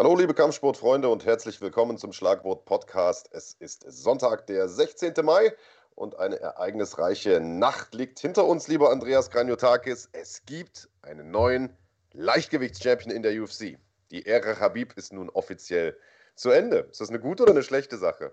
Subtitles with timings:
[0.00, 3.28] Hallo, liebe Kampfsportfreunde und herzlich willkommen zum Schlagwort Podcast.
[3.32, 5.12] Es ist Sonntag, der 16.
[5.22, 5.52] Mai
[5.94, 10.08] und eine ereignisreiche Nacht liegt hinter uns, lieber Andreas Kranjotakis.
[10.12, 11.76] Es gibt einen neuen
[12.14, 13.76] Leichtgewichtschampion in der UFC.
[14.10, 15.98] Die Ära Habib ist nun offiziell
[16.34, 16.88] zu Ende.
[16.90, 18.32] Ist das eine gute oder eine schlechte Sache?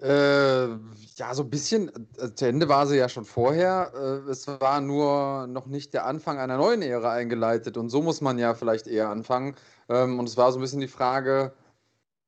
[0.00, 0.68] Äh,
[1.16, 1.90] ja, so ein bisschen.
[2.18, 3.92] Äh, zu Ende war sie ja schon vorher.
[3.94, 7.76] Äh, es war nur noch nicht der Anfang einer neuen Ära eingeleitet.
[7.76, 9.56] Und so muss man ja vielleicht eher anfangen.
[9.88, 11.52] Ähm, und es war so ein bisschen die Frage,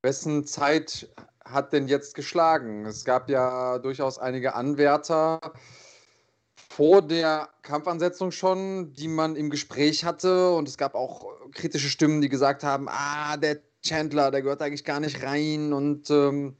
[0.02, 1.08] wessen Zeit
[1.44, 2.86] hat denn jetzt geschlagen?
[2.86, 5.40] Es gab ja durchaus einige Anwärter
[6.68, 10.52] vor der Kampfansetzung schon, die man im Gespräch hatte.
[10.52, 14.84] Und es gab auch kritische Stimmen, die gesagt haben, ah, der Chandler, der gehört eigentlich
[14.84, 15.72] gar nicht rein.
[15.72, 16.56] Und ähm,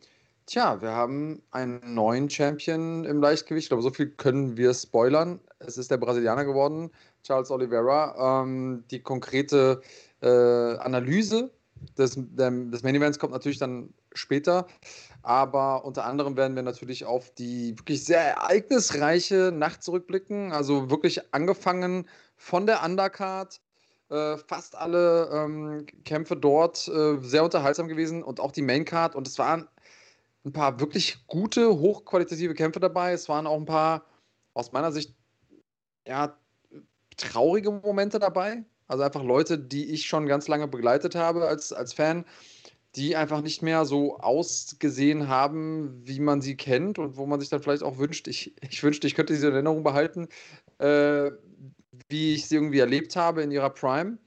[0.47, 3.67] Tja, wir haben einen neuen Champion im Leichtgewicht.
[3.67, 5.39] Ich glaube, so viel können wir spoilern.
[5.61, 6.91] Es ist der Brasilianer geworden,
[7.23, 8.43] Charles Oliveira.
[8.43, 9.81] Ähm, die konkrete
[10.23, 11.51] äh, Analyse
[11.97, 14.67] des, des Main Events kommt natürlich dann später.
[15.23, 20.53] Aber unter anderem werden wir natürlich auf die wirklich sehr ereignisreiche Nacht zurückblicken.
[20.53, 23.61] Also wirklich angefangen von der Undercard.
[24.09, 29.15] Äh, fast alle ähm, Kämpfe dort äh, sehr unterhaltsam gewesen und auch die Maincard.
[29.15, 29.69] Und es waren
[30.45, 33.13] ein paar wirklich gute, hochqualitative Kämpfe dabei.
[33.13, 34.07] Es waren auch ein paar,
[34.55, 35.15] aus meiner Sicht,
[36.07, 36.39] ja,
[37.17, 38.65] traurige Momente dabei.
[38.87, 42.25] Also einfach Leute, die ich schon ganz lange begleitet habe als, als Fan,
[42.97, 47.49] die einfach nicht mehr so ausgesehen haben, wie man sie kennt und wo man sich
[47.49, 50.29] dann vielleicht auch wünscht, ich, ich wünschte, ich könnte diese Erinnerung behalten,
[50.79, 51.31] äh,
[52.09, 54.19] wie ich sie irgendwie erlebt habe in ihrer Prime.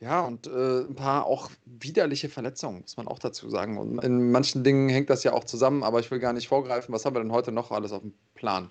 [0.00, 3.78] Ja, und äh, ein paar auch widerliche Verletzungen, muss man auch dazu sagen.
[3.78, 6.94] Und in manchen Dingen hängt das ja auch zusammen, aber ich will gar nicht vorgreifen.
[6.94, 8.70] Was haben wir denn heute noch alles auf dem Plan?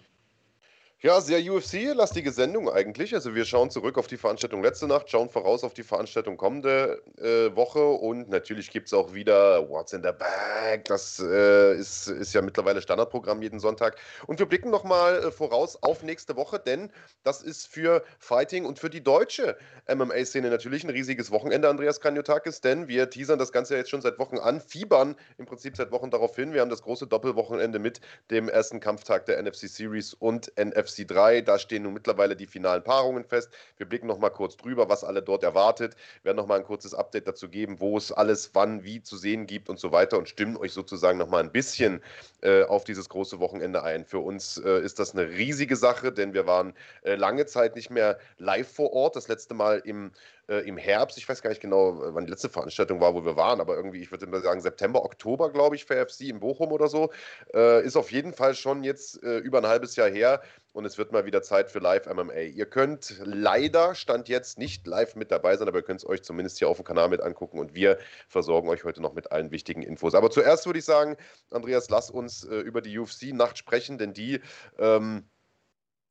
[0.99, 3.13] Ja, sehr UFC-lastige Sendung eigentlich.
[3.13, 7.03] Also wir schauen zurück auf die Veranstaltung letzte Nacht, schauen voraus auf die Veranstaltung kommende
[7.19, 10.85] äh, Woche und natürlich gibt es auch wieder What's in the Bag.
[10.85, 13.97] Das äh, ist, ist ja mittlerweile Standardprogramm jeden Sonntag.
[14.25, 16.91] Und wir blicken nochmal äh, voraus auf nächste Woche, denn
[17.21, 19.55] das ist für Fighting und für die deutsche
[19.87, 24.17] MMA-Szene natürlich ein riesiges Wochenende, Andreas Kanyotakis, denn wir teasern das Ganze jetzt schon seit
[24.17, 26.53] Wochen an, fiebern im Prinzip seit Wochen darauf hin.
[26.53, 31.07] Wir haben das große Doppelwochenende mit dem ersten Kampftag der NFC Series und NFC UFC
[31.07, 31.41] 3.
[31.41, 33.49] Da stehen nun mittlerweile die finalen Paarungen fest.
[33.77, 35.95] Wir blicken noch mal kurz drüber, was alle dort erwartet.
[36.21, 39.17] Wir werden noch mal ein kurzes Update dazu geben, wo es alles wann wie zu
[39.17, 42.01] sehen gibt und so weiter und stimmen euch sozusagen noch mal ein bisschen
[42.41, 44.05] äh, auf dieses große Wochenende ein.
[44.05, 46.73] Für uns äh, ist das eine riesige Sache, denn wir waren
[47.03, 49.15] äh, lange Zeit nicht mehr live vor Ort.
[49.15, 50.11] Das letzte Mal im
[50.47, 53.35] äh, im Herbst, ich weiß gar nicht genau, wann die letzte Veranstaltung war, wo wir
[53.35, 56.71] waren, aber irgendwie, ich würde mal sagen, September, Oktober, glaube ich, für FC in Bochum
[56.71, 57.11] oder so.
[57.53, 60.41] Äh, ist auf jeden Fall schon jetzt äh, über ein halbes Jahr her
[60.73, 62.39] und es wird mal wieder Zeit für Live-MMA.
[62.39, 66.23] Ihr könnt leider, Stand jetzt, nicht live mit dabei sein, aber ihr könnt es euch
[66.23, 67.97] zumindest hier auf dem Kanal mit angucken und wir
[68.27, 70.15] versorgen euch heute noch mit allen wichtigen Infos.
[70.15, 71.17] Aber zuerst würde ich sagen,
[71.51, 74.41] Andreas, lass uns äh, über die UFC-Nacht sprechen, denn die.
[74.77, 75.25] Ähm,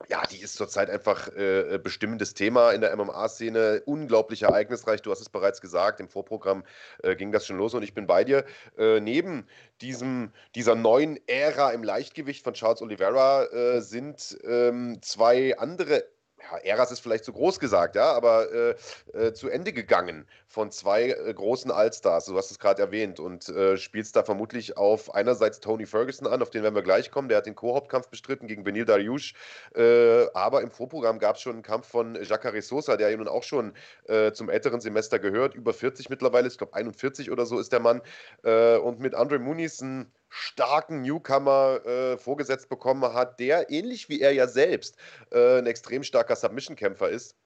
[0.09, 3.83] ja, die ist zurzeit einfach äh, äh bestimmendes Thema in der MMA-Szene.
[3.87, 5.03] Unglaublich ereignisreich.
[5.03, 6.65] Du hast es bereits gesagt, im Vorprogramm
[7.03, 8.45] äh, ging das schon los und ich bin bei dir.
[8.77, 9.47] Äh, neben
[9.81, 16.05] diesem, dieser neuen Ära im Leichtgewicht von Charles Oliveira äh, sind ähm, zwei andere
[16.51, 18.75] ja, Eras ist vielleicht zu groß gesagt, ja, aber äh,
[19.13, 22.27] äh, zu Ende gegangen von zwei äh, großen Allstars.
[22.27, 26.43] Du hast es gerade erwähnt und äh, spielst da vermutlich auf einerseits Tony Ferguson an,
[26.43, 27.29] auf den werden wir gleich kommen.
[27.29, 29.35] Der hat den Co-Hauptkampf bestritten gegen Benil Dariush.
[29.75, 33.29] Äh, aber im Vorprogramm gab es schon einen Kampf von Jacare Sosa, der ja nun
[33.29, 33.75] auch schon
[34.05, 35.55] äh, zum älteren Semester gehört.
[35.55, 38.01] Über 40 mittlerweile, ich glaube 41 oder so ist der Mann.
[38.43, 44.33] und mit Andre Muniz ein starken Newcomer äh, vorgesetzt bekommen hat, der ähnlich wie er
[44.33, 44.97] ja selbst
[45.31, 47.37] äh, ein extrem starker Submission-Kämpfer ist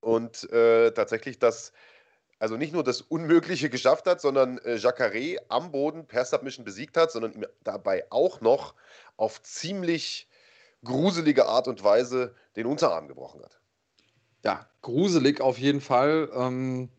[0.00, 1.72] und äh, tatsächlich das,
[2.38, 6.96] also nicht nur das Unmögliche geschafft hat, sondern äh, Jacare am Boden per Submission besiegt
[6.96, 8.74] hat, sondern ihm dabei auch noch
[9.16, 10.28] auf ziemlich
[10.84, 13.58] gruselige Art und Weise den Unterarm gebrochen hat.
[14.44, 16.30] Ja, gruselig auf jeden Fall.
[16.32, 16.90] Ähm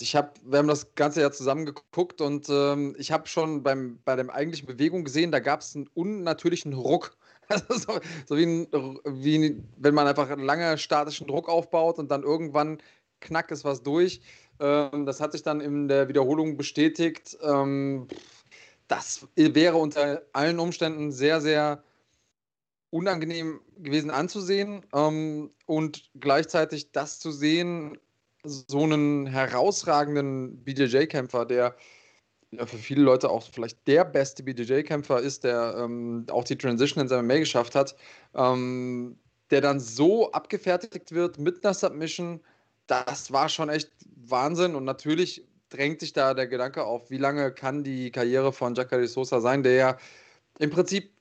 [0.00, 3.98] ich habe, wir haben das ganze Jahr zusammen geguckt und ähm, ich habe schon beim,
[4.04, 7.16] bei der eigentlichen Bewegung gesehen, da gab es einen unnatürlichen Ruck.
[7.48, 8.66] Also so, so wie, ein,
[9.04, 12.78] wie, wenn man einfach einen lange statischen Druck aufbaut und dann irgendwann
[13.20, 14.20] knack ist was durch.
[14.58, 17.38] Ähm, das hat sich dann in der Wiederholung bestätigt.
[17.42, 18.08] Ähm,
[18.88, 21.84] das wäre unter allen Umständen sehr, sehr
[22.90, 27.98] unangenehm gewesen anzusehen ähm, und gleichzeitig das zu sehen,
[28.48, 31.76] so einen herausragenden BJJ-Kämpfer, der
[32.64, 37.08] für viele Leute auch vielleicht der beste BJJ-Kämpfer ist, der ähm, auch die Transition in
[37.08, 37.96] seinem MMA geschafft hat,
[38.34, 39.18] ähm,
[39.50, 42.40] der dann so abgefertigt wird mit einer Submission,
[42.86, 44.74] das war schon echt Wahnsinn.
[44.74, 49.06] Und natürlich drängt sich da der Gedanke auf, wie lange kann die Karriere von Jacare
[49.06, 49.98] Sosa sein, der ja
[50.58, 51.15] im Prinzip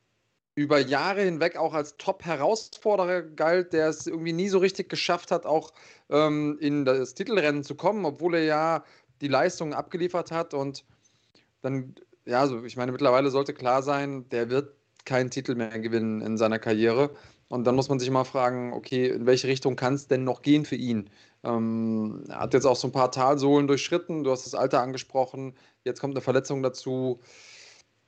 [0.56, 5.46] über Jahre hinweg auch als Top-Herausforderer galt, der es irgendwie nie so richtig geschafft hat,
[5.46, 5.72] auch
[6.10, 8.84] ähm, in das Titelrennen zu kommen, obwohl er ja
[9.22, 10.54] die Leistungen abgeliefert hat.
[10.54, 10.86] Und
[11.62, 14.74] dann, ja, also ich meine, mittlerweile sollte klar sein, der wird
[15.04, 17.12] keinen Titel mehr gewinnen in seiner Karriere.
[17.48, 20.42] Und dann muss man sich mal fragen, okay, in welche Richtung kann es denn noch
[20.42, 21.10] gehen für ihn?
[21.44, 25.54] Ähm, er hat jetzt auch so ein paar Talsohlen durchschritten, du hast das Alter angesprochen,
[25.84, 27.20] jetzt kommt eine Verletzung dazu.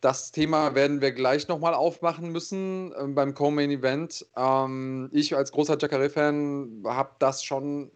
[0.07, 4.25] Das Thema werden wir gleich nochmal aufmachen müssen äh, beim Co-Main Event.
[4.37, 7.91] Ähm, ich als großer Jacare-Fan habe das schon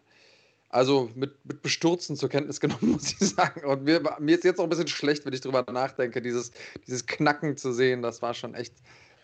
[0.68, 3.64] also mit, mit Bestürzen zur Kenntnis genommen, muss ich sagen.
[3.64, 6.50] Und mir, mir ist jetzt auch ein bisschen schlecht, wenn ich drüber nachdenke, dieses,
[6.86, 8.02] dieses Knacken zu sehen.
[8.02, 8.74] Das war schon echt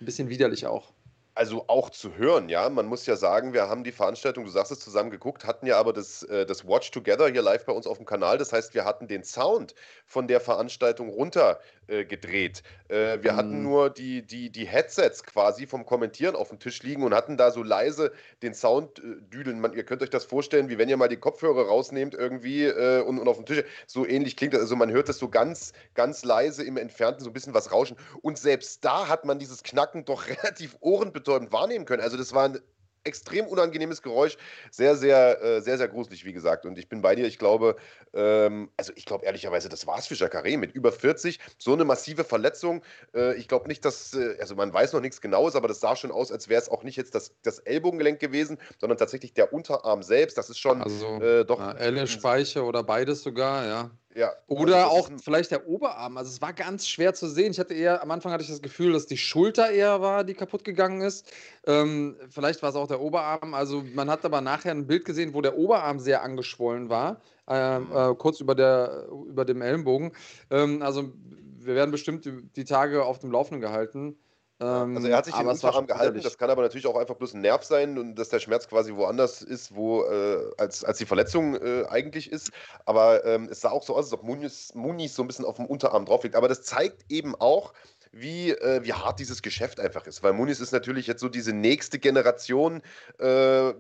[0.00, 0.94] ein bisschen widerlich auch
[1.38, 2.68] also auch zu hören, ja.
[2.68, 5.78] Man muss ja sagen, wir haben die Veranstaltung, du sagst es, zusammen geguckt, hatten ja
[5.78, 8.38] aber das, äh, das Watch Together hier live bei uns auf dem Kanal.
[8.38, 12.64] Das heißt, wir hatten den Sound von der Veranstaltung runtergedreht.
[12.90, 13.36] Äh, äh, wir mhm.
[13.36, 17.36] hatten nur die, die, die Headsets quasi vom Kommentieren auf dem Tisch liegen und hatten
[17.36, 18.10] da so leise
[18.42, 19.60] den Sound äh, düdeln.
[19.60, 23.00] Man, ihr könnt euch das vorstellen, wie wenn ihr mal die Kopfhörer rausnehmt irgendwie äh,
[23.02, 23.62] und, und auf dem Tisch.
[23.86, 24.62] So ähnlich klingt das.
[24.62, 27.96] Also man hört das so ganz, ganz leise im Entfernten, so ein bisschen was rauschen.
[28.22, 32.02] Und selbst da hat man dieses Knacken doch relativ ohrenbetäubend betäubend wahrnehmen können.
[32.02, 32.58] Also das war ein
[33.04, 34.36] extrem unangenehmes Geräusch,
[34.70, 36.66] sehr, sehr, äh, sehr, sehr gruselig, wie gesagt.
[36.66, 37.76] Und ich bin bei dir, ich glaube,
[38.12, 41.84] ähm, also ich glaube ehrlicherweise, das war es für Jacare mit über 40, so eine
[41.84, 42.82] massive Verletzung.
[43.14, 45.96] Äh, ich glaube nicht, dass, äh, also man weiß noch nichts Genaues, aber das sah
[45.96, 49.52] schon aus, als wäre es auch nicht jetzt das, das Ellbogengelenk gewesen, sondern tatsächlich der
[49.52, 50.36] Unterarm selbst.
[50.36, 51.60] Das ist schon also, äh, doch.
[51.60, 53.90] Ja, Elle, Speiche oder beides sogar, ja.
[54.14, 54.32] Ja.
[54.46, 56.16] Oder also auch vielleicht der Oberarm.
[56.16, 57.52] Also es war ganz schwer zu sehen.
[57.52, 60.34] Ich hatte eher, am Anfang hatte ich das Gefühl, dass die Schulter eher war, die
[60.34, 61.30] kaputt gegangen ist.
[61.66, 63.54] Ähm, vielleicht war es auch der Oberarm.
[63.54, 67.20] Also man hat aber nachher ein Bild gesehen, wo der Oberarm sehr angeschwollen war.
[67.48, 70.12] Äh, äh, kurz über, der, über dem Ellenbogen.
[70.50, 71.12] Ähm, also
[71.58, 74.16] wir werden bestimmt die Tage auf dem Laufenden gehalten.
[74.60, 77.34] Ähm, also er hat sich den Unterarm gehalten, das kann aber natürlich auch einfach bloß
[77.34, 81.06] ein Nerv sein und dass der Schmerz quasi woanders ist, wo äh, als, als die
[81.06, 82.50] Verletzung äh, eigentlich ist.
[82.84, 85.56] Aber ähm, es sah auch so aus, als ob Muniz, Muniz so ein bisschen auf
[85.56, 86.34] dem Unterarm drauf liegt.
[86.34, 87.72] Aber das zeigt eben auch,
[88.12, 90.22] wie, äh, wie hart dieses Geschäft einfach ist.
[90.22, 92.82] Weil Muniz ist natürlich jetzt so diese nächste Generation,
[93.18, 93.72] äh,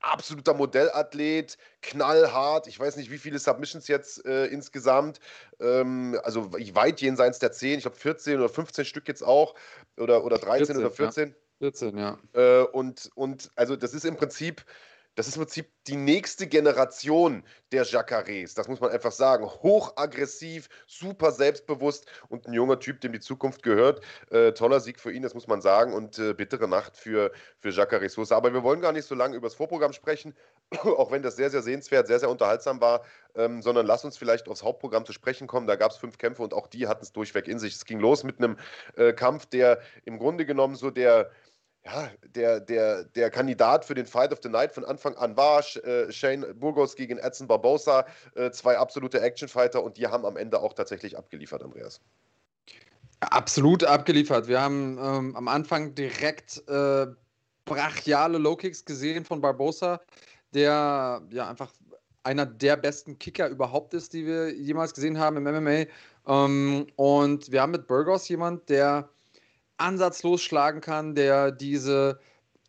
[0.00, 2.66] absoluter Modellathlet, knallhart.
[2.66, 5.20] Ich weiß nicht, wie viele Submissions jetzt äh, insgesamt.
[5.60, 9.54] Ähm, also weit jenseits der 10, ich glaube 14 oder 15 Stück jetzt auch.
[9.96, 11.28] Oder, oder 13 14, oder 14.
[11.28, 11.34] Ja.
[11.58, 12.18] 14, ja.
[12.32, 14.64] Äh, und, und also das ist im Prinzip
[15.14, 18.54] das ist im Prinzip die nächste Generation der Jacarés.
[18.54, 19.44] Das muss man einfach sagen.
[19.44, 24.02] Hochaggressiv, super selbstbewusst und ein junger Typ, dem die Zukunft gehört.
[24.30, 25.92] Äh, toller Sieg für ihn, das muss man sagen.
[25.92, 28.36] Und äh, bittere Nacht für, für Jacare Sosa.
[28.36, 30.34] Aber wir wollen gar nicht so lange über das Vorprogramm sprechen,
[30.82, 33.02] auch wenn das sehr, sehr sehenswert, sehr, sehr unterhaltsam war.
[33.34, 35.66] Ähm, sondern lass uns vielleicht aufs Hauptprogramm zu sprechen kommen.
[35.66, 37.74] Da gab es fünf Kämpfe und auch die hatten es durchweg in sich.
[37.74, 38.58] Es ging los mit einem
[38.96, 41.30] äh, Kampf, der im Grunde genommen so der
[41.84, 45.64] ja, der, der, der Kandidat für den Fight of the Night von Anfang an war.
[45.84, 48.06] Äh, Shane Burgos gegen Edson Barbosa,
[48.36, 52.00] äh, zwei absolute Actionfighter und die haben am Ende auch tatsächlich abgeliefert, Andreas.
[53.20, 54.48] Absolut abgeliefert.
[54.48, 57.06] Wir haben ähm, am Anfang direkt äh,
[57.64, 60.00] brachiale Low-Kicks gesehen von Barbosa,
[60.54, 61.72] der ja einfach
[62.24, 65.86] einer der besten Kicker überhaupt ist, die wir jemals gesehen haben im MMA.
[66.26, 69.08] Ähm, und wir haben mit Burgos jemand, der
[69.82, 72.18] ansatzlos schlagen kann, der diese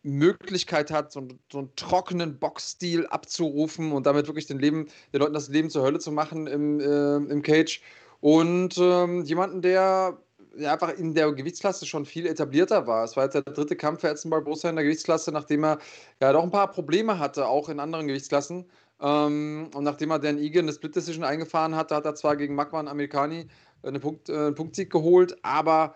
[0.03, 5.33] Möglichkeit hat, so, so einen trockenen Boxstil abzurufen und damit wirklich den, Leben, den Leuten
[5.33, 7.81] das Leben zur Hölle zu machen im, äh, im Cage.
[8.19, 10.17] Und ähm, jemanden, der
[10.55, 13.03] ja, einfach in der Gewichtsklasse schon viel etablierter war.
[13.03, 15.79] Es war jetzt der dritte Kampf für Edson Barbosa in der Gewichtsklasse, nachdem er
[16.21, 18.65] ja doch ein paar Probleme hatte, auch in anderen Gewichtsklassen.
[19.01, 22.55] Ähm, und nachdem er Dan Egan eine Split Decision eingefahren hatte, hat er zwar gegen
[22.55, 23.47] Magwan Amerikani
[23.81, 25.95] eine Punkt, äh, einen Punktsieg geholt, aber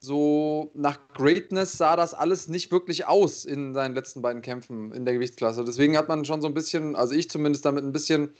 [0.00, 5.04] so nach Greatness sah das alles nicht wirklich aus in seinen letzten beiden Kämpfen in
[5.04, 5.62] der Gewichtsklasse.
[5.62, 8.34] Deswegen hat man schon so ein bisschen, also ich zumindest damit ein bisschen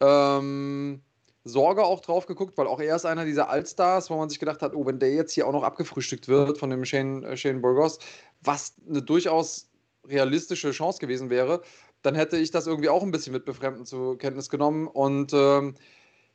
[0.00, 1.00] ähm,
[1.44, 4.60] Sorge auch drauf geguckt, weil auch er ist einer dieser Allstars, wo man sich gedacht
[4.60, 7.60] hat, oh, wenn der jetzt hier auch noch abgefrühstückt wird von dem Shane, äh, Shane
[7.60, 8.00] Burgos,
[8.42, 9.70] was eine durchaus
[10.08, 11.62] realistische Chance gewesen wäre,
[12.02, 15.76] dann hätte ich das irgendwie auch ein bisschen mit Befremden zur Kenntnis genommen und ähm,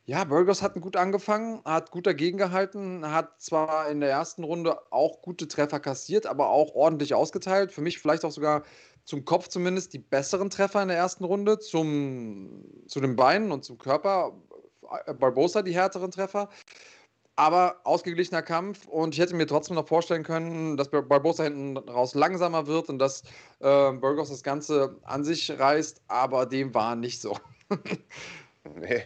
[0.05, 4.79] ja, Burgos hat gut angefangen, hat gut dagegen gehalten, hat zwar in der ersten Runde
[4.91, 7.71] auch gute Treffer kassiert, aber auch ordentlich ausgeteilt.
[7.71, 8.63] Für mich vielleicht auch sogar
[9.05, 13.63] zum Kopf zumindest die besseren Treffer in der ersten Runde, zum, zu den Beinen und
[13.63, 14.33] zum Körper.
[15.19, 16.49] Barbosa die härteren Treffer.
[17.35, 22.13] Aber ausgeglichener Kampf und ich hätte mir trotzdem noch vorstellen können, dass Barbosa hinten raus
[22.13, 23.23] langsamer wird und dass
[23.59, 27.37] äh, Burgos das Ganze an sich reißt, aber dem war nicht so.
[28.75, 29.03] nee.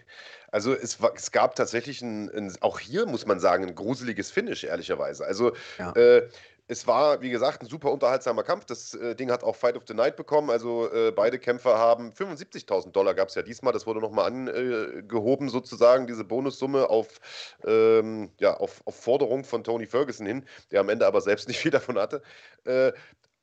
[0.53, 4.29] Also es, war, es gab tatsächlich ein, ein, auch hier muss man sagen, ein gruseliges
[4.29, 5.25] Finish, ehrlicherweise.
[5.25, 5.91] Also ja.
[5.93, 6.29] äh,
[6.67, 8.65] es war, wie gesagt, ein super unterhaltsamer Kampf.
[8.65, 10.51] Das äh, Ding hat auch Fight of the Night bekommen.
[10.51, 13.73] Also äh, beide Kämpfer haben 75.000 Dollar gab es ja diesmal.
[13.73, 17.19] Das wurde nochmal angehoben sozusagen, diese Bonussumme auf,
[17.65, 21.59] ähm, ja, auf, auf Forderung von Tony Ferguson hin, der am Ende aber selbst nicht
[21.59, 22.21] viel davon hatte.
[22.63, 22.93] Äh,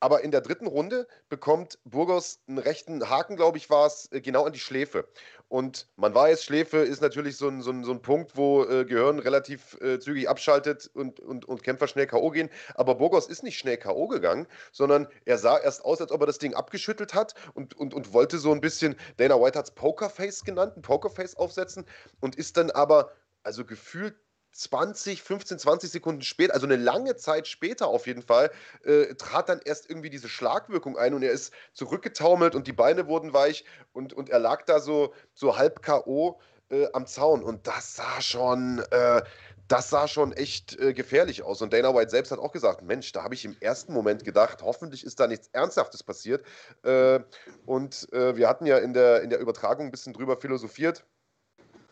[0.01, 4.21] aber in der dritten Runde bekommt Burgos einen rechten Haken, glaube ich, war es, äh,
[4.21, 5.07] genau an die Schläfe.
[5.49, 8.85] Und man weiß, Schläfe ist natürlich so ein, so ein, so ein Punkt, wo äh,
[8.85, 12.31] Gehirn relativ äh, zügig abschaltet und, und, und Kämpfer schnell K.O.
[12.31, 12.49] gehen.
[12.75, 14.09] Aber Burgos ist nicht schnell K.O.
[14.09, 17.95] gegangen, sondern er sah erst aus, als ob er das Ding abgeschüttelt hat und, und,
[17.95, 21.85] und wollte so ein bisschen, Dana White hat es Pokerface genannt, ein Pokerface aufsetzen
[22.21, 24.15] und ist dann aber, also gefühlt
[24.53, 28.51] 20, 15, 20 Sekunden später, also eine lange Zeit später auf jeden Fall,
[28.85, 33.07] äh, trat dann erst irgendwie diese Schlagwirkung ein und er ist zurückgetaumelt und die Beine
[33.07, 36.39] wurden weich und, und er lag da so, so halb K.O.
[36.71, 39.23] Äh, am Zaun und das sah schon, äh,
[39.67, 41.63] das sah schon echt äh, gefährlich aus.
[41.63, 44.63] Und Dana White selbst hat auch gesagt: Mensch, da habe ich im ersten Moment gedacht,
[44.63, 46.45] hoffentlich ist da nichts Ernsthaftes passiert.
[46.83, 47.21] Äh,
[47.67, 51.05] und äh, wir hatten ja in der, in der Übertragung ein bisschen drüber philosophiert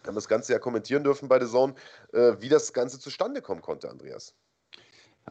[0.08, 1.74] haben das Ganze ja kommentieren dürfen bei The Zone,
[2.12, 4.34] äh, wie das Ganze zustande kommen konnte, Andreas.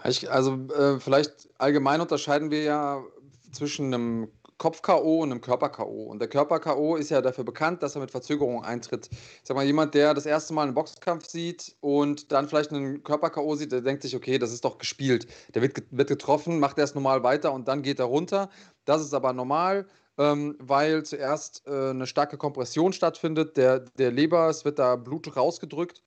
[0.05, 3.03] Ich, also äh, vielleicht allgemein unterscheiden wir ja
[3.51, 5.21] zwischen einem Kopf-K.O.
[5.21, 6.03] und einem Körper-K.O.
[6.03, 6.95] Und der Körper-K.O.
[6.95, 9.09] ist ja dafür bekannt, dass er mit Verzögerung eintritt.
[9.11, 13.03] Ich sag mal, jemand, der das erste Mal einen Boxkampf sieht und dann vielleicht einen
[13.03, 13.55] Körper-K.O.
[13.55, 15.27] sieht, der denkt sich, okay, das ist doch gespielt.
[15.53, 18.49] Der wird, wird getroffen, macht erst normal weiter und dann geht er runter.
[18.85, 19.87] Das ist aber normal
[20.17, 25.35] ähm, weil zuerst äh, eine starke Kompression stattfindet, der, der Leber, es wird da Blut
[25.35, 26.01] rausgedrückt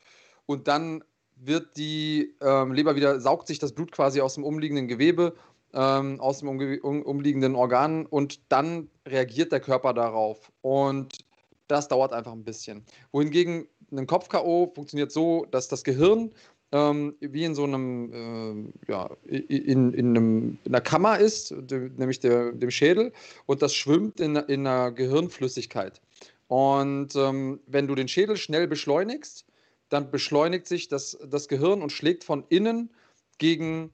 [0.46, 1.04] und dann
[1.36, 5.34] wird die ähm, Leber wieder, saugt sich das Blut quasi aus dem umliegenden Gewebe,
[5.74, 10.50] ähm, aus dem um, umliegenden Organ und dann reagiert der Körper darauf.
[10.62, 11.18] Und
[11.68, 12.84] das dauert einfach ein bisschen.
[13.12, 14.72] Wohingegen ein Kopf-K.O.
[14.74, 16.32] funktioniert so, dass das Gehirn
[16.72, 22.20] ähm, wie in so einem, äh, ja, in, in, einem, in einer Kammer ist, nämlich
[22.20, 23.12] der, dem Schädel,
[23.46, 26.00] und das schwimmt in, in einer Gehirnflüssigkeit.
[26.46, 29.46] Und ähm, wenn du den Schädel schnell beschleunigst,
[29.88, 32.90] dann beschleunigt sich das, das Gehirn und schlägt von innen
[33.38, 33.90] gegen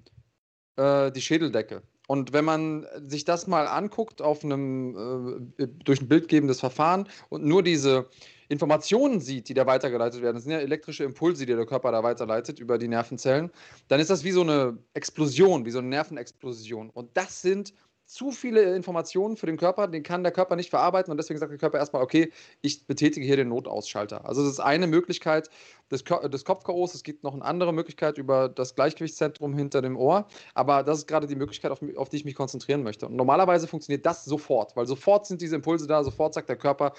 [0.77, 1.83] äh, die Schädeldecke.
[2.07, 7.45] Und wenn man sich das mal anguckt auf einem äh, durch ein bildgebendes Verfahren und
[7.45, 8.09] nur diese
[8.49, 12.05] Informationen sieht, die da weitergeleitet werden, das sind ja elektrische Impulse, die der Körper da
[12.05, 13.51] weiterleitet über die Nervenzellen,
[13.89, 16.91] dann ist das wie so eine Explosion, wie so eine Nervenexplosion.
[16.91, 17.75] Und das sind
[18.07, 21.51] zu viele Informationen für den Körper, den kann der Körper nicht verarbeiten und deswegen sagt
[21.51, 22.33] der Körper erstmal, okay,
[22.63, 24.25] ich betätige hier den Notausschalter.
[24.25, 25.51] Also das ist eine Möglichkeit
[25.91, 30.29] des, des Kopf-KOs, es gibt noch eine andere Möglichkeit über das Gleichgewichtszentrum hinter dem Ohr,
[30.55, 33.07] aber das ist gerade die Möglichkeit, auf, auf die ich mich konzentrieren möchte.
[33.07, 36.93] Und normalerweise funktioniert das sofort, weil sofort sind diese Impulse da, sofort sagt der Körper,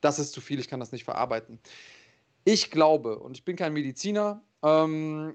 [0.00, 1.58] das ist zu viel, ich kann das nicht verarbeiten.
[2.44, 5.34] Ich glaube, und ich bin kein Mediziner, ähm,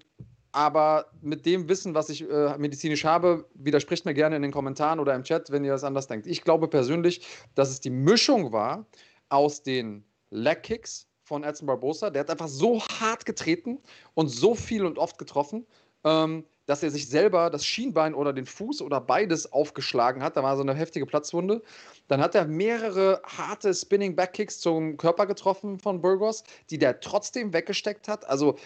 [0.51, 5.00] aber mit dem Wissen, was ich äh, medizinisch habe, widerspricht mir gerne in den Kommentaren
[5.00, 6.27] oder im Chat, wenn ihr das anders denkt.
[6.27, 7.22] Ich glaube persönlich,
[7.56, 8.86] dass es die Mischung war
[9.30, 12.10] aus den Leg Kicks von Edson Barbosa.
[12.10, 13.80] Der hat einfach so hart getreten
[14.13, 15.66] und so viel und oft getroffen,
[16.04, 20.36] ähm, dass er sich selber das Schienbein oder den Fuß oder beides aufgeschlagen hat.
[20.38, 21.62] Da war so eine heftige Platzwunde.
[22.08, 27.54] Dann hat er mehrere harte Spinning Backkicks zum Körper getroffen von Burgos, die der trotzdem
[27.54, 28.27] weggesteckt hat.
[28.27, 28.58] Also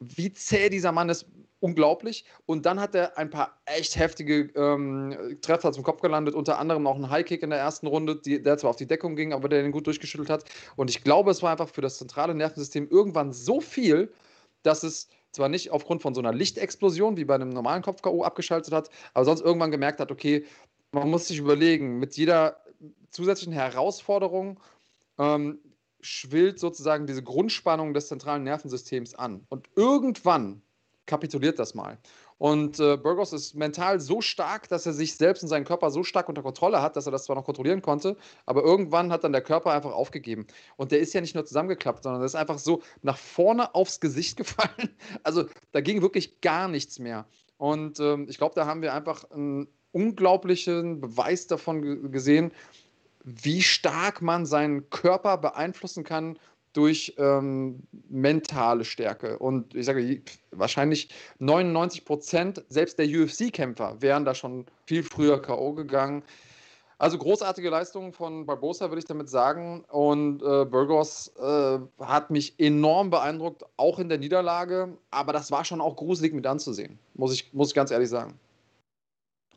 [0.00, 1.26] wie zäh dieser Mann ist,
[1.60, 2.24] unglaublich.
[2.46, 6.86] Und dann hat er ein paar echt heftige ähm, Treffer zum Kopf gelandet, unter anderem
[6.86, 9.48] auch einen Highkick in der ersten Runde, die, der zwar auf die Deckung ging, aber
[9.48, 10.44] der den gut durchgeschüttelt hat.
[10.76, 14.12] Und ich glaube, es war einfach für das zentrale Nervensystem irgendwann so viel,
[14.62, 18.22] dass es zwar nicht aufgrund von so einer Lichtexplosion wie bei einem normalen Kopf-K.O.
[18.22, 20.44] abgeschaltet hat, aber sonst irgendwann gemerkt hat, okay,
[20.92, 22.62] man muss sich überlegen, mit jeder
[23.10, 24.58] zusätzlichen Herausforderung
[25.18, 25.58] ähm,
[26.00, 29.44] schwillt sozusagen diese Grundspannung des zentralen Nervensystems an.
[29.48, 30.62] Und irgendwann
[31.06, 31.98] kapituliert das mal.
[32.38, 36.04] Und äh, Burgos ist mental so stark, dass er sich selbst und seinen Körper so
[36.04, 39.32] stark unter Kontrolle hat, dass er das zwar noch kontrollieren konnte, aber irgendwann hat dann
[39.32, 40.46] der Körper einfach aufgegeben.
[40.76, 43.98] Und der ist ja nicht nur zusammengeklappt, sondern der ist einfach so nach vorne aufs
[43.98, 44.90] Gesicht gefallen.
[45.24, 47.26] Also da ging wirklich gar nichts mehr.
[47.56, 52.52] Und ähm, ich glaube, da haben wir einfach einen unglaublichen Beweis davon gesehen,
[53.42, 56.38] wie stark man seinen Körper beeinflussen kann
[56.72, 59.38] durch ähm, mentale Stärke.
[59.38, 61.08] Und ich sage, wahrscheinlich
[61.38, 65.72] 99 Prozent, selbst der UFC-Kämpfer, wären da schon viel früher K.O.
[65.72, 66.22] gegangen.
[66.98, 69.84] Also großartige Leistung von Barbosa, würde ich damit sagen.
[69.88, 74.96] Und äh, Burgos äh, hat mich enorm beeindruckt, auch in der Niederlage.
[75.10, 78.38] Aber das war schon auch gruselig mit anzusehen, muss ich, muss ich ganz ehrlich sagen.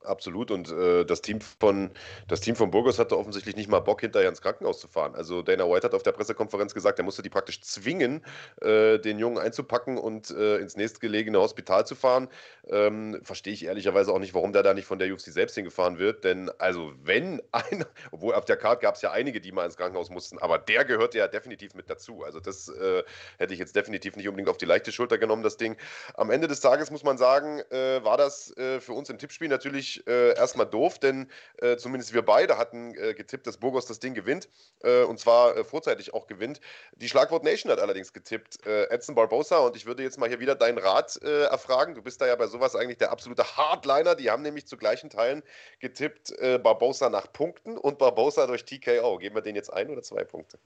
[0.03, 0.51] Absolut.
[0.51, 1.91] Und äh, das, Team von,
[2.27, 5.15] das Team von Burgos hatte offensichtlich nicht mal Bock, hinterher ins Krankenhaus zu fahren.
[5.15, 8.23] Also Dana White hat auf der Pressekonferenz gesagt, er musste die praktisch zwingen,
[8.61, 12.27] äh, den Jungen einzupacken und äh, ins nächstgelegene Hospital zu fahren.
[12.69, 15.99] Ähm, Verstehe ich ehrlicherweise auch nicht, warum der da nicht von der UFC selbst hingefahren
[15.99, 16.23] wird.
[16.23, 19.77] Denn also wenn einer, obwohl auf der Karte gab es ja einige, die mal ins
[19.77, 22.23] Krankenhaus mussten, aber der gehört ja definitiv mit dazu.
[22.23, 23.03] Also das äh,
[23.37, 25.77] hätte ich jetzt definitiv nicht unbedingt auf die leichte Schulter genommen, das Ding.
[26.15, 29.47] Am Ende des Tages muss man sagen, äh, war das äh, für uns im Tippspiel
[29.47, 33.99] natürlich äh, erstmal doof, denn äh, zumindest wir beide hatten äh, getippt, dass Burgos das
[33.99, 34.49] Ding gewinnt
[34.83, 36.61] äh, und zwar äh, vorzeitig auch gewinnt.
[36.95, 40.39] Die Schlagwort Nation hat allerdings getippt, äh, Edson Barbosa und ich würde jetzt mal hier
[40.39, 41.95] wieder deinen Rat erfragen.
[41.95, 44.15] Du bist da ja bei sowas eigentlich der absolute Hardliner.
[44.15, 45.43] Die haben nämlich zu gleichen Teilen
[45.79, 46.33] getippt,
[46.63, 49.17] Barbosa nach Punkten und Barbosa durch TKO.
[49.17, 50.57] Geben wir den jetzt ein oder zwei Punkte?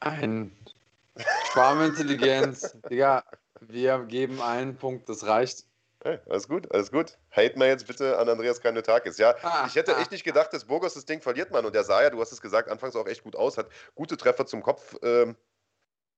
[0.00, 0.52] Ein
[1.50, 2.76] Schwarmintelligenz.
[2.90, 3.24] Digga,
[3.60, 5.64] wir geben einen Punkt, das reicht.
[6.06, 7.18] Hey, alles gut, alles gut.
[7.32, 9.18] Hate mal jetzt bitte an Andreas Kanetakis.
[9.18, 10.00] Ja, Ah, ich hätte ah.
[10.00, 11.66] echt nicht gedacht, dass Burgos das Ding verliert, Mann.
[11.66, 14.16] Und der sah ja, du hast es gesagt, anfangs auch echt gut aus, hat gute
[14.16, 15.34] Treffer zum Kopf ähm,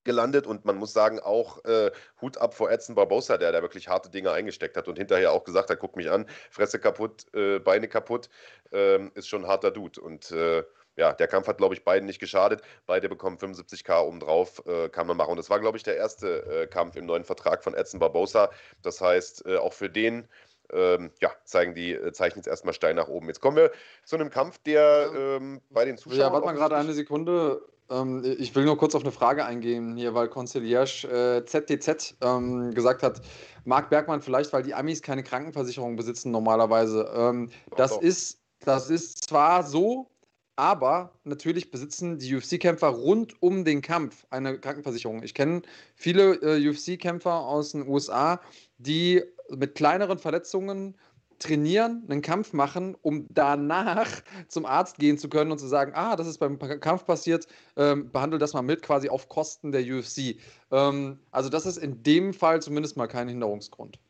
[0.05, 1.91] gelandet und man muss sagen, auch äh,
[2.21, 5.45] Hut ab vor Edson Barbosa, der da wirklich harte Dinge eingesteckt hat und hinterher auch
[5.45, 8.29] gesagt hat, guck mich an, Fresse kaputt, äh, Beine kaputt,
[8.73, 10.03] ähm, ist schon ein harter Dude.
[10.03, 10.65] Und äh,
[10.99, 12.61] ja, der Kampf hat, glaube ich, beiden nicht geschadet.
[12.87, 15.31] Beide bekommen 75k obendrauf, äh, kann man machen.
[15.31, 18.51] Und das war, glaube ich, der erste äh, Kampf im neuen Vertrag von Edson Barbosa.
[18.83, 20.27] Das heißt, äh, auch für den
[20.73, 23.29] ähm, ja, zeigen die äh, Zeichen jetzt erstmal steil nach oben.
[23.29, 23.71] Jetzt kommen wir
[24.05, 26.21] zu einem Kampf, der ähm, bei den Zuschauern.
[26.21, 27.63] Ja, warte mal gerade eine Sekunde.
[27.91, 32.75] Ähm, ich will nur kurz auf eine Frage eingehen hier, weil Conciliage äh, ZDZ ähm,
[32.75, 33.23] gesagt hat,
[33.65, 37.09] Marc Bergmann vielleicht, weil die Amis keine Krankenversicherung besitzen normalerweise.
[37.15, 38.03] Ähm, das, doch.
[38.03, 40.11] Ist, das ist zwar so,
[40.59, 45.23] aber natürlich besitzen die UFC-Kämpfer rund um den Kampf eine Krankenversicherung.
[45.23, 45.63] Ich kenne
[45.95, 48.41] viele äh, UFC-Kämpfer aus den USA,
[48.79, 50.97] die mit kleineren Verletzungen
[51.39, 54.09] trainieren, einen Kampf machen, um danach
[54.49, 58.11] zum Arzt gehen zu können und zu sagen, ah, das ist beim Kampf passiert, ähm,
[58.11, 60.41] behandle das mal mit, quasi auf Kosten der UFC.
[60.73, 64.01] Ähm, also das ist in dem Fall zumindest mal kein Hinderungsgrund.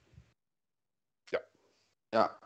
[1.31, 1.40] Ja.
[2.14, 2.38] Ja,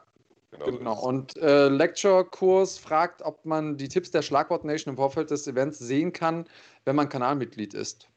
[0.53, 1.01] Genau, genau.
[1.01, 5.79] Und äh, Lecture-Kurs fragt, ob man die Tipps der Schlagwort Nation im Vorfeld des Events
[5.79, 6.47] sehen kann,
[6.85, 8.09] wenn man Kanalmitglied ist.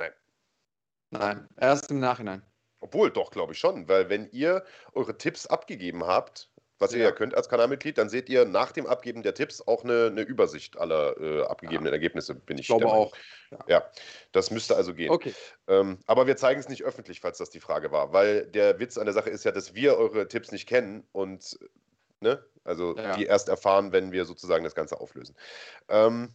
[0.00, 0.12] Nein.
[1.10, 2.42] Nein, erst im Nachhinein.
[2.80, 4.64] Obwohl, doch, glaube ich schon, weil wenn ihr
[4.94, 6.49] eure Tipps abgegeben habt,
[6.80, 7.04] was ihr Ja.
[7.06, 10.22] ja könnt als Kanalmitglied, dann seht ihr nach dem Abgeben der Tipps auch eine, eine
[10.22, 13.12] Übersicht aller äh, abgegebenen Ergebnisse, bin ich Ich glaube auch.
[13.68, 13.90] Ja,
[14.32, 15.10] das müsste also gehen.
[15.10, 15.34] Okay.
[15.68, 18.96] Ähm, aber wir zeigen es nicht öffentlich, falls das die Frage war, weil der Witz
[18.96, 21.58] an der Sache ist ja, dass wir eure Tipps nicht kennen und
[22.20, 23.16] ne, also Ja.
[23.16, 25.36] die erst erfahren, wenn wir sozusagen das Ganze auflösen.
[25.88, 26.34] Ähm,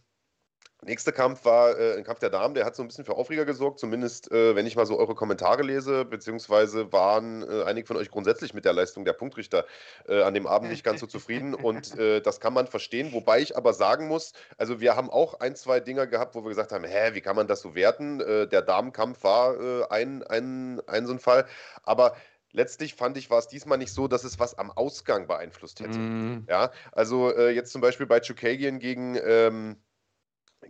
[0.86, 3.44] Nächster Kampf war äh, ein Kampf der Damen, der hat so ein bisschen für Aufreger
[3.44, 7.96] gesorgt, zumindest äh, wenn ich mal so eure Kommentare lese, beziehungsweise waren äh, einige von
[7.96, 9.66] euch grundsätzlich mit der Leistung der Punktrichter
[10.08, 13.40] äh, an dem Abend nicht ganz so zufrieden und äh, das kann man verstehen, wobei
[13.40, 16.70] ich aber sagen muss, also wir haben auch ein, zwei Dinger gehabt, wo wir gesagt
[16.70, 18.20] haben, hä, wie kann man das so werten?
[18.20, 21.46] Äh, der Damenkampf war ein, ein, ein so ein Fall,
[21.82, 22.14] aber
[22.52, 25.98] letztlich fand ich, war es diesmal nicht so, dass es was am Ausgang beeinflusst hätte.
[25.98, 29.76] Mm, Ja, also äh, jetzt zum Beispiel bei Chukagian gegen, ähm,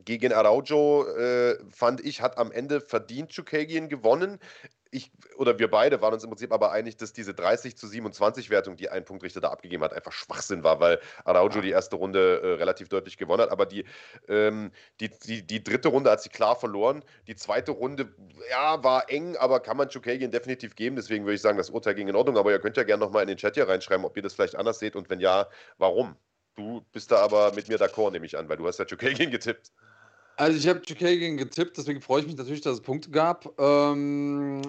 [0.04, 4.38] gegen Araujo äh, fand ich, hat am Ende verdient Chukagian gewonnen.
[4.92, 8.50] Ich, oder wir beide waren uns im Prinzip aber einig, dass diese 30 zu 27
[8.50, 12.40] Wertung, die ein Punktrichter da abgegeben hat, einfach Schwachsinn war, weil Araujo die erste Runde
[12.40, 13.50] äh, relativ deutlich gewonnen hat.
[13.50, 13.84] Aber die,
[14.28, 14.70] ähm,
[15.00, 17.04] die, die, die dritte Runde hat sie klar verloren.
[17.26, 18.14] Die zweite Runde,
[18.50, 20.96] ja, war eng, aber kann man Chukagian definitiv geben.
[20.96, 22.38] Deswegen würde ich sagen, das Urteil ging in Ordnung.
[22.38, 24.56] Aber ihr könnt ja gerne nochmal in den Chat hier reinschreiben, ob ihr das vielleicht
[24.56, 26.16] anders seht und wenn ja, warum.
[26.56, 29.30] Du bist da aber mit mir d'accord, nehme ich an, weil du hast ja Chukagian
[29.30, 29.70] getippt.
[30.36, 33.58] Also ich habe Chukagian getippt, deswegen freue ich mich natürlich, dass es Punkte gab.
[33.58, 34.62] Ähm,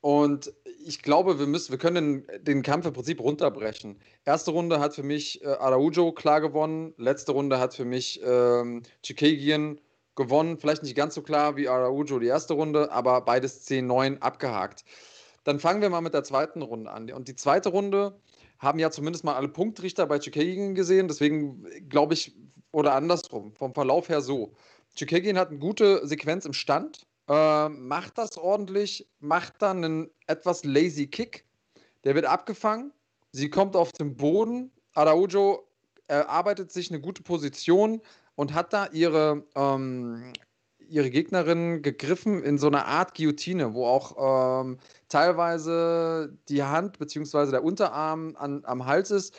[0.00, 0.52] und
[0.84, 3.98] ich glaube, wir müssen, wir können den, den Kampf im Prinzip runterbrechen.
[4.24, 6.92] Erste Runde hat für mich äh, Araujo klar gewonnen.
[6.98, 9.80] Letzte Runde hat für mich ähm, Chukagian
[10.14, 10.58] gewonnen.
[10.58, 14.84] Vielleicht nicht ganz so klar wie Araujo die erste Runde, aber beides 10-9 abgehakt.
[15.44, 17.10] Dann fangen wir mal mit der zweiten Runde an.
[17.10, 18.14] Und die zweite Runde
[18.58, 21.08] haben ja zumindest mal alle Punktrichter bei Chukagian gesehen.
[21.08, 22.34] Deswegen glaube ich,
[22.72, 24.52] oder andersrum, vom Verlauf her so.
[24.96, 30.64] Chukagian hat eine gute Sequenz im Stand, äh, macht das ordentlich, macht dann einen etwas
[30.64, 31.44] lazy Kick.
[32.04, 32.92] Der wird abgefangen.
[33.32, 34.70] Sie kommt auf den Boden.
[34.94, 35.66] Araujo
[36.06, 38.00] erarbeitet sich eine gute Position
[38.36, 40.32] und hat da ihre, ähm,
[40.88, 47.50] ihre Gegnerin gegriffen in so einer Art Guillotine, wo auch ähm, teilweise die Hand bzw.
[47.50, 49.36] der Unterarm an, am Hals ist.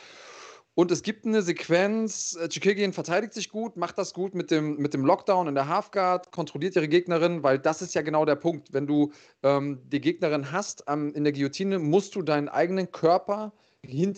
[0.74, 4.76] Und es gibt eine Sequenz, äh, Chukagian verteidigt sich gut, macht das gut mit dem,
[4.76, 8.34] mit dem Lockdown in der Halfguard, kontrolliert ihre Gegnerin, weil das ist ja genau der
[8.34, 8.74] Punkt.
[8.74, 9.10] Wenn du
[9.42, 14.14] ähm, die Gegnerin hast ähm, in der Guillotine, musst du deinen eigenen Körper in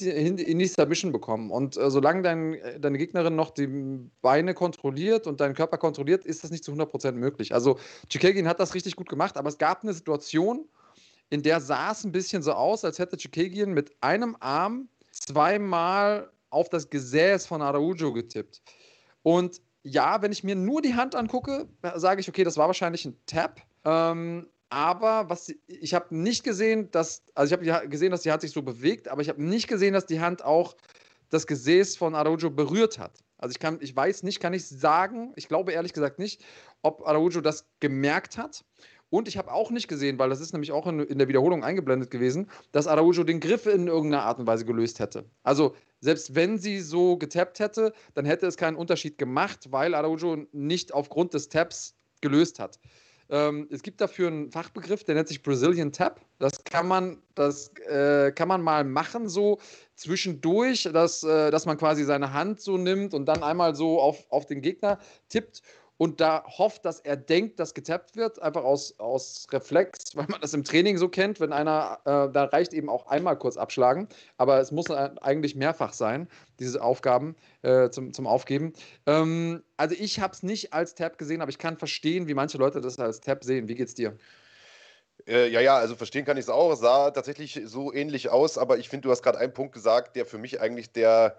[0.58, 1.50] die Submission bekommen.
[1.50, 3.66] Und äh, solange dein, äh, deine Gegnerin noch die
[4.22, 7.52] Beine kontrolliert und deinen Körper kontrolliert, ist das nicht zu 100% möglich.
[7.52, 10.66] Also Chikagin hat das richtig gut gemacht, aber es gab eine Situation,
[11.30, 16.30] in der sah es ein bisschen so aus, als hätte Chikagin mit einem Arm zweimal
[16.50, 18.62] auf das Gesäß von Araujo getippt.
[19.22, 23.04] Und ja, wenn ich mir nur die Hand angucke, sage ich, okay, das war wahrscheinlich
[23.04, 23.60] ein Tap.
[23.84, 28.42] Ähm, aber was ich habe nicht gesehen, dass also ich habe gesehen, dass die Hand
[28.42, 30.76] sich so bewegt, aber ich habe nicht gesehen, dass die Hand auch
[31.30, 33.22] das Gesäß von Araujo berührt hat.
[33.36, 36.42] Also ich kann, ich weiß nicht, kann ich sagen, ich glaube ehrlich gesagt nicht,
[36.82, 38.64] ob Araujo das gemerkt hat.
[39.10, 41.64] Und ich habe auch nicht gesehen, weil das ist nämlich auch in, in, der Wiederholung
[41.64, 45.24] eingeblendet gewesen, dass Araujo den Griff in irgendeiner Art und Weise gelöst hätte.
[45.42, 50.44] Also selbst wenn sie so getappt hätte, dann hätte es keinen Unterschied gemacht, weil Araujo
[50.52, 52.78] nicht aufgrund des Taps gelöst hat.
[53.30, 56.20] Ähm, es gibt dafür einen Fachbegriff, der nennt sich Brazilian Tap.
[56.38, 59.58] Das kann man, das äh, kann man mal machen, so
[59.94, 64.24] zwischendurch, dass, äh, dass man quasi seine Hand so nimmt und dann einmal so auf,
[64.30, 65.62] auf den Gegner tippt
[65.98, 70.40] und da hofft, dass er denkt, dass getappt wird, einfach aus, aus Reflex, weil man
[70.40, 74.08] das im Training so kennt, wenn einer, äh, da reicht eben auch einmal kurz abschlagen,
[74.36, 78.72] aber es muss eigentlich mehrfach sein, diese Aufgaben äh, zum, zum Aufgeben.
[79.06, 82.58] Ähm, also ich habe es nicht als Tap gesehen, aber ich kann verstehen, wie manche
[82.58, 83.68] Leute das als Tap sehen.
[83.68, 84.16] Wie geht's dir?
[85.26, 86.74] Äh, ja, ja, also verstehen kann ich es auch.
[86.76, 90.26] Sah tatsächlich so ähnlich aus, aber ich finde, du hast gerade einen Punkt gesagt, der
[90.26, 91.38] für mich eigentlich der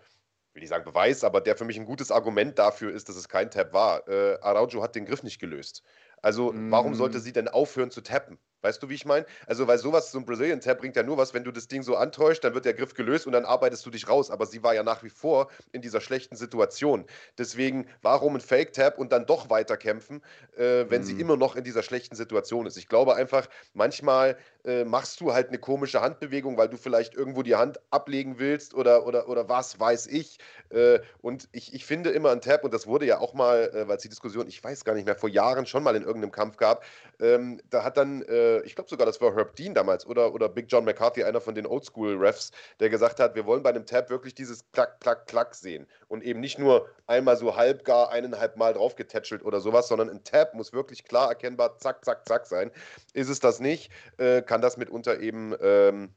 [0.53, 3.29] will nicht sagen Beweis, aber der für mich ein gutes Argument dafür ist, dass es
[3.29, 4.07] kein Tap war.
[4.07, 5.83] Äh, Araujo hat den Griff nicht gelöst.
[6.21, 6.71] Also, mm.
[6.71, 7.21] warum sollte mm.
[7.21, 8.39] sie denn aufhören zu tappen?
[8.61, 9.25] Weißt du, wie ich meine?
[9.47, 11.83] Also, weil sowas, so ein Brazilian Tap bringt ja nur was, wenn du das Ding
[11.83, 14.29] so antäuscht, dann wird der Griff gelöst und dann arbeitest du dich raus.
[14.31, 17.05] Aber sie war ja nach wie vor in dieser schlechten Situation.
[17.37, 20.21] Deswegen, warum ein Fake Tap und dann doch weiterkämpfen,
[20.57, 21.05] äh, wenn mm.
[21.05, 22.77] sie immer noch in dieser schlechten Situation ist?
[22.77, 27.43] Ich glaube einfach, manchmal äh, machst du halt eine komische Handbewegung, weil du vielleicht irgendwo
[27.43, 30.37] die Hand ablegen willst oder, oder, oder was weiß ich.
[30.69, 33.87] Äh, und ich, ich finde immer ein Tap, und das wurde ja auch mal, äh,
[33.87, 36.31] weil es die Diskussion, ich weiß gar nicht mehr, vor Jahren schon mal in irgendeinem
[36.31, 36.83] Kampf gab,
[37.19, 40.49] ähm, da hat dann äh, ich glaube sogar, das war Herb Dean damals oder, oder
[40.49, 44.09] Big John McCarthy, einer von den Oldschool-Refs, der gesagt hat, wir wollen bei einem Tap
[44.09, 48.57] wirklich dieses Klack, Klack, Klack sehen und eben nicht nur einmal so halb gar eineinhalb
[48.57, 52.71] Mal draufgetätschelt oder sowas, sondern ein Tap muss wirklich klar erkennbar zack, zack, zack sein.
[53.13, 56.13] Ist es das nicht, äh, kann das mitunter eben ähm,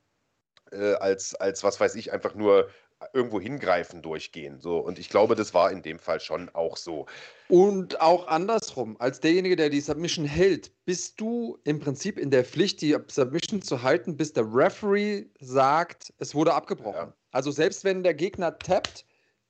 [0.73, 2.68] äh, als, als, was weiß ich, einfach nur
[3.12, 4.61] irgendwo hingreifen durchgehen.
[4.61, 4.79] So.
[4.79, 7.07] Und ich glaube, das war in dem Fall schon auch so.
[7.49, 12.45] Und auch andersrum, als derjenige, der die Submission hält, bist du im Prinzip in der
[12.45, 17.09] Pflicht, die Submission zu halten, bis der Referee sagt, es wurde abgebrochen.
[17.09, 17.15] Ja.
[17.33, 19.05] Also selbst wenn der Gegner tappt,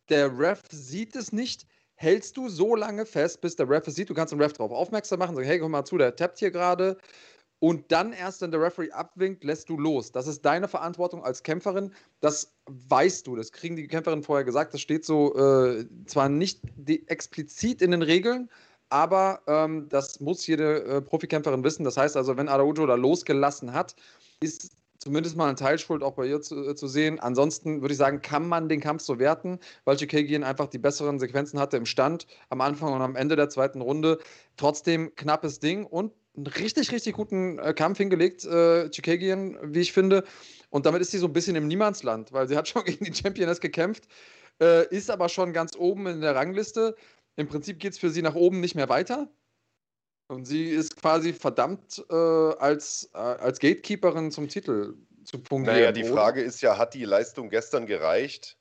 [0.08, 4.10] der Ref sieht es nicht, hältst du so lange fest, bis der Ref es sieht.
[4.10, 6.50] Du kannst den Ref darauf aufmerksam machen, sagen, hey, komm mal zu, der tappt hier
[6.50, 6.96] gerade.
[7.62, 10.10] Und dann erst, wenn der Referee abwinkt, lässt du los.
[10.10, 11.92] Das ist deine Verantwortung als Kämpferin.
[12.18, 13.36] Das weißt du.
[13.36, 14.74] Das kriegen die Kämpferinnen vorher gesagt.
[14.74, 16.60] Das steht so äh, zwar nicht
[17.06, 18.50] explizit in den Regeln,
[18.88, 21.84] aber ähm, das muss jede äh, Profikämpferin wissen.
[21.84, 23.94] Das heißt also, wenn Araujo da losgelassen hat,
[24.40, 27.20] ist zumindest mal ein Teilschuld auch bei ihr zu, äh, zu sehen.
[27.20, 31.20] Ansonsten würde ich sagen, kann man den Kampf so werten, weil Chikagian einfach die besseren
[31.20, 34.18] Sequenzen hatte im Stand am Anfang und am Ende der zweiten Runde.
[34.56, 39.92] Trotzdem knappes Ding und einen richtig, richtig guten äh, Kampf hingelegt, äh, Chikagian, wie ich
[39.92, 40.24] finde.
[40.70, 43.14] Und damit ist sie so ein bisschen im Niemandsland, weil sie hat schon gegen die
[43.14, 44.08] Championess gekämpft,
[44.60, 46.96] äh, ist aber schon ganz oben in der Rangliste.
[47.36, 49.28] Im Prinzip geht es für sie nach oben nicht mehr weiter.
[50.28, 55.76] Und sie ist quasi verdammt äh, als, äh, als Gatekeeperin zum Titel zu fungieren.
[55.76, 58.56] Naja, die Frage ist ja, hat die Leistung gestern gereicht?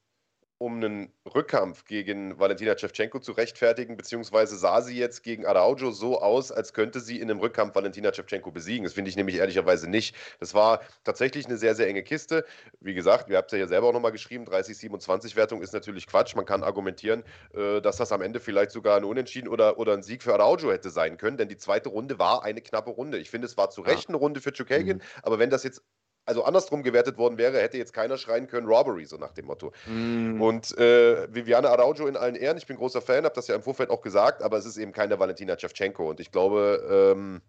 [0.62, 6.22] Um einen Rückkampf gegen Valentina Shevchenko zu rechtfertigen, beziehungsweise sah sie jetzt gegen Araujo so
[6.22, 8.84] aus, als könnte sie in einem Rückkampf Valentina Shevchenko besiegen.
[8.84, 10.16] Das finde ich nämlich ehrlicherweise nicht.
[10.40, 12.46] Das war tatsächlich eine sehr, sehr enge Kiste.
[12.80, 16.36] Wie gesagt, wir habt es ja selber auch nochmal geschrieben, 30-27 Wertung ist natürlich Quatsch.
[16.36, 17.24] Man kann argumentieren,
[17.56, 20.72] äh, dass das am Ende vielleicht sogar ein Unentschieden oder, oder ein Sieg für Araujo
[20.72, 23.18] hätte sein können, denn die zweite Runde war eine knappe Runde.
[23.18, 25.02] Ich finde, es war zu Recht eine Runde für Chukagian, mhm.
[25.24, 25.82] aber wenn das jetzt
[26.26, 29.72] also andersrum gewertet worden wäre, hätte jetzt keiner schreien können, Robbery, so nach dem Motto.
[29.88, 30.42] Mm.
[30.42, 33.64] Und äh, Viviane Araujo in allen Ehren, ich bin großer Fan, habe das ja im
[33.64, 36.10] Vorfeld auch gesagt, aber es ist eben keine Valentina Shevchenko.
[36.10, 37.42] Und ich glaube, ähm,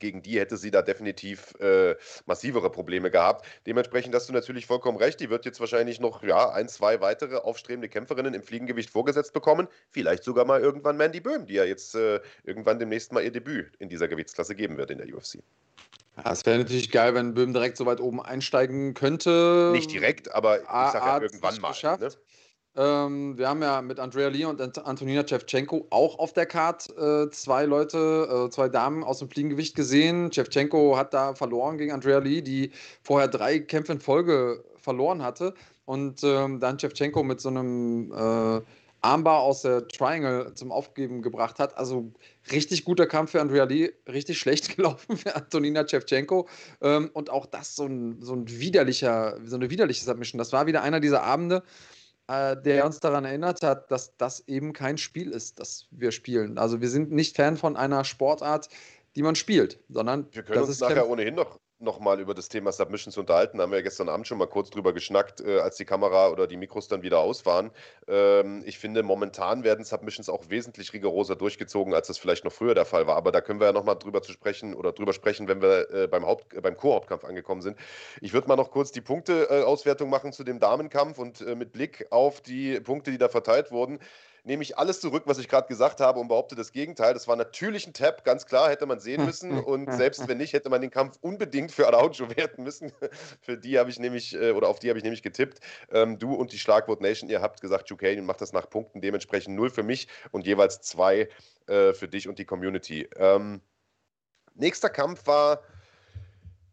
[0.00, 1.94] gegen die hätte sie da definitiv äh,
[2.26, 3.46] massivere Probleme gehabt.
[3.66, 5.20] Dementsprechend hast du natürlich vollkommen recht.
[5.20, 9.68] Die wird jetzt wahrscheinlich noch ja, ein, zwei weitere aufstrebende Kämpferinnen im Fliegengewicht vorgesetzt bekommen.
[9.90, 13.76] Vielleicht sogar mal irgendwann Mandy Böhm, die ja jetzt äh, irgendwann demnächst mal ihr Debüt
[13.78, 15.38] in dieser Gewichtsklasse geben wird in der UFC.
[16.24, 19.70] Ja, es wäre natürlich geil, wenn Böhm direkt so weit oben einsteigen könnte.
[19.72, 21.74] Nicht direkt, aber ich sag ja irgendwann mal.
[21.82, 22.10] Ne?
[22.76, 27.28] Ähm, wir haben ja mit Andrea Lee und Antonina Shevchenko auch auf der Card äh,
[27.30, 30.32] zwei Leute, äh, zwei Damen aus dem Fliegengewicht gesehen.
[30.32, 32.70] Shevchenko hat da verloren gegen Andrea Lee, die
[33.02, 35.54] vorher drei Kämpfe in Folge verloren hatte
[35.84, 38.60] und ähm, dann Shevchenko mit so einem äh,
[39.02, 41.76] Armbar aus der Triangle zum Aufgeben gebracht hat.
[41.76, 42.12] Also
[42.52, 46.48] richtig guter Kampf für Andrea Lee, richtig schlecht gelaufen für Antonina Shevchenko.
[46.80, 50.38] Ähm, und auch das so ein, so ein widerlicher, so eine widerliche Submission.
[50.38, 51.62] Das war wieder einer dieser Abende,
[52.28, 56.58] äh, der uns daran erinnert hat, dass das eben kein Spiel ist, das wir spielen.
[56.58, 58.68] Also wir sind nicht Fan von einer Sportart,
[59.16, 62.72] die man spielt, sondern wir können uns nachher Kämpf ohnehin noch nochmal über das Thema
[62.72, 63.58] Submissions unterhalten.
[63.58, 66.46] Da haben wir gestern Abend schon mal kurz drüber geschnackt, äh, als die Kamera oder
[66.46, 67.70] die Mikros dann wieder aus waren.
[68.06, 72.74] Ähm, ich finde, momentan werden Submissions auch wesentlich rigoroser durchgezogen, als das vielleicht noch früher
[72.74, 73.16] der Fall war.
[73.16, 76.06] Aber da können wir ja nochmal drüber zu sprechen oder drüber sprechen, wenn wir äh,
[76.06, 77.78] beim, Haupt, äh, beim Co-Hauptkampf angekommen sind.
[78.20, 81.72] Ich würde mal noch kurz die Punkteauswertung äh, machen zu dem Damenkampf und äh, mit
[81.72, 84.00] Blick auf die Punkte, die da verteilt wurden
[84.44, 87.14] nehme ich alles zurück, was ich gerade gesagt habe und behaupte das Gegenteil.
[87.14, 89.58] Das war natürlich ein Tap, ganz klar, hätte man sehen müssen.
[89.58, 92.92] Und selbst wenn nicht, hätte man den Kampf unbedingt für Araujo werten müssen.
[93.40, 95.60] für die habe ich nämlich, äh, oder auf die habe ich nämlich getippt.
[95.90, 99.56] Ähm, du und die Schlagwort Nation, ihr habt gesagt, Jukanian macht das nach Punkten, dementsprechend
[99.56, 101.28] null für mich und jeweils zwei
[101.66, 103.08] äh, für dich und die Community.
[103.16, 103.60] Ähm,
[104.54, 105.62] nächster Kampf war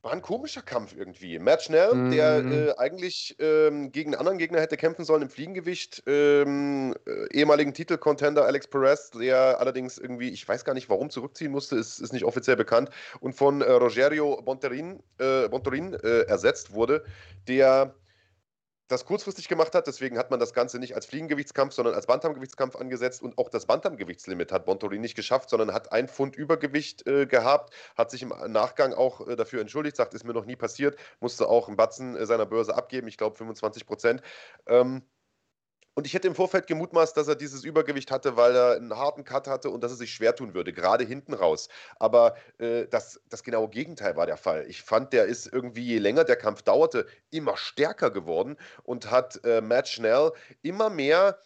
[0.02, 1.40] war ein komischer Kampf irgendwie.
[1.40, 2.12] Matt Schnell, mhm.
[2.12, 7.38] der äh, eigentlich ähm, gegen einen anderen Gegner hätte kämpfen sollen im Fliegengewicht, ähm, äh,
[7.38, 12.00] ehemaligen Titelcontender Alex Perez, der allerdings irgendwie, ich weiß gar nicht warum, zurückziehen musste, ist,
[12.00, 17.04] ist nicht offiziell bekannt, und von äh, Rogerio Bontorin, äh, Bontorin äh, ersetzt wurde,
[17.48, 17.94] der
[18.88, 19.88] das kurzfristig gemacht hat.
[19.88, 23.22] Deswegen hat man das Ganze nicht als Fliegengewichtskampf, sondern als Bantamgewichtskampf angesetzt.
[23.22, 27.74] Und auch das Bantamgewichtslimit hat Bontori nicht geschafft, sondern hat ein Pfund Übergewicht äh, gehabt,
[27.98, 31.48] hat sich im Nachgang auch äh, dafür entschuldigt, sagt, ist mir noch nie passiert, musste
[31.48, 34.22] auch einen Batzen äh, seiner Börse abgeben, ich glaube 25 Prozent.
[34.68, 35.04] Ähm,
[35.98, 39.24] und ich hätte im Vorfeld gemutmaßt, dass er dieses Übergewicht hatte, weil er einen harten
[39.24, 41.70] Cut hatte und dass er sich schwer tun würde, gerade hinten raus.
[41.98, 44.66] Aber äh, das, das genaue Gegenteil war der Fall.
[44.68, 49.44] Ich fand, der ist irgendwie, je länger der Kampf dauerte, immer stärker geworden und hat
[49.44, 51.40] äh, Matt Schnell immer mehr,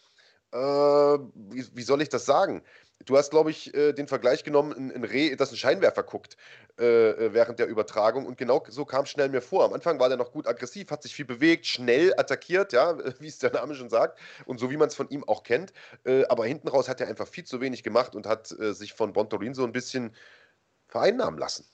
[0.52, 2.62] äh, wie, wie soll ich das sagen?
[3.04, 6.36] Du hast, glaube ich, äh, den Vergleich genommen, ein, ein Reh, das einen Scheinwerfer guckt
[6.78, 8.26] äh, äh, während der Übertragung.
[8.26, 9.64] Und genau so kam schnell mir vor.
[9.64, 13.28] Am Anfang war der noch gut aggressiv, hat sich viel bewegt, schnell attackiert, ja, wie
[13.28, 14.18] es der Name schon sagt.
[14.44, 15.72] Und so wie man es von ihm auch kennt.
[16.04, 18.92] Äh, aber hinten raus hat er einfach viel zu wenig gemacht und hat äh, sich
[18.92, 20.14] von Bontorin so ein bisschen
[20.88, 21.66] vereinnahmen lassen.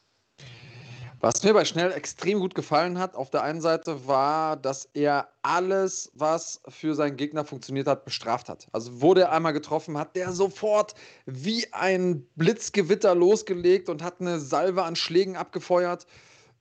[1.21, 5.29] Was mir bei Schnell extrem gut gefallen hat, auf der einen Seite war, dass er
[5.43, 8.69] alles, was für seinen Gegner funktioniert hat, bestraft hat.
[8.71, 10.95] Also wurde er einmal getroffen, hat der sofort
[11.27, 16.07] wie ein Blitzgewitter losgelegt und hat eine Salve an Schlägen abgefeuert.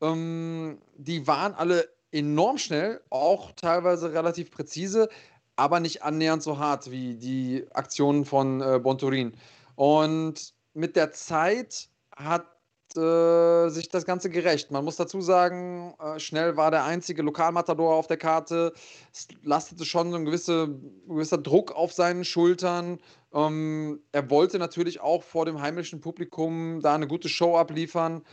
[0.02, 5.08] Ähm, die waren alle enorm schnell, auch teilweise relativ präzise,
[5.56, 9.34] aber nicht annähernd so hart wie die Aktionen von äh, Bontorin.
[9.76, 12.57] Und mit der Zeit hat
[12.96, 14.72] äh, sich das Ganze gerecht.
[14.72, 18.74] Man muss dazu sagen, äh, schnell war der einzige Lokalmatador auf der Karte.
[19.12, 23.00] Es lastete schon so ein gewisse, gewisser Druck auf seinen Schultern.
[23.34, 28.24] Ähm, er wollte natürlich auch vor dem heimischen Publikum da eine gute Show abliefern.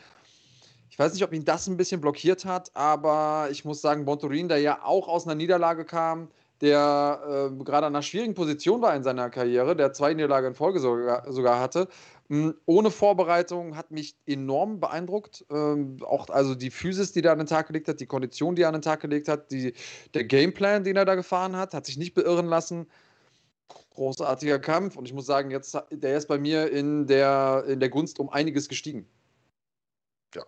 [0.91, 4.49] Ich weiß nicht, ob ihn das ein bisschen blockiert hat, aber ich muss sagen, Bontorin,
[4.49, 6.29] der ja auch aus einer Niederlage kam,
[6.65, 10.55] der äh, gerade an einer schwierigen Position war in seiner Karriere, der zwei Niederlagen in
[10.55, 11.89] Folge sogar, sogar hatte,
[12.29, 15.45] hm, ohne Vorbereitung hat mich enorm beeindruckt.
[15.51, 18.63] Ähm, auch also die Physis, die er an den Tag gelegt hat, die Kondition, die
[18.63, 19.75] er an den Tag gelegt hat, die,
[20.15, 22.87] der Gameplan, den er da gefahren hat, hat sich nicht beirren lassen.
[23.91, 27.91] Großartiger Kampf und ich muss sagen, jetzt der ist bei mir in der, in der
[27.91, 29.07] Gunst um einiges gestiegen.
[30.35, 30.45] Ja,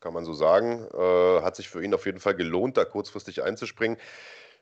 [0.00, 0.86] kann man so sagen.
[0.92, 3.96] Äh, hat sich für ihn auf jeden Fall gelohnt, da kurzfristig einzuspringen.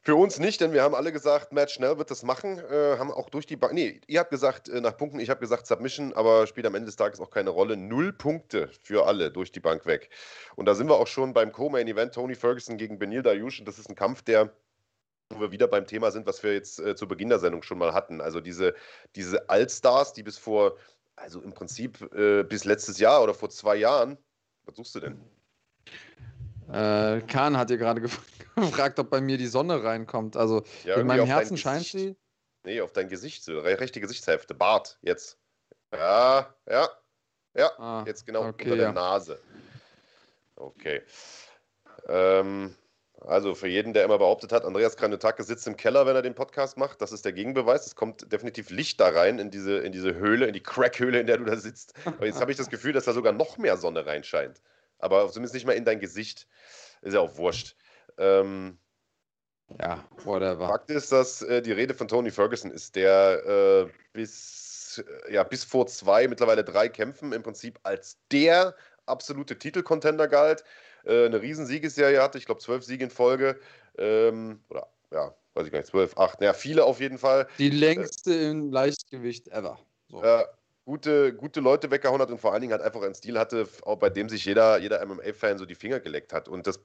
[0.03, 2.59] Für uns nicht, denn wir haben alle gesagt, Matt Schnell wird das machen.
[2.59, 3.75] Äh, haben auch durch die Bank.
[3.75, 6.87] Nee, ihr habt gesagt äh, nach Punkten, ich habe gesagt Submission, aber spielt am Ende
[6.87, 7.77] des Tages auch keine Rolle.
[7.77, 10.09] Null Punkte für alle durch die Bank weg.
[10.57, 13.61] Und da sind wir auch schon beim Co-Main-Event Tony Ferguson gegen Benil Dayush.
[13.61, 14.51] Und das ist ein Kampf, der
[15.31, 17.79] wo wir wieder beim Thema sind, was wir jetzt äh, zu Beginn der Sendung schon
[17.79, 18.21] mal hatten.
[18.21, 18.75] Also diese,
[19.15, 20.77] diese Allstars, die bis vor,
[21.15, 24.19] also im Prinzip äh, bis letztes Jahr oder vor zwei Jahren,
[24.65, 25.21] was suchst du denn?
[26.73, 28.01] Äh, Kahn hat dir gerade
[28.57, 30.37] gefragt, ob bei mir die Sonne reinkommt.
[30.37, 32.17] Also ja, in meinem Herzen scheint sie.
[32.65, 35.39] Nee, auf dein Gesicht, so, rechte Gesichtshälfte, Bart, jetzt.
[35.93, 36.89] Ja, ja,
[37.55, 38.93] ja, ah, jetzt genau okay, unter der ja.
[38.93, 39.41] Nase.
[40.57, 41.03] Okay.
[42.07, 42.77] Ähm,
[43.23, 46.35] also für jeden, der immer behauptet hat, Andreas Kranjotake sitzt im Keller, wenn er den
[46.35, 47.87] Podcast macht, das ist der Gegenbeweis.
[47.87, 51.27] Es kommt definitiv Licht da rein in diese, in diese Höhle, in die Crackhöhle, in
[51.27, 51.95] der du da sitzt.
[52.05, 54.61] Aber jetzt habe ich das Gefühl, dass da sogar noch mehr Sonne reinscheint
[55.01, 56.47] aber zumindest nicht mal in dein Gesicht.
[57.03, 57.77] Ist ja auch wurscht.
[58.19, 58.79] Ähm,
[59.79, 60.69] ja, whatever.
[60.69, 65.43] Fakt ist, dass äh, die Rede von Tony Ferguson ist, der äh, bis, äh, ja,
[65.45, 68.75] bis vor zwei, mittlerweile drei Kämpfen im Prinzip als der
[69.07, 70.65] absolute Titelcontender galt.
[71.05, 73.59] Äh, eine Riesensiegesserie hatte, ich glaube zwölf Siege in Folge.
[73.97, 77.47] Ähm, oder ja, weiß ich gar nicht, 12, 8, ja, viele auf jeden Fall.
[77.59, 79.79] Die längste im Leichtgewicht ever.
[80.09, 80.23] So.
[80.90, 83.68] Gute, gute Leute weggehauen hat und vor allen Dingen halt einfach einen Stil hatte,
[84.00, 86.48] bei dem sich jeder, jeder MMA-Fan so die Finger geleckt hat.
[86.48, 86.81] Und das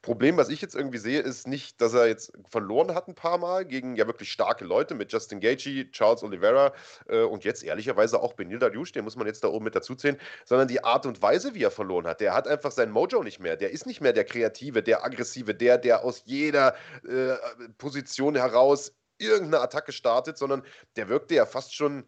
[0.00, 3.36] Problem, was ich jetzt irgendwie sehe, ist nicht, dass er jetzt verloren hat ein paar
[3.36, 6.72] Mal gegen ja wirklich starke Leute mit Justin Gaethje, Charles Oliveira
[7.08, 9.96] äh, und jetzt ehrlicherweise auch Benil Dariush, den muss man jetzt da oben mit dazu
[9.96, 12.20] zählen, sondern die Art und Weise, wie er verloren hat.
[12.20, 13.56] Der hat einfach sein Mojo nicht mehr.
[13.56, 16.76] Der ist nicht mehr der Kreative, der Aggressive, der, der aus jeder
[17.08, 17.34] äh,
[17.76, 20.62] Position heraus irgendeine Attacke startet, sondern
[20.94, 22.04] der wirkte ja fast schon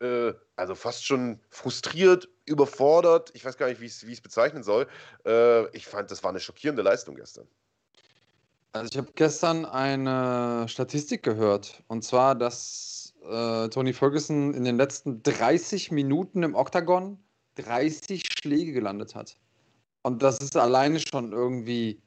[0.00, 3.30] äh, also fast schon frustriert, überfordert.
[3.34, 4.86] Ich weiß gar nicht, wie ich es bezeichnen soll.
[5.26, 7.46] Äh, ich fand, das war eine schockierende Leistung gestern.
[8.72, 14.76] Also ich habe gestern eine Statistik gehört, und zwar, dass äh, Tony Ferguson in den
[14.76, 17.18] letzten 30 Minuten im Oktagon
[17.56, 19.36] 30 Schläge gelandet hat.
[20.02, 22.00] Und das ist alleine schon irgendwie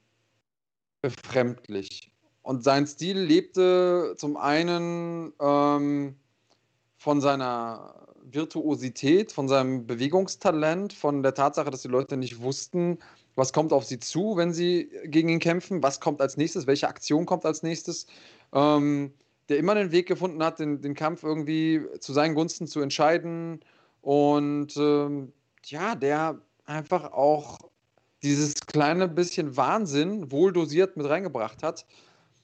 [1.01, 2.11] befremdlich.
[2.43, 6.15] Und sein Stil lebte zum einen ähm,
[7.01, 12.99] von seiner Virtuosität, von seinem Bewegungstalent, von der Tatsache, dass die Leute nicht wussten,
[13.33, 16.87] was kommt auf sie zu, wenn sie gegen ihn kämpfen, was kommt als nächstes, welche
[16.87, 18.05] Aktion kommt als nächstes,
[18.53, 19.15] ähm,
[19.49, 23.61] der immer den Weg gefunden hat, den, den Kampf irgendwie zu seinen Gunsten zu entscheiden.
[24.01, 25.33] Und ähm,
[25.65, 27.57] ja, der einfach auch
[28.21, 31.87] dieses kleine bisschen Wahnsinn wohl dosiert mit reingebracht hat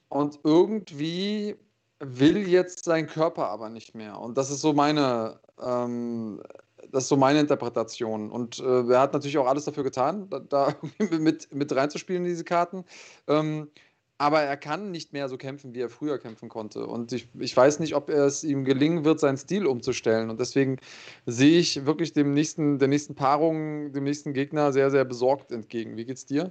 [0.08, 1.54] und irgendwie
[2.00, 4.18] will jetzt sein Körper aber nicht mehr.
[4.20, 6.42] Und das ist so meine, ähm,
[6.90, 8.30] das ist so meine Interpretation.
[8.30, 10.74] Und äh, er hat natürlich auch alles dafür getan, da, da
[11.10, 12.84] mit, mit reinzuspielen in diese Karten.
[13.26, 13.70] Ähm,
[14.20, 16.86] aber er kann nicht mehr so kämpfen, wie er früher kämpfen konnte.
[16.86, 20.28] Und ich, ich weiß nicht, ob es ihm gelingen wird, seinen Stil umzustellen.
[20.28, 20.78] Und deswegen
[21.26, 25.96] sehe ich wirklich dem nächsten, der nächsten Paarung, dem nächsten Gegner sehr, sehr besorgt entgegen.
[25.96, 26.50] Wie geht's dir?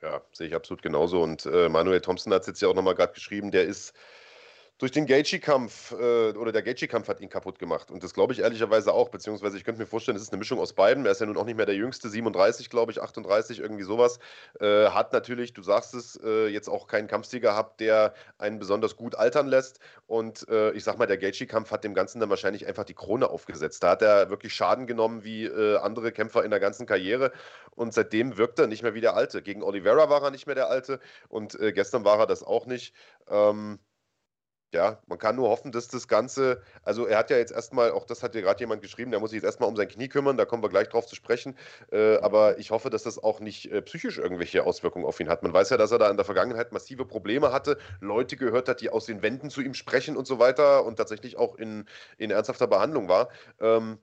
[0.00, 1.22] Ja, sehe ich absolut genauso.
[1.22, 3.92] Und äh, Manuel Thompson hat es jetzt ja auch nochmal gerade geschrieben, der ist
[4.78, 7.90] durch den Gaethje-Kampf äh, oder der Gaethje-Kampf hat ihn kaputt gemacht.
[7.90, 10.58] Und das glaube ich ehrlicherweise auch, beziehungsweise ich könnte mir vorstellen, es ist eine Mischung
[10.58, 11.06] aus beiden.
[11.06, 14.18] Er ist ja nun auch nicht mehr der Jüngste, 37, glaube ich, 38, irgendwie sowas.
[14.60, 18.96] Äh, hat natürlich, du sagst es, äh, jetzt auch keinen Kampfstil gehabt, der einen besonders
[18.96, 19.80] gut altern lässt.
[20.06, 23.30] Und äh, ich sag mal, der Gaethje-Kampf hat dem Ganzen dann wahrscheinlich einfach die Krone
[23.30, 23.82] aufgesetzt.
[23.82, 27.32] Da hat er wirklich Schaden genommen wie äh, andere Kämpfer in der ganzen Karriere.
[27.74, 29.40] Und seitdem wirkt er nicht mehr wie der Alte.
[29.40, 32.66] Gegen Oliveira war er nicht mehr der Alte und äh, gestern war er das auch
[32.66, 32.94] nicht.
[33.28, 33.78] Ähm,
[34.72, 38.04] ja, man kann nur hoffen, dass das Ganze, also er hat ja jetzt erstmal, auch
[38.04, 40.36] das hat ja gerade jemand geschrieben, der muss sich jetzt erstmal um sein Knie kümmern,
[40.36, 41.56] da kommen wir gleich drauf zu sprechen.
[41.92, 45.42] Äh, aber ich hoffe, dass das auch nicht äh, psychisch irgendwelche Auswirkungen auf ihn hat.
[45.42, 48.80] Man weiß ja, dass er da in der Vergangenheit massive Probleme hatte, Leute gehört hat,
[48.80, 51.86] die aus den Wänden zu ihm sprechen und so weiter und tatsächlich auch in,
[52.18, 53.28] in ernsthafter Behandlung war.
[53.60, 53.98] Ähm,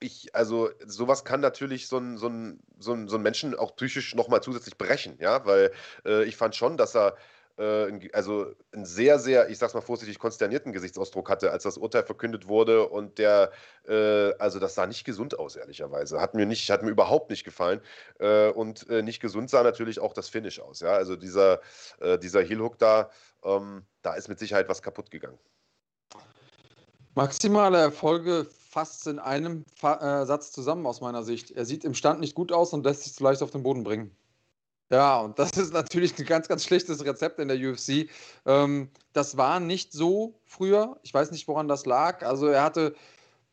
[0.00, 2.30] ich, also sowas kann natürlich so einen so
[2.78, 5.72] so ein, so ein Menschen auch psychisch nochmal zusätzlich brechen, ja, weil
[6.04, 7.16] äh, ich fand schon, dass er
[7.56, 12.48] also einen sehr, sehr, ich sag's mal vorsichtig, konsternierten Gesichtsausdruck hatte, als das Urteil verkündet
[12.48, 12.88] wurde.
[12.88, 13.52] Und der,
[13.86, 16.20] äh, also das sah nicht gesund aus, ehrlicherweise.
[16.20, 17.80] Hat mir nicht, hat mir überhaupt nicht gefallen.
[18.18, 20.80] Äh, und äh, nicht gesund sah natürlich auch das Finish aus.
[20.80, 21.60] Ja, also dieser,
[22.00, 23.10] äh, dieser Heel-Hook da,
[23.44, 25.38] ähm, da ist mit Sicherheit was kaputt gegangen.
[27.14, 31.50] Maximale Erfolge fasst in einem Fa äh, Satz zusammen aus meiner Sicht.
[31.50, 33.84] Er sieht im Stand nicht gut aus und lässt sich zu leicht auf den Boden
[33.84, 34.16] bringen.
[34.92, 38.10] Ja, und das ist natürlich ein ganz, ganz schlechtes Rezept in der UFC.
[38.44, 40.98] Ähm, das war nicht so früher.
[41.02, 42.22] Ich weiß nicht, woran das lag.
[42.22, 42.94] Also er hatte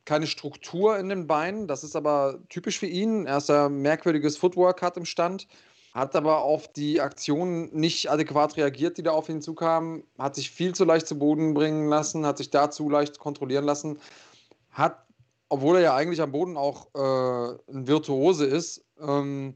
[0.04, 1.68] keine Struktur in den Beinen.
[1.68, 3.26] Das ist aber typisch für ihn.
[3.26, 5.48] Er ist ein merkwürdiges Footwork hat im Stand,
[5.94, 10.52] hat aber auf die Aktionen nicht adäquat reagiert, die da auf ihn zukamen, hat sich
[10.52, 14.00] viel zu leicht zu Boden bringen lassen, hat sich dazu leicht kontrollieren lassen,
[14.72, 15.06] hat,
[15.48, 19.56] obwohl er ja eigentlich am Boden auch äh, ein Virtuose ist, ähm,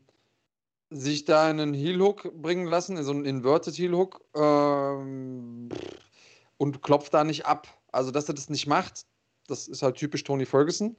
[0.95, 5.69] sich da einen Heel-Hook bringen lassen, so einen Inverted Heel-Hook ähm,
[6.57, 7.67] und klopft da nicht ab.
[7.91, 9.05] Also, dass er das nicht macht,
[9.47, 10.95] das ist halt typisch Tony Ferguson.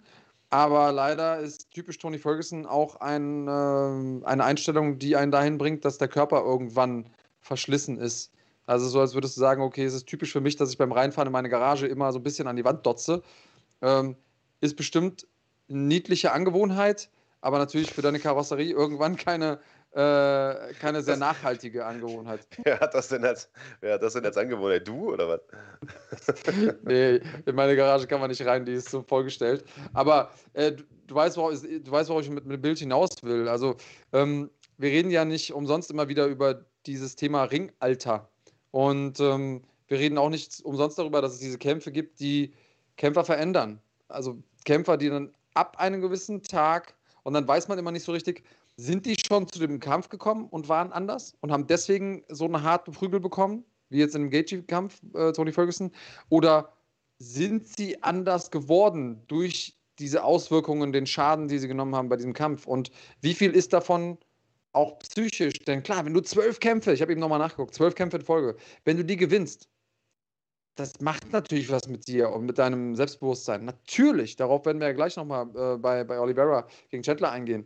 [0.51, 5.85] Aber leider ist typisch Tony Ferguson auch ein, äh, eine Einstellung, die einen dahin bringt,
[5.85, 8.31] dass der Körper irgendwann verschlissen ist.
[8.67, 10.93] Also so, als würdest du sagen, okay, es ist typisch für mich, dass ich beim
[10.93, 13.23] Reinfahren in meine Garage immer so ein bisschen an die Wand dotze.
[13.83, 14.17] Ähm,
[14.61, 15.27] ist bestimmt
[15.69, 19.61] eine niedliche Angewohnheit, aber natürlich für deine Karosserie irgendwann keine,
[19.95, 22.47] äh, keine sehr nachhaltige Angewohnheit.
[22.65, 23.49] Wer hat das denn als,
[23.81, 24.89] wer hat das denn als Angewohnheit?
[24.89, 26.35] Du oder was?
[26.83, 29.65] nee, in meine Garage kann man nicht rein, die ist so vollgestellt.
[29.93, 33.11] Aber äh, du, du, weißt, worauf, du weißt, worauf ich mit, mit dem Bild hinaus
[33.23, 33.49] will.
[33.49, 33.77] Also,
[34.13, 38.29] ähm, wir reden ja nicht umsonst immer wieder über dieses Thema Ringalter.
[38.73, 42.53] Und ähm, wir reden auch nicht umsonst darüber, dass es diese Kämpfe gibt, die
[42.97, 43.81] Kämpfer verändern.
[44.09, 48.11] Also Kämpfer, die dann ab einem gewissen Tag, und dann weiß man immer nicht so
[48.11, 48.43] richtig,
[48.77, 52.63] sind die schon zu dem Kampf gekommen und waren anders und haben deswegen so eine
[52.63, 55.93] harte Prügel bekommen, wie jetzt in dem Gaethje-Kampf, äh, Tony Ferguson?
[56.29, 56.73] Oder
[57.19, 62.33] sind sie anders geworden durch diese Auswirkungen, den Schaden, die sie genommen haben bei diesem
[62.33, 62.67] Kampf?
[62.67, 64.19] Und wie viel ist davon
[64.73, 65.61] auch psychisch?
[65.61, 68.57] Denn klar, wenn du zwölf Kämpfe, ich habe eben nochmal nachgeguckt, zwölf Kämpfe in Folge,
[68.85, 69.69] wenn du die gewinnst,
[70.77, 73.65] das macht natürlich was mit dir und mit deinem Selbstbewusstsein.
[73.65, 77.65] Natürlich, darauf werden wir ja gleich nochmal äh, bei, bei Oliveira gegen Chandler eingehen.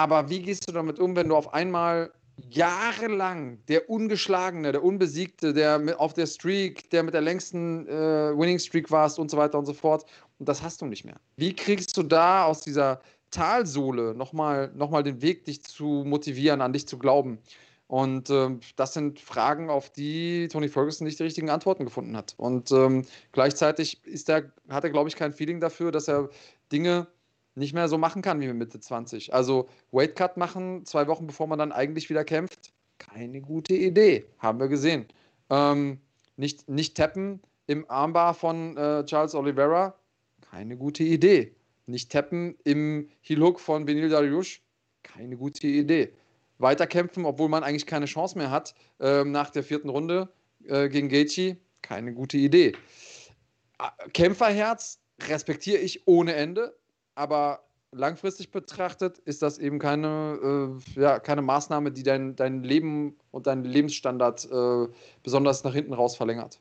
[0.00, 2.10] Aber wie gehst du damit um, wenn du auf einmal
[2.48, 8.58] jahrelang der Ungeschlagene, der Unbesiegte, der auf der Streak, der mit der längsten äh, Winning
[8.58, 10.06] Streak warst und so weiter und so fort.
[10.38, 11.20] Und das hast du nicht mehr.
[11.36, 16.62] Wie kriegst du da aus dieser Talsohle nochmal noch mal den Weg, dich zu motivieren,
[16.62, 17.38] an dich zu glauben?
[17.86, 22.32] Und ähm, das sind Fragen, auf die Tony Ferguson nicht die richtigen Antworten gefunden hat.
[22.38, 26.30] Und ähm, gleichzeitig ist er, hat er, glaube ich, kein Feeling dafür, dass er
[26.72, 27.06] Dinge
[27.54, 29.34] nicht mehr so machen kann wie mit Mitte 20.
[29.34, 34.26] Also Weight Cut machen, zwei Wochen bevor man dann eigentlich wieder kämpft, keine gute Idee,
[34.38, 35.06] haben wir gesehen.
[35.48, 36.00] Ähm,
[36.36, 39.94] nicht, nicht tappen im Armbar von äh, Charles Oliveira,
[40.50, 41.54] keine gute Idee.
[41.86, 44.62] Nicht tappen im Heel Hook von Benil Dariush,
[45.02, 46.12] keine gute Idee.
[46.58, 50.28] Weiterkämpfen, obwohl man eigentlich keine Chance mehr hat äh, nach der vierten Runde
[50.66, 52.74] äh, gegen Gaethje, keine gute Idee.
[54.12, 56.76] Kämpferherz respektiere ich ohne Ende,
[57.14, 63.18] aber langfristig betrachtet ist das eben keine, äh, ja, keine Maßnahme, die dein, dein Leben
[63.30, 64.88] und deinen Lebensstandard äh,
[65.22, 66.60] besonders nach hinten raus verlängert.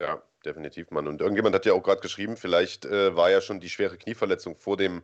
[0.00, 1.08] Ja, definitiv, Mann.
[1.08, 4.54] Und irgendjemand hat ja auch gerade geschrieben, vielleicht äh, war ja schon die schwere Knieverletzung
[4.54, 5.02] vor dem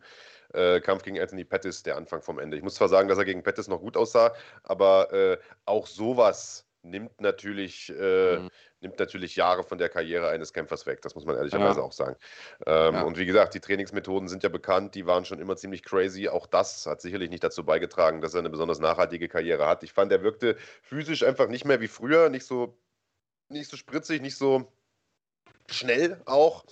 [0.53, 2.57] äh, Kampf gegen Anthony Pettis der Anfang vom Ende.
[2.57, 4.33] Ich muss zwar sagen, dass er gegen Pettis noch gut aussah,
[4.63, 8.51] aber äh, auch sowas nimmt natürlich, äh, mhm.
[8.85, 11.03] Nimmt natürlich Jahre von der Karriere eines Kämpfers weg.
[11.03, 11.85] Das muss man ehrlicherweise ja.
[11.85, 12.17] auch sagen.
[12.67, 13.03] Ähm, ja.
[13.03, 16.29] Und wie gesagt, die Trainingsmethoden sind ja bekannt, die waren schon immer ziemlich crazy.
[16.29, 19.83] Auch das hat sicherlich nicht dazu beigetragen, dass er eine besonders nachhaltige Karriere hat.
[19.83, 22.79] Ich fand, er wirkte physisch einfach nicht mehr wie früher, nicht so,
[23.49, 24.71] nicht so spritzig, nicht so
[25.69, 26.65] schnell auch.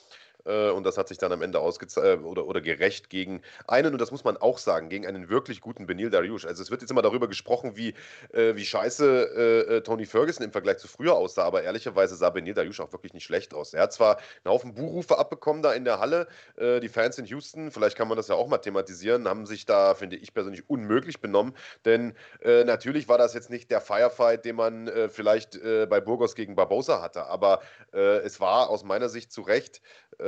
[0.45, 3.93] Äh, und das hat sich dann am Ende ausgezahlt äh, oder, oder gerecht gegen einen,
[3.93, 6.45] und das muss man auch sagen, gegen einen wirklich guten Benil Dariush.
[6.45, 7.95] Also es wird jetzt immer darüber gesprochen, wie,
[8.33, 12.55] äh, wie scheiße äh, Tony Ferguson im Vergleich zu früher aussah, aber ehrlicherweise sah Benil
[12.55, 13.75] Dariush auch wirklich nicht schlecht aus.
[13.75, 16.27] Er hat zwar einen Haufen Buhrufe abbekommen da in der Halle,
[16.57, 19.67] äh, die Fans in Houston, vielleicht kann man das ja auch mal thematisieren, haben sich
[19.67, 24.45] da, finde ich persönlich, unmöglich benommen, denn äh, natürlich war das jetzt nicht der Firefight,
[24.45, 27.61] den man vielleicht bei Burgos gegen Barbosa hatte, aber
[27.93, 29.81] es war aus meiner Sicht zu Recht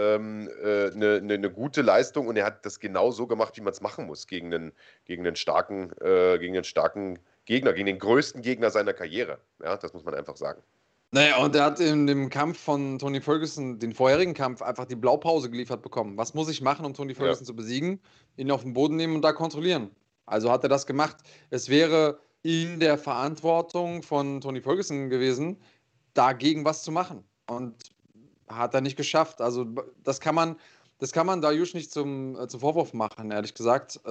[0.04, 3.60] ähm, äh, eine, eine, eine, gute Leistung und er hat das genau so gemacht, wie
[3.60, 4.72] man es machen muss gegen einen,
[5.04, 9.38] gegen einen starken, äh, gegen einen starken Gegner, gegen den größten Gegner seiner Karriere.
[9.62, 10.62] Ja, das muss man einfach sagen.
[11.10, 14.96] Naja, und er hat in dem Kampf von Tony Ferguson, den vorherigen Kampf, einfach die
[14.96, 16.16] Blaupause geliefert bekommen.
[16.16, 17.46] Was muss ich machen, um Tony Ferguson ja.
[17.46, 18.00] zu besiegen?
[18.36, 19.90] Ihn auf den Boden nehmen und da kontrollieren.
[20.26, 21.18] Also hat er das gemacht.
[21.50, 25.56] Es wäre in der Verantwortung von Tony Ferguson gewesen,
[26.14, 27.22] dagegen was zu machen.
[27.46, 27.76] Und
[28.48, 29.40] hat er nicht geschafft.
[29.40, 29.66] Also
[30.02, 30.56] das kann man,
[30.98, 34.08] das kann man Dariush nicht zum, äh, zum Vorwurf machen, ehrlich gesagt, äh,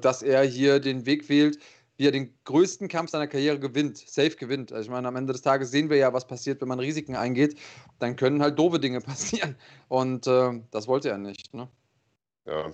[0.00, 1.58] dass er hier den Weg wählt,
[1.96, 4.72] wie er den größten Kampf seiner Karriere gewinnt, safe gewinnt.
[4.72, 7.14] Also ich meine, am Ende des Tages sehen wir ja, was passiert, wenn man Risiken
[7.14, 7.58] eingeht.
[8.00, 9.56] Dann können halt doofe Dinge passieren.
[9.88, 11.54] Und äh, das wollte er nicht.
[11.54, 11.68] Ne?
[12.46, 12.72] Ja.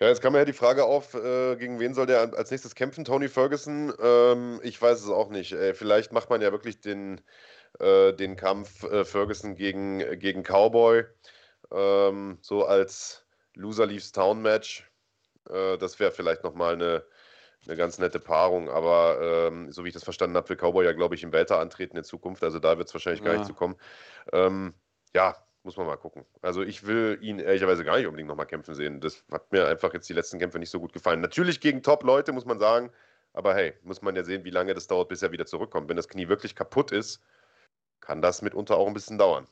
[0.00, 3.04] Ja, jetzt kam ja die Frage auf, äh, gegen wen soll der als nächstes kämpfen?
[3.04, 3.92] Tony Ferguson?
[4.00, 5.52] Ähm, ich weiß es auch nicht.
[5.52, 7.20] Äh, vielleicht macht man ja wirklich den,
[7.78, 11.04] den Kampf äh, Ferguson gegen, gegen Cowboy,
[11.72, 13.24] ähm, so als
[13.54, 14.88] Loser Leaves Town Match.
[15.48, 17.04] Äh, das wäre vielleicht nochmal eine,
[17.66, 20.92] eine ganz nette Paarung, aber ähm, so wie ich das verstanden habe, will Cowboy ja,
[20.92, 23.26] glaube ich, im Welter antreten in Zukunft, also da wird es wahrscheinlich ja.
[23.26, 23.76] gar nicht zu kommen.
[24.32, 24.74] Ähm,
[25.14, 26.24] ja, muss man mal gucken.
[26.40, 29.00] Also ich will ihn ehrlicherweise gar nicht unbedingt nochmal kämpfen sehen.
[29.00, 31.20] Das hat mir einfach jetzt die letzten Kämpfe nicht so gut gefallen.
[31.20, 32.90] Natürlich gegen Top-Leute, muss man sagen.
[33.34, 35.88] Aber hey, muss man ja sehen, wie lange das dauert, bis er wieder zurückkommt.
[35.88, 37.20] Wenn das Knie wirklich kaputt ist,
[38.00, 39.46] kann das mitunter auch ein bisschen dauern.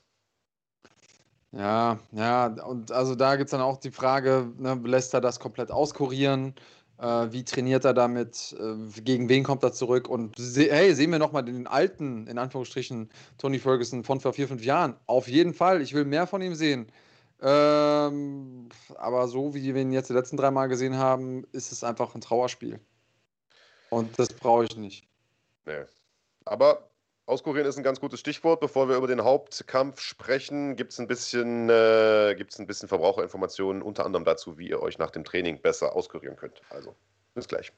[1.52, 5.40] Ja, ja, und also da gibt es dann auch die Frage, ne, lässt er das
[5.40, 6.54] komplett auskurieren?
[6.98, 8.54] Äh, wie trainiert er damit?
[8.58, 10.08] Äh, gegen wen kommt er zurück?
[10.08, 14.48] Und se hey, sehen wir nochmal den alten, in Anführungsstrichen, Tony Ferguson von vor vier,
[14.48, 14.96] fünf Jahren.
[15.06, 16.90] Auf jeden Fall, ich will mehr von ihm sehen.
[17.42, 21.84] Ähm, aber so wie wir ihn jetzt die letzten drei Mal gesehen haben, ist es
[21.84, 22.80] einfach ein Trauerspiel.
[23.90, 25.06] Und das brauche ich nicht.
[25.66, 25.84] Nee.
[26.44, 26.88] Aber
[27.26, 28.60] Auskurieren ist ein ganz gutes Stichwort.
[28.60, 34.06] Bevor wir über den Hauptkampf sprechen, gibt es ein, bisschen, äh, ein bisschen Verbraucherinformationen, unter
[34.06, 36.62] anderem dazu, wie ihr euch nach dem Training besser auskurieren könnt.
[36.70, 36.94] Also,
[37.34, 37.72] bis gleich.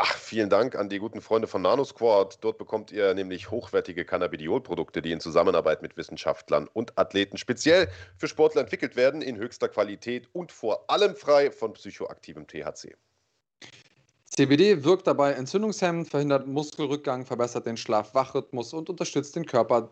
[0.00, 2.38] Vielen Dank an die guten Freunde von NanoSquad.
[2.40, 8.28] Dort bekommt ihr nämlich hochwertige Cannabidiol-Produkte, die in Zusammenarbeit mit Wissenschaftlern und Athleten speziell für
[8.28, 12.96] Sportler entwickelt werden, in höchster Qualität und vor allem frei von psychoaktivem THC.
[14.24, 19.90] CBD wirkt dabei entzündungshemmend, verhindert Muskelrückgang, verbessert den Schlaf-Wach-Rhythmus und unterstützt den Körper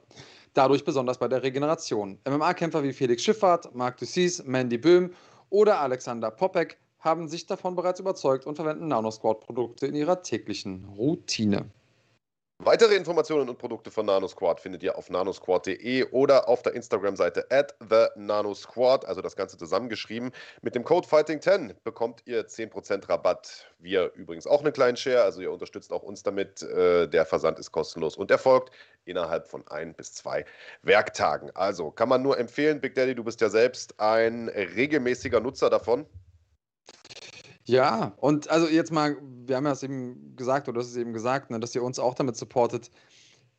[0.55, 2.19] dadurch besonders bei der Regeneration.
[2.27, 5.13] MMA-Kämpfer wie Felix Schifffahrt, Marc Dussis, Mandy Böhm
[5.51, 11.71] oder Alexander Popek haben sich davon bereits überzeugt und verwenden NanoSquad-Produkte in ihrer täglichen Routine.
[12.63, 17.75] Weitere Informationen und Produkte von NanoSquad findet ihr auf nanosquad.de oder auf der Instagram-Seite at
[17.81, 20.31] the nanosquad, also das Ganze zusammengeschrieben.
[20.61, 23.73] Mit dem Code Fighting10 bekommt ihr 10% Rabatt.
[23.79, 26.61] Wir übrigens auch einen kleinen Share, also ihr unterstützt auch uns damit.
[26.61, 28.75] Äh, der Versand ist kostenlos und erfolgt
[29.07, 30.45] innerhalb von ein bis zwei
[30.83, 31.51] Werktagen.
[31.55, 36.05] Also kann man nur empfehlen, Big Daddy, du bist ja selbst ein regelmäßiger Nutzer davon.
[37.71, 39.17] Ja, und also jetzt mal,
[39.47, 42.01] wir haben ja es eben gesagt, oder das ist eben gesagt, ne, dass ihr uns
[42.01, 42.91] auch damit supportet.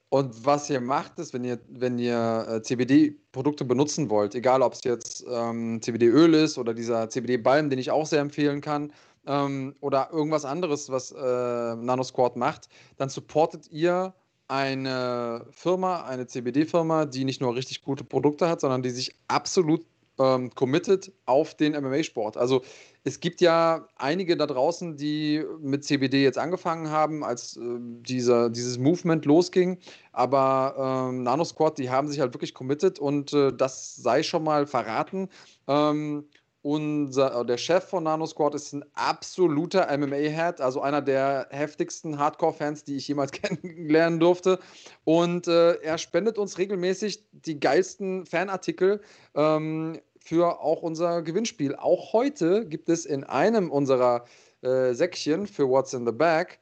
[0.10, 4.74] Und was ihr macht, ist, wenn ihr, wenn ihr äh, CBD-Produkte benutzen wollt, egal ob
[4.74, 8.92] es jetzt ähm, CBD-Öl ist oder dieser CBD-Balm, den ich auch sehr empfehlen kann,
[9.26, 14.14] ähm, oder irgendwas anderes, was äh, NanoSquad macht, dann supportet ihr
[14.50, 19.86] eine Firma, eine CBD-Firma, die nicht nur richtig gute Produkte hat, sondern die sich absolut
[20.20, 22.38] ähm, committed auf den MMA-Sport.
[22.38, 22.62] Also
[23.04, 28.50] es gibt ja einige da draußen, die mit CBD jetzt angefangen haben, als äh, dieser,
[28.50, 29.80] dieses Movement losging.
[30.12, 34.68] Aber ähm, NanoSquad, die haben sich halt wirklich committed und äh, das sei schon mal
[34.68, 35.30] verraten.
[35.68, 36.26] Ähm,
[36.64, 42.98] unser, der Chef von NanoSquad ist ein absoluter MMA-Head, also einer der heftigsten Hardcore-Fans, die
[42.98, 44.60] ich jemals kennenlernen durfte.
[45.04, 49.02] Und äh, er spendet uns regelmäßig die geilsten Fanartikel.
[49.34, 51.76] Ähm, für auch unser Gewinnspiel.
[51.76, 54.26] Auch heute gibt es in einem unserer
[54.62, 56.60] äh, Säckchen für What's in the Bag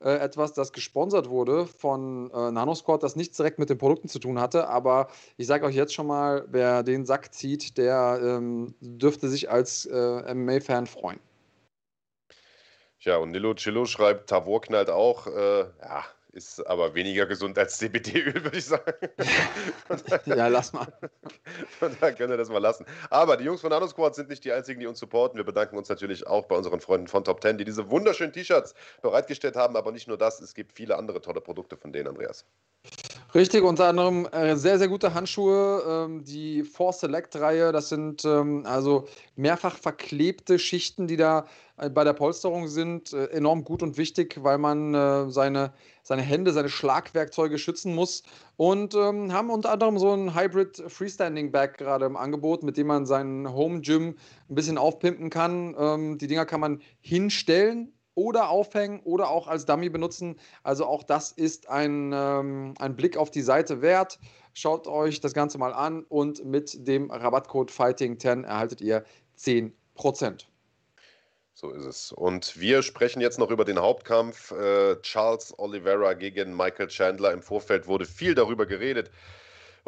[0.00, 4.18] äh, etwas, das gesponsert wurde von äh, NanoSquad, das nichts direkt mit den Produkten zu
[4.18, 4.68] tun hatte.
[4.68, 9.50] Aber ich sage euch jetzt schon mal, wer den Sack zieht, der ähm, dürfte sich
[9.50, 11.18] als äh, MMA-Fan freuen.
[13.00, 15.26] Ja, und Nilo Chillo schreibt, Tavor knallt auch.
[15.26, 16.04] Äh, ja,
[16.38, 18.92] ist aber weniger gesund als CBD-Öl, würde ich sagen.
[20.26, 20.86] ja, lass mal.
[21.78, 22.86] Von daher können wir das mal lassen.
[23.10, 25.36] Aber die Jungs von NanoSquad sind nicht die einzigen, die uns supporten.
[25.36, 28.74] Wir bedanken uns natürlich auch bei unseren Freunden von Top 10, die diese wunderschönen T-Shirts
[29.02, 29.76] bereitgestellt haben.
[29.76, 32.46] Aber nicht nur das, es gibt viele andere tolle Produkte von denen, Andreas.
[33.34, 35.82] Richtig, unter anderem äh, sehr, sehr gute Handschuhe.
[35.86, 39.06] Ähm, die Force Select-Reihe, das sind ähm, also
[39.36, 41.44] mehrfach verklebte Schichten, die da
[41.76, 43.12] äh, bei der Polsterung sind.
[43.12, 48.22] Äh, enorm gut und wichtig, weil man seine, seine Hände, seine Schlagwerkzeuge schützen muss.
[48.56, 52.86] Und ähm, haben unter anderem so ein Hybrid Freestanding Bag gerade im Angebot, mit dem
[52.86, 54.16] man seinen Home Gym
[54.48, 56.18] ein bisschen aufpimpen kann.
[56.18, 60.40] Die Dinger kann man hinstellen oder aufhängen oder auch als Dummy benutzen.
[60.64, 64.18] Also auch das ist ein, ähm, ein Blick auf die Seite wert.
[64.54, 69.04] Schaut euch das Ganze mal an und mit dem Rabattcode Fighting10 erhaltet ihr
[69.38, 69.72] 10%.
[71.54, 72.12] So ist es.
[72.12, 74.50] Und wir sprechen jetzt noch über den Hauptkampf.
[74.50, 77.32] Äh, Charles Oliveira gegen Michael Chandler.
[77.32, 79.12] Im Vorfeld wurde viel darüber geredet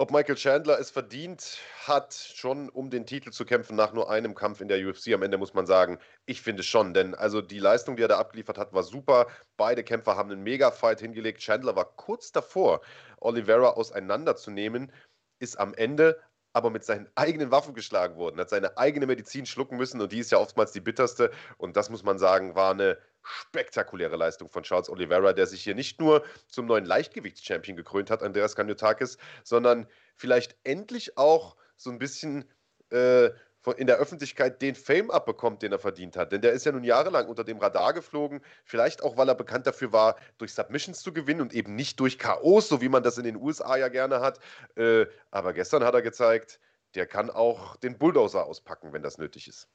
[0.00, 4.34] ob Michael Chandler es verdient hat, schon um den Titel zu kämpfen nach nur einem
[4.34, 5.12] Kampf in der UFC.
[5.12, 8.18] Am Ende muss man sagen, ich finde schon, denn also die Leistung, die er da
[8.18, 9.26] abgeliefert hat, war super.
[9.58, 11.40] Beide Kämpfer haben einen Mega-Fight hingelegt.
[11.40, 12.80] Chandler war kurz davor,
[13.18, 14.90] Oliveira auseinanderzunehmen,
[15.38, 16.18] ist am Ende
[16.54, 20.18] aber mit seinen eigenen Waffen geschlagen worden, hat seine eigene Medizin schlucken müssen und die
[20.20, 21.30] ist ja oftmals die bitterste.
[21.58, 25.74] Und das muss man sagen, war eine spektakuläre Leistung von Charles Oliveira, der sich hier
[25.74, 31.98] nicht nur zum neuen Leichtgewichtschampion gekrönt hat, Andreas Kanyotakis, sondern vielleicht endlich auch so ein
[31.98, 32.50] bisschen
[32.90, 33.30] äh,
[33.76, 36.32] in der Öffentlichkeit den Fame abbekommt, den er verdient hat.
[36.32, 39.66] Denn der ist ja nun jahrelang unter dem Radar geflogen, vielleicht auch, weil er bekannt
[39.66, 43.18] dafür war, durch Submissions zu gewinnen und eben nicht durch Chaos, so wie man das
[43.18, 44.40] in den USA ja gerne hat.
[44.76, 46.58] Äh, aber gestern hat er gezeigt,
[46.94, 49.68] der kann auch den Bulldozer auspacken, wenn das nötig ist.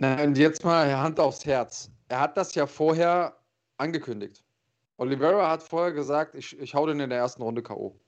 [0.00, 1.90] Und jetzt mal Hand aufs Herz.
[2.08, 3.36] Er hat das ja vorher
[3.78, 4.42] angekündigt.
[4.96, 7.98] Oliveira hat vorher gesagt, ich, ich hau den in der ersten Runde K.O.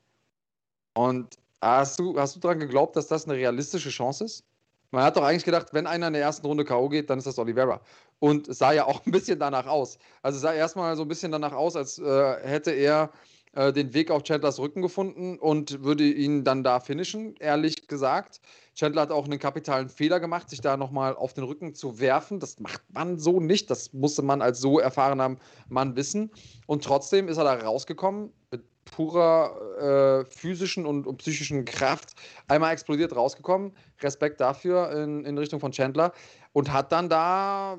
[0.94, 4.44] Und hast du, hast du daran geglaubt, dass das eine realistische Chance ist?
[4.92, 6.88] Man hat doch eigentlich gedacht, wenn einer in der ersten Runde K.O.
[6.88, 7.80] geht, dann ist das Oliveira.
[8.18, 9.98] Und es sah ja auch ein bisschen danach aus.
[10.22, 13.10] Also sah erstmal so ein bisschen danach aus, als äh, hätte er
[13.56, 18.40] äh, den Weg auf Chandlers Rücken gefunden und würde ihn dann da finishen, ehrlich gesagt.
[18.74, 22.38] Chandler hat auch einen kapitalen Fehler gemacht, sich da nochmal auf den Rücken zu werfen.
[22.38, 23.70] Das macht man so nicht.
[23.70, 25.36] Das musste man als so erfahrener
[25.70, 26.30] Mann wissen.
[26.66, 32.12] Und trotzdem ist er da rausgekommen mit purer äh, physischen und, und, psychischen Kraft.
[32.48, 33.72] Einmal explodiert rausgekommen.
[34.02, 36.12] Respekt dafür in, in Richtung von Chandler.
[36.52, 37.78] Und hat dann da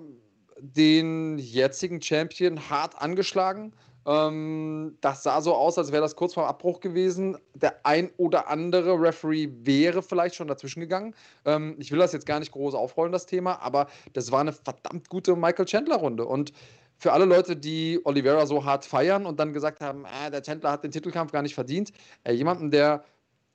[0.59, 3.73] den jetzigen Champion hart angeschlagen.
[4.07, 7.37] Ähm, das sah so aus, als wäre das kurz vor Abbruch gewesen.
[7.53, 11.13] Der ein oder andere Referee wäre vielleicht schon dazwischen gegangen.
[11.45, 14.53] Ähm, ich will das jetzt gar nicht groß aufrollen, das Thema, aber das war eine
[14.53, 16.25] verdammt gute Michael Chandler-Runde.
[16.25, 16.53] Und
[16.97, 20.71] für alle Leute, die Oliveira so hart feiern und dann gesagt haben, ah, der Chandler
[20.71, 21.91] hat den Titelkampf gar nicht verdient,
[22.23, 23.03] äh, jemanden, der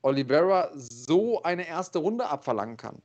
[0.03, 3.01] Oliveira so eine erste Runde abverlangen kann,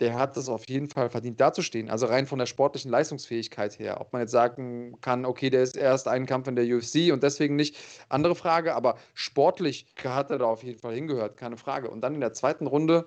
[0.00, 1.90] der hat es auf jeden Fall verdient, dazustehen.
[1.90, 4.00] Also rein von der sportlichen Leistungsfähigkeit her.
[4.00, 7.22] Ob man jetzt sagen kann, okay, der ist erst einen Kampf in der UFC und
[7.22, 7.76] deswegen nicht,
[8.08, 11.90] andere Frage, aber sportlich hat er da auf jeden Fall hingehört, keine Frage.
[11.90, 13.06] Und dann in der zweiten Runde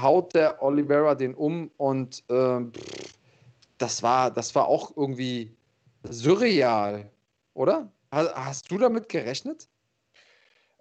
[0.00, 2.60] haut der Oliveira den um und äh,
[3.78, 5.54] das, war, das war auch irgendwie
[6.04, 7.10] surreal,
[7.54, 7.92] oder?
[8.10, 9.68] Hast du damit gerechnet?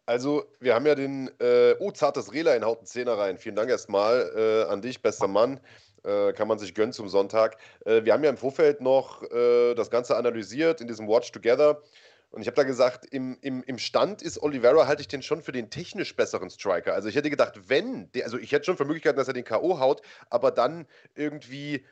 [0.10, 3.38] Also, wir haben ja den, äh, oh, zartes Rela in Hauten Zehner rein.
[3.38, 5.60] Vielen Dank erstmal äh, an dich, bester Mann.
[6.04, 7.58] Äh, kann man sich gönnen zum Sonntag.
[7.86, 11.84] Äh, wir haben ja im Vorfeld noch äh, das Ganze analysiert in diesem Watch Together.
[12.32, 15.44] Und ich habe da gesagt, im, im, im Stand ist Oliveira, halte ich den schon
[15.44, 16.96] für den technisch besseren Striker.
[16.96, 19.44] Also ich hätte gedacht, wenn, der, also ich hätte schon für Möglichkeiten, dass er den
[19.44, 19.78] K.O.
[19.78, 20.02] haut,
[20.32, 21.86] aber dann irgendwie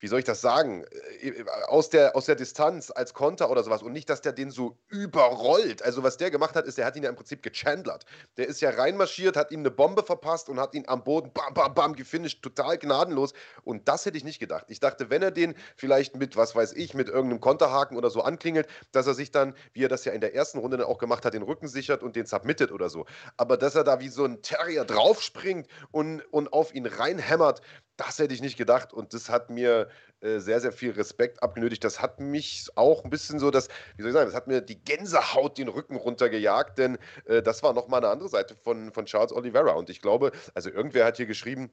[0.00, 0.84] wie soll ich das sagen,
[1.20, 4.32] äh, äh, aus der, aus der Distanz als Konter oder sowas und nicht, dass der
[4.32, 5.82] den so überrollt.
[5.82, 8.04] Also was der gemacht hat, ist, der hat ihn ja im Prinzip gechandlert.
[8.36, 11.54] Der ist ja reinmarschiert, hat ihm eine Bombe verpasst und hat ihn am Boden bam,
[11.54, 13.32] bam, bam gefinisht, total gnadenlos.
[13.64, 14.66] Und das hätte ich nicht gedacht.
[14.68, 18.22] Ich dachte, wenn er den vielleicht mit, was weiß ich, mit irgendeinem Konterhaken oder so
[18.22, 20.98] anklingelt, dass er sich dann, wie er das ja in der ersten Runde dann auch
[20.98, 23.06] gemacht hat, den Rücken sichert und den submittet oder so.
[23.36, 27.60] Aber dass er da wie so ein Terrier draufspringt und, und auf ihn reinhämmert,
[27.98, 29.88] das hätte ich nicht gedacht und das hat mir
[30.20, 31.82] äh, sehr, sehr viel Respekt abgenötigt.
[31.82, 34.60] Das hat mich auch ein bisschen so, das, wie soll ich sagen, das hat mir
[34.60, 39.04] die Gänsehaut den Rücken runtergejagt, denn äh, das war nochmal eine andere Seite von, von
[39.06, 39.72] Charles Oliveira.
[39.72, 41.70] Und ich glaube, also irgendwer hat hier geschrieben,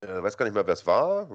[0.00, 1.28] äh, weiß gar nicht mehr, wer es war.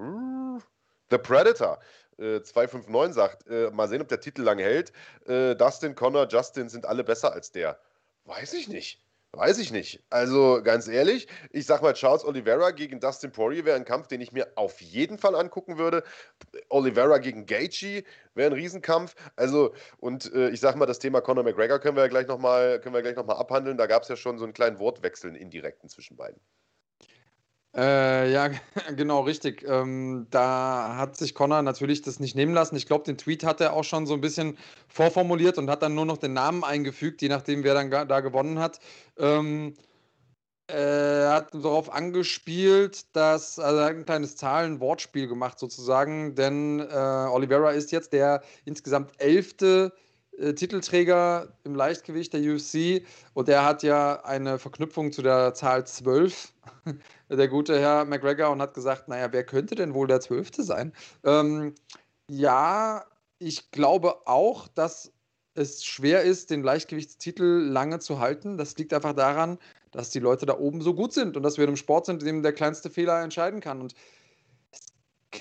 [1.10, 1.80] The Predator.
[2.18, 4.94] 259 äh, sagt, äh, mal sehen, ob der Titel lang hält.
[5.26, 7.80] Äh, Dustin, Connor, Justin sind alle besser als der.
[8.26, 9.04] Weiß ich nicht.
[9.34, 10.03] Weiß ich nicht.
[10.09, 14.19] Also ganz ehrlich, ich sag mal, Charles Oliveira gegen Dustin Poirier wäre ein Kampf, den
[14.19, 16.03] ich mir auf jeden Fall angucken würde.
[16.67, 18.03] Oliveira gegen Gaethje
[18.36, 19.15] wäre ein Riesenkampf.
[19.38, 22.82] Also und äh, ich sag mal, das Thema Conor McGregor können wir ja gleich nochmal
[22.84, 23.77] noch, abhandeln.
[23.77, 26.41] Da gab es ja schon so einen kleinen Wortwechsel, indirekten zwischen beiden.
[27.76, 28.49] Äh, ja,
[28.95, 29.63] genau, richtig.
[29.67, 32.76] Ähm, da hat sich Connor natürlich das nicht nehmen lassen.
[32.76, 34.57] Ich glaube, den Tweet hat er auch schon so ein bisschen
[34.89, 38.59] vorformuliert und hat dann nur noch den Namen eingefügt, je nachdem, wer dann da gewonnen
[38.59, 38.80] hat.
[39.17, 39.76] Ähm,
[40.67, 46.93] er hat darauf angespielt, dass, also er hat ein kleines Zahlen-Wortspiel gemacht sozusagen, denn äh,
[46.93, 49.93] Oliveira ist jetzt der insgesamt elfte
[50.38, 55.86] äh, Titelträger im Leichtgewicht der UFC und er hat ja eine Verknüpfung zu der Zahl
[55.86, 56.53] 12,
[57.29, 60.93] der gute Herr McGregor, und hat gesagt, naja, wer könnte denn wohl der Zwölfte sein?
[61.23, 61.75] Ähm,
[62.27, 63.05] ja,
[63.39, 65.11] ich glaube auch, dass
[65.53, 68.57] es schwer ist, den Leichtgewichtstitel lange zu halten.
[68.57, 69.57] Das liegt einfach daran,
[69.91, 72.21] dass die Leute da oben so gut sind und dass wir in einem Sport sind,
[72.21, 73.82] in dem der kleinste Fehler entscheiden kann.
[73.82, 73.93] Und
[74.71, 74.79] es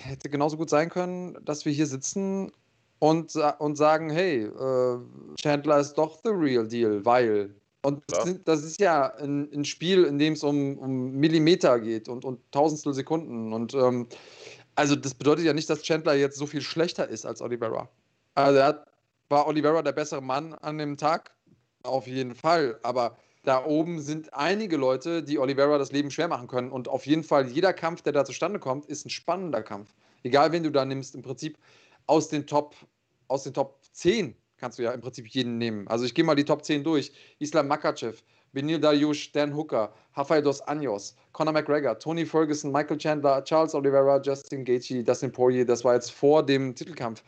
[0.04, 2.52] hätte genauso gut sein können, dass wir hier sitzen
[3.00, 4.98] und, und sagen, hey, äh,
[5.40, 7.54] Chandler ist doch the real deal, weil.
[7.82, 11.80] Und das, sind, das ist ja ein, ein, Spiel, in dem es um, um Millimeter
[11.80, 13.54] geht und, und Tausendstel Sekunden.
[13.54, 14.06] Und ähm,
[14.74, 17.88] also das bedeutet ja nicht, dass Chandler jetzt so viel schlechter ist als Oliveira.
[18.34, 18.86] Also hat,
[19.30, 21.30] war Oliveira der bessere Mann an dem Tag?
[21.82, 22.78] Auf jeden Fall.
[22.82, 26.70] Aber da oben sind einige Leute, die Oliveira das Leben schwer machen können.
[26.70, 29.94] Und auf jeden Fall, jeder Kampf, der da zustande kommt, ist ein spannender Kampf.
[30.22, 31.56] Egal, wen du da nimmst, im Prinzip
[32.06, 32.74] aus den Top,
[33.30, 35.88] aus den Top 10 kannst du ja im Prinzip jeden nehmen.
[35.88, 37.12] Also ich gehe mal die Top 10 durch.
[37.38, 38.22] Islam Makachev,
[38.52, 44.20] Benil Dariush, Dan Hooker, Rafael Dos Anjos, Conor McGregor, Tony Ferguson, Michael Chandler, Charles Oliveira,
[44.20, 45.64] Justin Gaethje, Dustin Poirier.
[45.64, 47.22] Das war jetzt vor dem Titelkampf.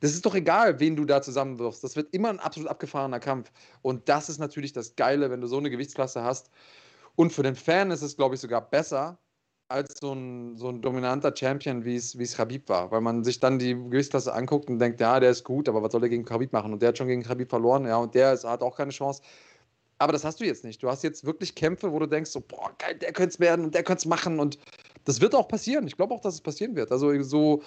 [0.00, 1.82] Das ist doch egal, wen du da zusammenwirfst.
[1.82, 3.50] Das wird immer ein absolut abgefahrener Kampf.
[3.80, 6.50] Und das ist natürlich das Geile, wenn du so eine Gewichtsklasse hast.
[7.14, 9.18] Und für den Fan ist es, glaube ich, sogar besser,
[9.68, 12.90] als so ein, so ein dominanter Champion, wie es, Khabib war.
[12.90, 15.92] Weil man sich dann die Gewichtsklasse anguckt und denkt, ja, der ist gut, aber was
[15.92, 16.72] soll der gegen Khabib machen?
[16.72, 19.22] Und der hat schon gegen Khabib verloren, ja, und der ist, hat auch keine Chance.
[19.98, 20.82] Aber das hast du jetzt nicht.
[20.82, 23.64] Du hast jetzt wirklich Kämpfe, wo du denkst, so, boah, geil, der könnte es werden
[23.64, 24.38] und der könnte es machen.
[24.38, 24.58] Und
[25.04, 25.86] das wird auch passieren.
[25.86, 26.92] Ich glaube auch, dass es passieren wird.
[26.92, 27.62] Also so,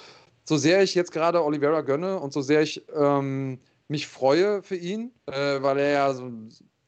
[0.45, 4.75] so sehr ich jetzt gerade Oliveira gönne und so sehr ich ähm, mich freue für
[4.75, 6.31] ihn, äh, weil er ja so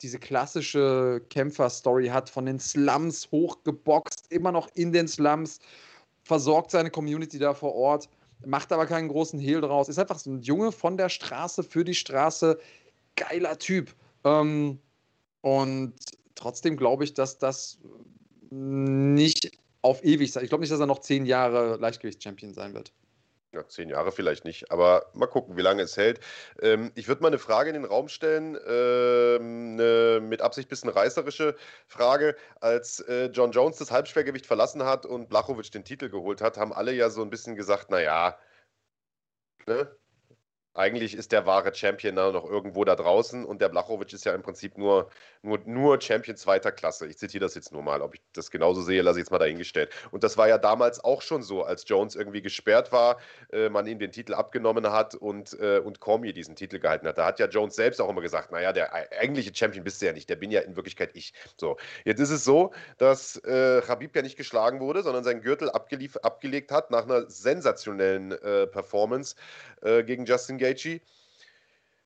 [0.02, 5.60] diese klassische Kämpfer-Story hat, von den Slums hochgeboxt, immer noch in den Slums,
[6.24, 8.10] versorgt seine Community da vor Ort,
[8.45, 9.89] macht aber keinen großen Hehl draus.
[9.89, 12.60] Ist einfach so ein Junge von der Straße für die Straße.
[13.16, 13.93] Geiler Typ.
[14.24, 14.80] Ähm,
[15.41, 15.93] und
[16.36, 17.80] trotzdem glaube ich, dass das
[18.49, 20.43] nicht auf ewig sein.
[20.43, 22.91] Ich glaube nicht, dass er noch zehn Jahre Leichtgewichts-Champion sein wird.
[23.54, 26.22] Ja, zehn Jahre vielleicht nicht, aber mal gucken, wie lange es hält.
[26.62, 30.70] Ähm, ich würde mal eine Frage in den Raum stellen, ähm, eine mit Absicht ein
[30.70, 32.38] bisschen reißerische Frage.
[32.62, 36.72] Als äh, John Jones das Halbschwergewicht verlassen hat und Blachowicz den Titel geholt hat, haben
[36.72, 38.38] alle ja so ein bisschen gesagt, naja,
[39.68, 40.01] ne?
[40.74, 44.34] Eigentlich ist der wahre Champion da noch irgendwo da draußen und der Blachowicz ist ja
[44.34, 45.10] im Prinzip nur,
[45.42, 47.08] nur, nur Champion zweiter Klasse.
[47.08, 48.02] Ich zitiere das jetzt nur mal.
[48.02, 49.92] Ob ich das genauso sehe, lasse ich jetzt mal dahingestellt.
[50.12, 53.18] Und das war ja damals auch schon so, als Jones irgendwie gesperrt war,
[53.52, 57.18] äh, man ihm den Titel abgenommen hat und, äh, und Cormier diesen Titel gehalten hat.
[57.18, 60.14] Da hat ja Jones selbst auch immer gesagt, naja, der eigentliche Champion bist du ja
[60.14, 61.34] nicht, der bin ja in Wirklichkeit ich.
[61.58, 65.70] So, jetzt ist es so, dass äh, Habib ja nicht geschlagen wurde, sondern seinen Gürtel
[65.70, 69.36] abgelegt hat nach einer sensationellen äh, Performance
[69.82, 71.01] äh, gegen Justin Gaethje.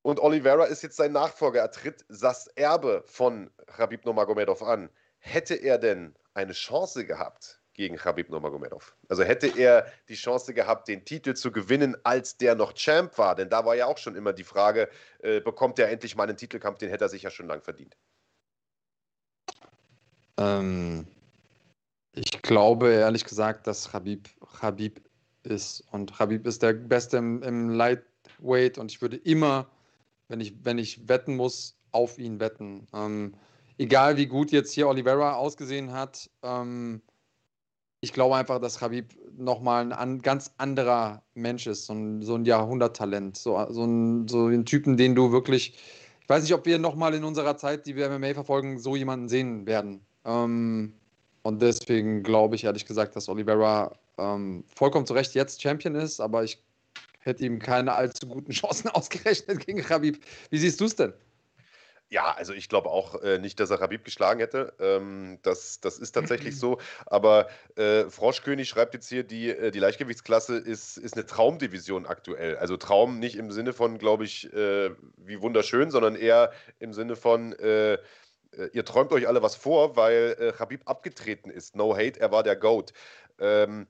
[0.01, 1.61] Und Oliveira ist jetzt sein Nachfolger.
[1.61, 4.89] Er tritt das Erbe von Khabib Nurmagomedov an.
[5.17, 8.95] Hätte er denn eine Chance gehabt gegen Khabib Nurmagomedov?
[9.09, 13.35] Also hätte er die Chance gehabt, den Titel zu gewinnen, als der noch Champ war?
[13.35, 14.89] Denn da war ja auch schon immer die Frage,
[15.23, 16.77] äh, bekommt er endlich mal einen Titelkampf?
[16.77, 17.97] Den hätte er sich ja schon lang verdient.
[20.37, 21.07] Ähm,
[22.13, 24.29] ich glaube ehrlich gesagt, dass Khabib,
[24.59, 25.01] Khabib
[25.45, 25.83] ist.
[25.91, 27.69] Und Habib ist der Beste im, im
[28.45, 29.67] Lightweight und ich würde immer,
[30.27, 32.87] wenn ich, wenn ich wetten muss, auf ihn wetten.
[32.93, 33.35] Ähm,
[33.77, 37.01] egal wie gut jetzt hier Oliveira ausgesehen hat, ähm,
[38.01, 42.35] ich glaube einfach, dass Habib nochmal ein an, ganz anderer Mensch ist, so ein, so
[42.35, 45.75] ein Jahrhunderttalent, so, so, ein, so ein Typen, den du wirklich,
[46.21, 49.29] ich weiß nicht, ob wir nochmal in unserer Zeit, die wir MMA verfolgen, so jemanden
[49.29, 50.05] sehen werden.
[50.25, 50.93] Ähm,
[51.43, 56.19] und deswegen glaube ich ehrlich gesagt, dass Oliveira ähm, vollkommen zu Recht jetzt Champion ist,
[56.19, 56.64] aber ich
[57.25, 60.23] hätte ihm keine allzu guten Chancen ausgerechnet gegen Khabib.
[60.49, 61.13] Wie siehst du es denn?
[62.09, 64.73] Ja, also ich glaube auch äh, nicht, dass er Habib geschlagen hätte.
[64.79, 66.77] Ähm, das, das ist tatsächlich so.
[67.07, 72.57] Aber äh, Froschkönig schreibt jetzt hier, die, äh, die Leichtgewichtsklasse ist, ist eine Traumdivision aktuell.
[72.57, 77.15] Also Traum nicht im Sinne von, glaube ich, äh, wie wunderschön, sondern eher im Sinne
[77.15, 77.97] von, äh,
[78.71, 81.75] ihr träumt euch alle was vor, weil Habib abgetreten ist.
[81.75, 82.93] No hate, er war der GOAT.
[83.37, 83.87] Ähm,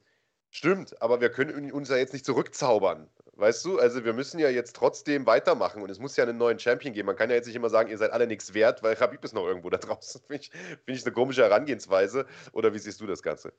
[0.55, 3.09] Stimmt, aber wir können uns ja jetzt nicht zurückzaubern.
[3.33, 6.59] Weißt du, also wir müssen ja jetzt trotzdem weitermachen und es muss ja einen neuen
[6.59, 7.07] Champion geben.
[7.07, 9.33] Man kann ja jetzt nicht immer sagen, ihr seid alle nichts wert, weil Khabib ist
[9.33, 10.21] noch irgendwo da draußen.
[10.27, 10.51] Finde ich,
[10.85, 12.25] find ich eine komische Herangehensweise.
[12.53, 13.51] Oder wie siehst du das Ganze?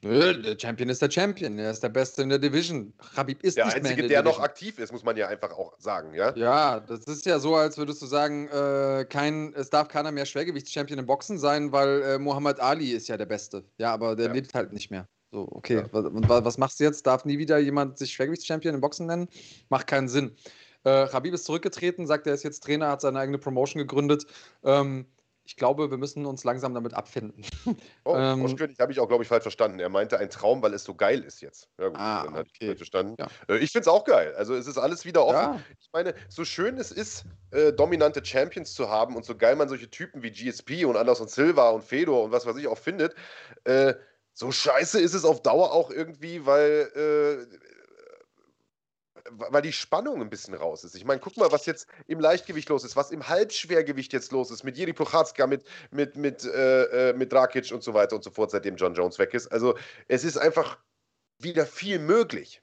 [0.00, 1.58] Nö, der Champion ist der Champion.
[1.58, 2.94] Er ist der Beste in der Division.
[3.14, 5.52] Khabib ist der nicht Einzige, mehr der, der noch aktiv ist, muss man ja einfach
[5.52, 6.34] auch sagen, ja?
[6.36, 10.24] Ja, das ist ja so, als würdest du sagen, äh, kein, es darf keiner mehr
[10.24, 13.62] Schwergewichtschampion im Boxen sein, weil äh, Muhammad Ali ist ja der Beste.
[13.76, 14.32] Ja, aber der ja.
[14.32, 15.06] lebt halt nicht mehr.
[15.36, 15.84] So, okay.
[15.92, 15.98] Ja.
[16.00, 17.06] Und was machst du jetzt?
[17.06, 19.28] Darf nie wieder jemand sich Schwergewichtschampion im Boxen nennen?
[19.68, 20.34] Macht keinen Sinn.
[20.84, 24.24] Äh, Habib ist zurückgetreten, sagt, er ist jetzt Trainer, hat seine eigene Promotion gegründet.
[24.64, 25.04] Ähm,
[25.44, 27.44] ich glaube, wir müssen uns langsam damit abfinden.
[28.04, 28.46] Oh, ähm,
[28.80, 29.78] habe ich auch, glaube ich, falsch verstanden.
[29.78, 31.68] Er meinte ein Traum, weil es so geil ist jetzt.
[31.78, 32.72] Ja, gut, ah, dann hatte okay.
[32.72, 33.16] ich verstanden.
[33.18, 33.26] Ja.
[33.46, 34.34] Äh, ich finde es auch geil.
[34.38, 35.34] Also es ist alles wieder offen.
[35.34, 35.60] Ja.
[35.78, 39.68] Ich meine, so schön es ist, äh, dominante Champions zu haben und so geil man
[39.68, 43.14] solche Typen wie GSP und Anderson Silva und Fedor und was weiß ich auch findet,
[43.64, 43.92] äh,
[44.36, 47.46] so scheiße ist es auf Dauer auch irgendwie, weil, äh,
[49.30, 50.94] weil die Spannung ein bisschen raus ist.
[50.94, 54.50] Ich meine, guck mal, was jetzt im Leichtgewicht los ist, was im Halbschwergewicht jetzt los
[54.50, 58.24] ist, mit Jiri Prochatzka, mit, mit, mit, äh, äh, mit Rakic und so weiter und
[58.24, 59.46] so fort, seitdem John Jones weg ist.
[59.46, 59.74] Also
[60.06, 60.78] es ist einfach
[61.38, 62.60] wieder viel möglich.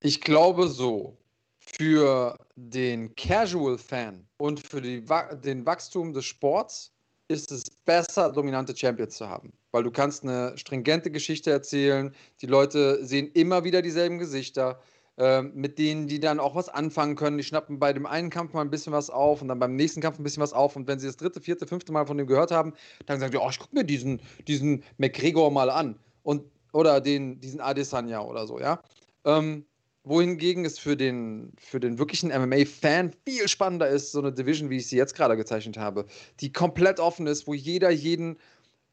[0.00, 1.16] Ich glaube so,
[1.58, 5.06] für den Casual-Fan und für die,
[5.42, 6.92] den Wachstum des Sports
[7.28, 12.14] ist es besser, dominante Champions zu haben weil du kannst eine stringente Geschichte erzählen.
[12.40, 14.80] Die Leute sehen immer wieder dieselben Gesichter,
[15.16, 17.38] äh, mit denen die dann auch was anfangen können.
[17.38, 20.00] Die schnappen bei dem einen Kampf mal ein bisschen was auf und dann beim nächsten
[20.00, 20.76] Kampf ein bisschen was auf.
[20.76, 22.74] Und wenn sie das dritte, vierte, fünfte Mal von dem gehört haben,
[23.06, 25.98] dann sagen sie, oh, ich gucke mir diesen, diesen McGregor mal an.
[26.22, 28.82] Und, oder den, diesen Adesanya oder so, ja.
[29.24, 29.64] Ähm,
[30.04, 34.78] wohingegen es für den, für den wirklichen MMA-Fan viel spannender ist, so eine Division, wie
[34.78, 36.06] ich sie jetzt gerade gezeichnet habe,
[36.40, 38.36] die komplett offen ist, wo jeder jeden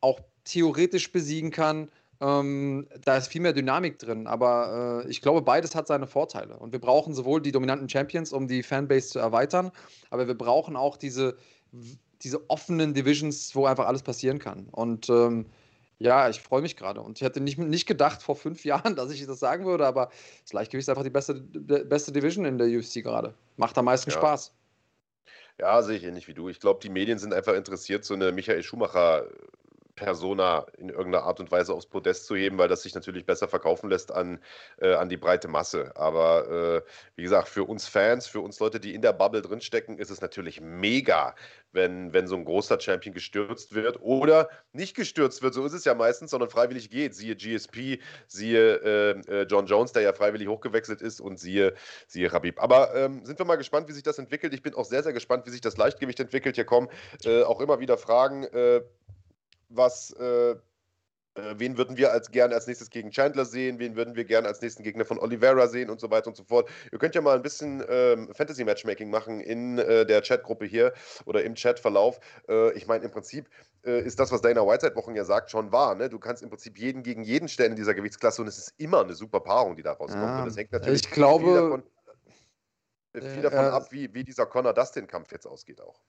[0.01, 0.19] auch
[0.49, 1.89] theoretisch besiegen kann.
[2.21, 6.57] Ähm, da ist viel mehr Dynamik drin, aber äh, ich glaube, beides hat seine Vorteile.
[6.57, 9.71] Und wir brauchen sowohl die dominanten Champions, um die Fanbase zu erweitern,
[10.09, 11.37] aber wir brauchen auch diese,
[12.21, 14.67] diese offenen Divisions, wo einfach alles passieren kann.
[14.71, 15.45] Und ähm,
[15.99, 17.01] ja, ich freue mich gerade.
[17.01, 20.09] Und ich hätte nicht, nicht gedacht vor fünf Jahren, dass ich das sagen würde, aber
[20.43, 23.33] das Leichtgewicht ist einfach die beste, beste Division in der UFC gerade.
[23.55, 24.17] Macht am meisten ja.
[24.17, 24.53] Spaß.
[25.59, 26.47] Ja, sehe ich ähnlich wie du.
[26.47, 29.25] Ich glaube, die Medien sind einfach interessiert, so eine Michael Schumacher
[29.99, 33.49] Persona in irgendeiner Art und Weise aufs Podest zu heben, weil das sich natürlich besser
[33.49, 34.39] verkaufen lässt an,
[34.79, 35.91] äh, an die breite Masse.
[35.95, 39.97] Aber äh, wie gesagt, für uns Fans, für uns Leute, die in der Bubble drinstecken,
[39.97, 41.35] ist es natürlich mega,
[41.73, 45.53] wenn, wenn so ein großer Champion gestürzt wird oder nicht gestürzt wird.
[45.53, 47.13] So ist es ja meistens, sondern freiwillig geht.
[47.13, 51.73] Siehe GSP, siehe äh, äh, John Jones, der ja freiwillig hochgewechselt ist und siehe,
[52.07, 52.61] siehe Rabib.
[52.61, 54.53] Aber ähm, sind wir mal gespannt, wie sich das entwickelt.
[54.53, 56.55] Ich bin auch sehr, sehr gespannt, wie sich das Leichtgewicht entwickelt.
[56.55, 56.87] Hier kommen
[57.25, 58.81] äh, auch immer wieder Fragen äh,
[59.69, 60.55] was, äh,
[61.39, 64.45] äh, wen würden wir als gern als nächstes gegen Chandler sehen, wen würden wir gern
[64.45, 66.69] als nächsten Gegner von Oliveira sehen und so weiter und so fort.
[66.91, 70.93] Ihr könnt ja mal ein bisschen ähm, Fantasy-Matchmaking machen in äh, der Chatgruppe hier
[71.25, 72.19] oder im Chatverlauf.
[72.47, 73.49] Äh, ich meine, im Prinzip
[73.85, 75.95] äh, ist das, was Dana White seit Wochen ja sagt, schon wahr.
[75.95, 76.09] Ne?
[76.09, 79.01] Du kannst im Prinzip jeden gegen jeden stellen in dieser Gewichtsklasse und es ist immer
[79.01, 80.23] eine super Paarung, die da rauskommt.
[80.23, 81.83] Ja, und das hängt natürlich ich glaube, viel davon,
[83.13, 86.01] viel davon ab, wie, wie dieser Connor-Dustin-Kampf jetzt ausgeht auch.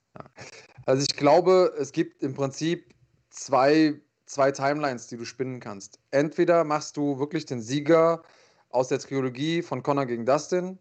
[0.85, 2.93] Also ich glaube, es gibt im Prinzip
[3.31, 5.99] zwei, zwei Timelines, die du spinnen kannst.
[6.11, 8.21] Entweder machst du wirklich den Sieger
[8.69, 10.77] aus der Trilogie von Connor gegen Dustin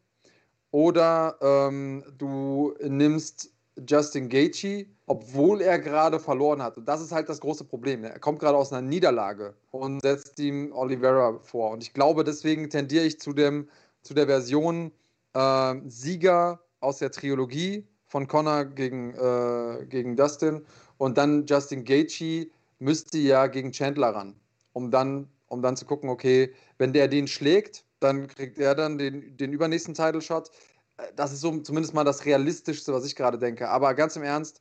[0.70, 3.50] oder ähm, du nimmst
[3.88, 6.76] Justin Gaethje, obwohl er gerade verloren hat.
[6.76, 8.04] Und das ist halt das große Problem.
[8.04, 11.70] Er kommt gerade aus einer Niederlage und setzt ihm Oliveira vor.
[11.70, 13.68] Und ich glaube, deswegen tendiere ich zu, dem,
[14.02, 14.92] zu der Version
[15.34, 20.64] äh, Sieger aus der Trilogie von Connor gegen, äh, gegen Dustin
[21.00, 24.38] und dann Justin Gaethje müsste ja gegen Chandler ran,
[24.74, 28.98] um dann, um dann zu gucken, okay, wenn der den schlägt, dann kriegt er dann
[28.98, 30.50] den, den übernächsten Title Shot.
[30.98, 33.70] Äh, das ist so zumindest mal das Realistischste, was ich gerade denke.
[33.70, 34.60] Aber ganz im Ernst,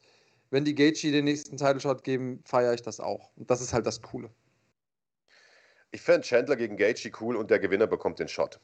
[0.49, 3.31] wenn die Gaethje den nächsten Title Shot geben, feiere ich das auch.
[3.35, 4.29] Und das ist halt das Coole.
[5.91, 8.61] Ich fände Chandler gegen Gaethje cool und der Gewinner bekommt den Shot.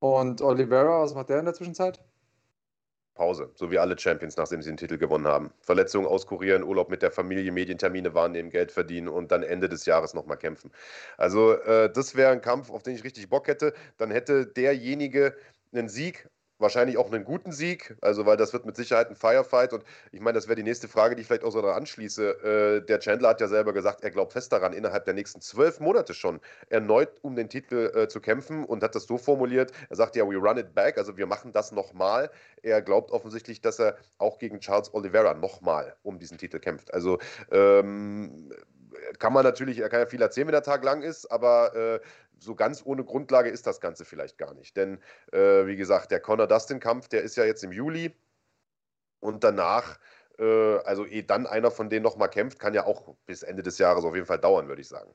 [0.00, 2.04] Und Oliveira, was macht der in der Zwischenzeit?
[3.16, 5.50] Pause, so wie alle Champions, nachdem sie den Titel gewonnen haben.
[5.60, 10.14] Verletzungen auskurieren, Urlaub mit der Familie, Medientermine wahrnehmen, Geld verdienen und dann Ende des Jahres
[10.14, 10.70] nochmal kämpfen.
[11.16, 13.74] Also äh, das wäre ein Kampf, auf den ich richtig Bock hätte.
[13.96, 15.34] Dann hätte derjenige
[15.72, 19.72] einen Sieg wahrscheinlich auch einen guten Sieg, also weil das wird mit Sicherheit ein Firefight
[19.72, 22.80] und ich meine, das wäre die nächste Frage, die ich vielleicht auch so daran anschließe.
[22.82, 25.80] Äh, der Chandler hat ja selber gesagt, er glaubt fest daran, innerhalb der nächsten zwölf
[25.80, 29.96] Monate schon erneut um den Titel äh, zu kämpfen und hat das so formuliert, er
[29.96, 32.30] sagt ja, we run it back, also wir machen das nochmal.
[32.62, 36.92] Er glaubt offensichtlich, dass er auch gegen Charles Oliveira nochmal um diesen Titel kämpft.
[36.92, 37.18] Also
[37.50, 38.52] ähm,
[39.18, 42.00] kann man natürlich, er kann ja viel erzählen, wenn der Tag lang ist, aber äh,
[42.38, 44.76] so ganz ohne Grundlage ist das Ganze vielleicht gar nicht.
[44.76, 44.98] Denn,
[45.32, 48.14] äh, wie gesagt, der Connor-Dustin-Kampf, der ist ja jetzt im Juli
[49.20, 49.98] und danach,
[50.38, 53.78] äh, also eh dann einer von denen nochmal kämpft, kann ja auch bis Ende des
[53.78, 55.10] Jahres auf jeden Fall dauern, würde ich sagen.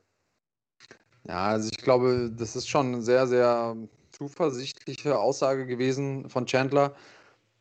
[1.27, 3.75] Ja, also ich glaube, das ist schon eine sehr, sehr
[4.11, 6.95] zuversichtliche Aussage gewesen von Chandler.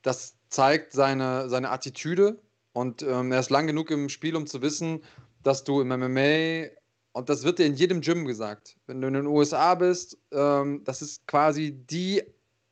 [0.03, 2.39] Das zeigt seine, seine Attitüde
[2.73, 5.03] und ähm, er ist lang genug im Spiel, um zu wissen,
[5.43, 6.71] dass du im MMA
[7.13, 8.77] und das wird dir in jedem Gym gesagt.
[8.87, 12.23] Wenn du in den USA bist, ähm, das ist quasi die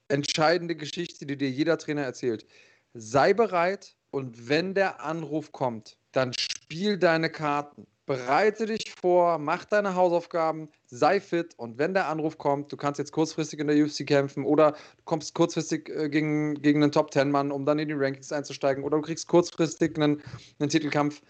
[0.09, 2.47] entscheidende Geschichte, die dir jeder Trainer erzählt.
[2.95, 7.87] Sei bereit und wenn der Anruf kommt, dann spiel deine Karten.
[8.07, 12.99] Bereite dich vor, mach deine Hausaufgaben, sei fit und wenn der Anruf kommt, du kannst
[12.99, 17.53] jetzt kurzfristig in der UFC kämpfen oder du kommst kurzfristig äh, gegen, gegen einen Top-10-Mann,
[17.53, 20.23] um dann in die Rankings einzusteigen oder du kriegst kurzfristig einen,
[20.59, 21.21] einen Titelkampf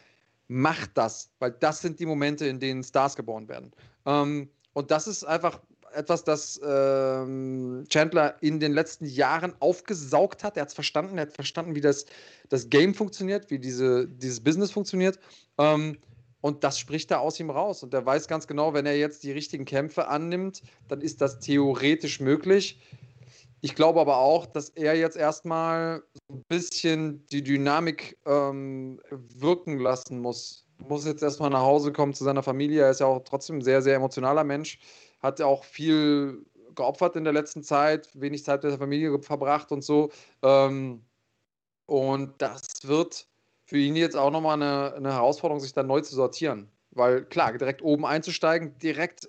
[0.49, 3.73] macht das, weil das sind die Momente, in denen Stars geboren werden.
[4.07, 5.61] Ähm, und das ist einfach
[5.95, 10.57] etwas, das ähm, Chandler in den letzten Jahren aufgesaugt hat.
[10.57, 12.07] Er hat es verstanden, er hat verstanden, wie das,
[12.49, 15.19] das Game funktioniert, wie diese, dieses Business funktioniert.
[15.59, 15.99] Ähm,
[16.41, 17.83] und das spricht da aus ihm raus.
[17.83, 21.41] Und er weiß ganz genau, wenn er jetzt die richtigen Kämpfe annimmt, dann ist das
[21.41, 22.81] theoretisch möglich.
[23.61, 29.79] Ich glaube aber auch, dass er jetzt erstmal so ein bisschen die Dynamik ähm, wirken
[29.79, 30.65] lassen muss.
[30.79, 32.83] Muss jetzt erstmal nach Hause kommen zu seiner Familie.
[32.83, 34.79] Er ist ja auch trotzdem ein sehr, sehr emotionaler Mensch.
[35.21, 36.47] Hat ja auch viel
[36.77, 40.11] geopfert in der letzten Zeit, wenig Zeit mit der Familie verbracht und so.
[40.43, 41.03] Ähm,
[41.87, 43.27] und das wird
[43.65, 46.71] für ihn jetzt auch nochmal eine, eine Herausforderung, sich dann neu zu sortieren.
[46.93, 49.29] Weil klar, direkt oben einzusteigen, direkt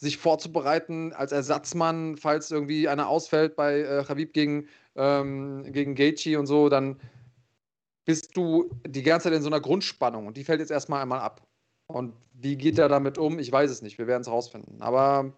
[0.00, 6.38] sich vorzubereiten als Ersatzmann, falls irgendwie einer ausfällt bei äh, Khabib gegen, ähm, gegen Gaethje
[6.38, 6.98] und so, dann
[8.06, 11.20] bist du die ganze Zeit in so einer Grundspannung und die fällt jetzt erstmal einmal
[11.20, 11.46] ab.
[11.86, 13.38] Und wie geht er damit um?
[13.38, 13.98] Ich weiß es nicht.
[13.98, 14.80] Wir werden es rausfinden.
[14.80, 15.34] Aber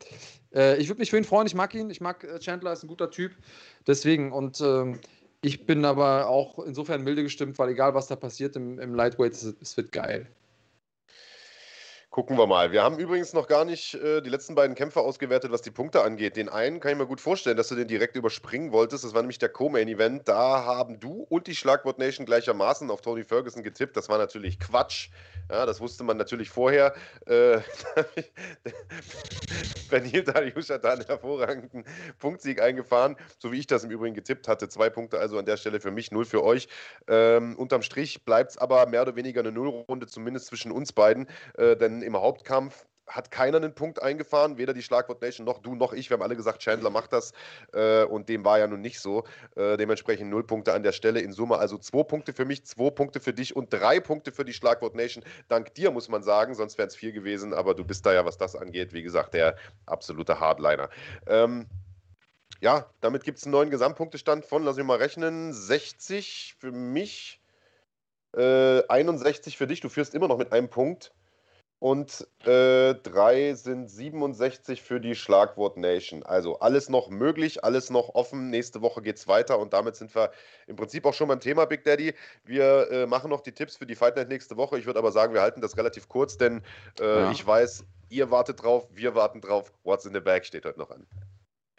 [0.54, 1.46] äh, ich würde mich für ihn freuen.
[1.46, 1.90] Ich mag ihn.
[1.90, 3.32] Ich mag äh, Chandler, ist ein guter Typ.
[3.86, 4.32] Deswegen.
[4.32, 4.92] Und äh,
[5.40, 9.32] ich bin aber auch insofern milde gestimmt, weil egal was da passiert im, im Lightweight,
[9.32, 10.28] es wird geil.
[12.12, 12.72] Gucken wir mal.
[12.72, 16.02] Wir haben übrigens noch gar nicht äh, die letzten beiden Kämpfe ausgewertet, was die Punkte
[16.02, 16.36] angeht.
[16.36, 19.02] Den einen kann ich mir gut vorstellen, dass du den direkt überspringen wolltest.
[19.02, 20.28] Das war nämlich der Co-Main-Event.
[20.28, 23.96] Da haben du und die Schlagwort Nation gleichermaßen auf Tony Ferguson getippt.
[23.96, 25.08] Das war natürlich Quatsch.
[25.50, 26.94] Ja, das wusste man natürlich vorher.
[27.24, 27.60] Äh,
[29.90, 31.84] Benil Dariush hat da einen hervorragenden
[32.18, 34.68] Punktsieg eingefahren, so wie ich das im Übrigen getippt hatte.
[34.68, 36.68] Zwei Punkte also an der Stelle für mich, null für euch.
[37.08, 41.26] Ähm, unterm Strich bleibt es aber mehr oder weniger eine Nullrunde, zumindest zwischen uns beiden.
[41.56, 45.74] Äh, denn im Hauptkampf hat keiner einen Punkt eingefahren, weder die Schlagwort Nation noch du
[45.74, 46.08] noch ich.
[46.08, 47.32] Wir haben alle gesagt, Chandler macht das
[47.72, 49.24] äh, und dem war ja nun nicht so.
[49.56, 51.20] Äh, dementsprechend null Punkte an der Stelle.
[51.20, 54.44] In Summe also zwei Punkte für mich, zwei Punkte für dich und drei Punkte für
[54.44, 55.24] die Schlagwort Nation.
[55.48, 58.24] Dank dir muss man sagen, sonst wären es vier gewesen, aber du bist da ja,
[58.24, 60.88] was das angeht, wie gesagt, der absolute Hardliner.
[61.26, 61.66] Ähm,
[62.60, 67.40] ja, damit gibt es einen neuen Gesamtpunktestand von, lass mich mal rechnen, 60 für mich,
[68.36, 69.80] äh, 61 für dich.
[69.80, 71.12] Du führst immer noch mit einem Punkt
[71.82, 76.22] und äh, drei sind 67 für die Schlagwort Nation.
[76.22, 78.50] Also alles noch möglich, alles noch offen.
[78.50, 80.30] Nächste Woche geht es weiter und damit sind wir
[80.68, 82.14] im Prinzip auch schon beim Thema Big Daddy.
[82.44, 84.78] Wir äh, machen noch die Tipps für die Fight Night nächste Woche.
[84.78, 86.62] Ich würde aber sagen, wir halten das relativ kurz, denn
[87.00, 87.30] äh, ja.
[87.32, 89.72] ich weiß, ihr wartet drauf, wir warten drauf.
[89.82, 91.04] What's in the bag steht heute noch an.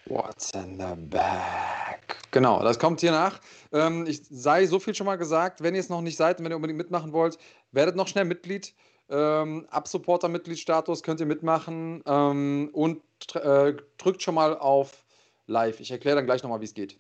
[0.08, 2.18] What's in the bag?
[2.32, 3.40] Genau, das kommt hier nach.
[3.72, 6.44] Ähm, ich sei so viel schon mal gesagt, wenn ihr es noch nicht seid und
[6.44, 7.38] wenn ihr unbedingt mitmachen wollt,
[7.72, 8.74] werdet noch schnell Mitglied.
[9.14, 13.04] Ähm, ab Supporter-Mitgliedsstatus könnt ihr mitmachen ähm, und
[13.36, 15.04] äh, drückt schon mal auf
[15.46, 15.80] Live.
[15.80, 17.00] Ich erkläre dann gleich nochmal, wie es geht.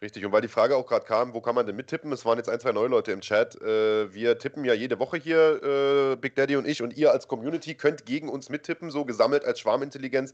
[0.00, 2.12] Richtig, und weil die Frage auch gerade kam, wo kann man denn mittippen?
[2.12, 3.60] Es waren jetzt ein, zwei neue Leute im Chat.
[3.60, 7.28] Äh, wir tippen ja jede Woche hier, äh, Big Daddy und ich, und ihr als
[7.28, 10.32] Community könnt gegen uns mittippen, so gesammelt als Schwarmintelligenz.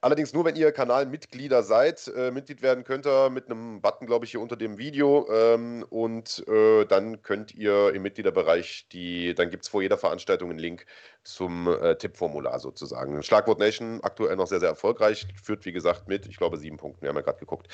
[0.00, 2.08] Allerdings nur, wenn ihr Kanalmitglieder seid.
[2.16, 5.28] Äh, Mitglied werden könnt ihr mit einem Button, glaube ich, hier unter dem Video.
[5.30, 10.50] Ähm, und äh, dann könnt ihr im Mitgliederbereich die, dann gibt es vor jeder Veranstaltung
[10.50, 10.86] einen Link
[11.24, 13.22] zum äh, Tippformular sozusagen.
[13.22, 15.26] Schlagwort Nation aktuell noch sehr, sehr erfolgreich.
[15.42, 17.02] Führt, wie gesagt, mit, ich glaube, sieben Punkten.
[17.02, 17.68] Wir haben ja gerade geguckt.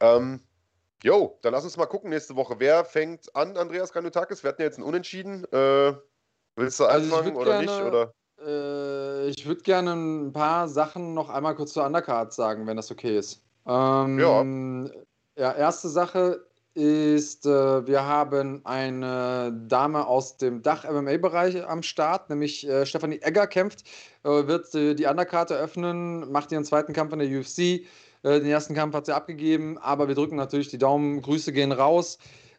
[0.00, 0.40] Ähm,
[1.02, 2.56] Jo, dann lass uns mal gucken nächste Woche.
[2.58, 4.42] Wer fängt an, Andreas Kanutakis?
[4.42, 5.44] Wir hatten ja jetzt einen Unentschieden.
[5.52, 5.94] Äh,
[6.56, 7.82] willst du also anfangen oder gerne, nicht?
[7.82, 8.14] Oder?
[8.44, 12.90] Äh, ich würde gerne ein paar Sachen noch einmal kurz zur Undercard sagen, wenn das
[12.90, 13.42] okay ist.
[13.66, 14.92] Ähm, ja.
[15.38, 22.66] Ja, erste Sache ist, äh, wir haben eine Dame aus dem Dach-MMA-Bereich am Start, nämlich
[22.66, 23.84] äh, Stefanie Egger kämpft,
[24.24, 27.58] äh, wird die Undercard eröffnen, macht ihren zweiten Kampf in der UFC.
[28.22, 31.22] Äh, den ersten Kampf hat sie abgegeben, aber wir drücken natürlich die Daumen.
[31.22, 32.18] Grüße gehen raus.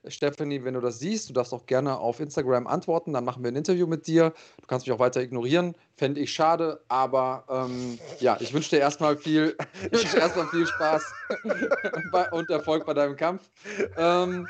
[0.10, 3.51] Stephanie, wenn du das siehst, du darfst auch gerne auf Instagram antworten, dann machen wir
[3.51, 4.34] ein Interview mit dir.
[4.62, 8.80] Du kannst mich auch weiter ignorieren, fände ich schade, aber ähm, ja, ich wünsche dir
[8.80, 9.55] erstmal viel,
[9.91, 11.03] erstmal viel Spaß
[12.32, 13.49] und Erfolg bei deinem Kampf.
[13.97, 14.47] Ähm,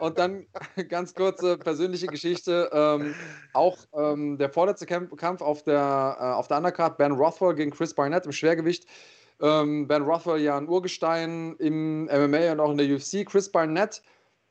[0.00, 0.46] und dann
[0.88, 2.70] ganz kurze persönliche Geschichte.
[2.72, 3.14] Ähm,
[3.52, 7.70] auch ähm, der vorletzte Kampf, Kampf auf der, äh, auf der Undercard, Ben Rothwell gegen
[7.70, 8.86] Chris Barnett im Schwergewicht.
[9.40, 13.26] Ähm, ben Rothwell ja ein Urgestein im MMA und auch in der UFC.
[13.26, 14.02] Chris Barnett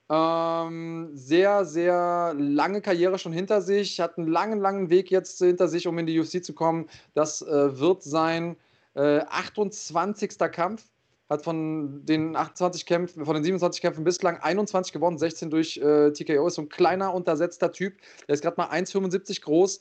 [0.10, 5.68] ähm, sehr, sehr lange Karriere schon hinter sich, hat einen langen, langen Weg jetzt hinter
[5.68, 6.88] sich, um in die UFC zu kommen.
[7.14, 8.56] Das äh, wird sein
[8.94, 10.38] äh, 28.
[10.52, 10.86] Kampf.
[11.28, 16.12] Hat von den 28 Kämpfen, von den 27 Kämpfen bislang 21 gewonnen, 16 durch äh,
[16.12, 16.46] TKO.
[16.46, 17.98] Ist so ein kleiner, untersetzter Typ.
[18.28, 19.80] Der ist gerade mal 1,75 groß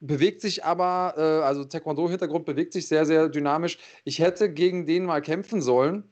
[0.00, 3.78] bewegt sich aber, äh, also Taekwondo-Hintergrund bewegt sich sehr, sehr dynamisch.
[4.04, 6.04] Ich hätte gegen den mal kämpfen sollen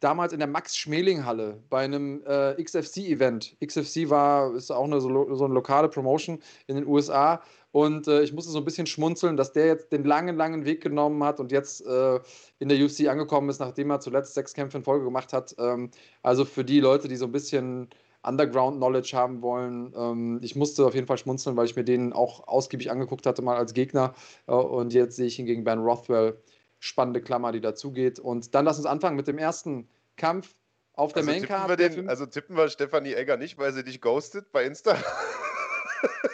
[0.00, 3.56] damals in der Max-Schmeling-Halle bei einem äh, XFC-Event.
[3.64, 7.42] XFC war, ist auch eine, so, so, eine lokale Promotion in den USA.
[7.72, 10.82] Und äh, ich musste so ein bisschen schmunzeln, dass der jetzt den langen, langen Weg
[10.82, 12.18] genommen hat und jetzt äh,
[12.58, 15.54] in der UFC angekommen ist, nachdem er zuletzt sechs Kämpfe in Folge gemacht hat.
[15.58, 15.90] Ähm,
[16.22, 17.88] also für die Leute, die so ein bisschen
[18.22, 19.92] Underground-Knowledge haben wollen.
[19.96, 23.42] Ähm, ich musste auf jeden Fall schmunzeln, weil ich mir den auch ausgiebig angeguckt hatte,
[23.42, 24.14] mal als Gegner.
[24.46, 26.36] Äh, und jetzt sehe ich ihn gegen Ben Rothwell
[26.80, 28.18] spannende Klammer, die dazugeht.
[28.18, 30.56] Und dann lass uns anfangen mit dem ersten Kampf
[30.94, 31.78] auf der also Maincard.
[31.78, 34.96] Tippen also tippen wir Stefanie Egger nicht, weil sie dich ghostet bei Insta?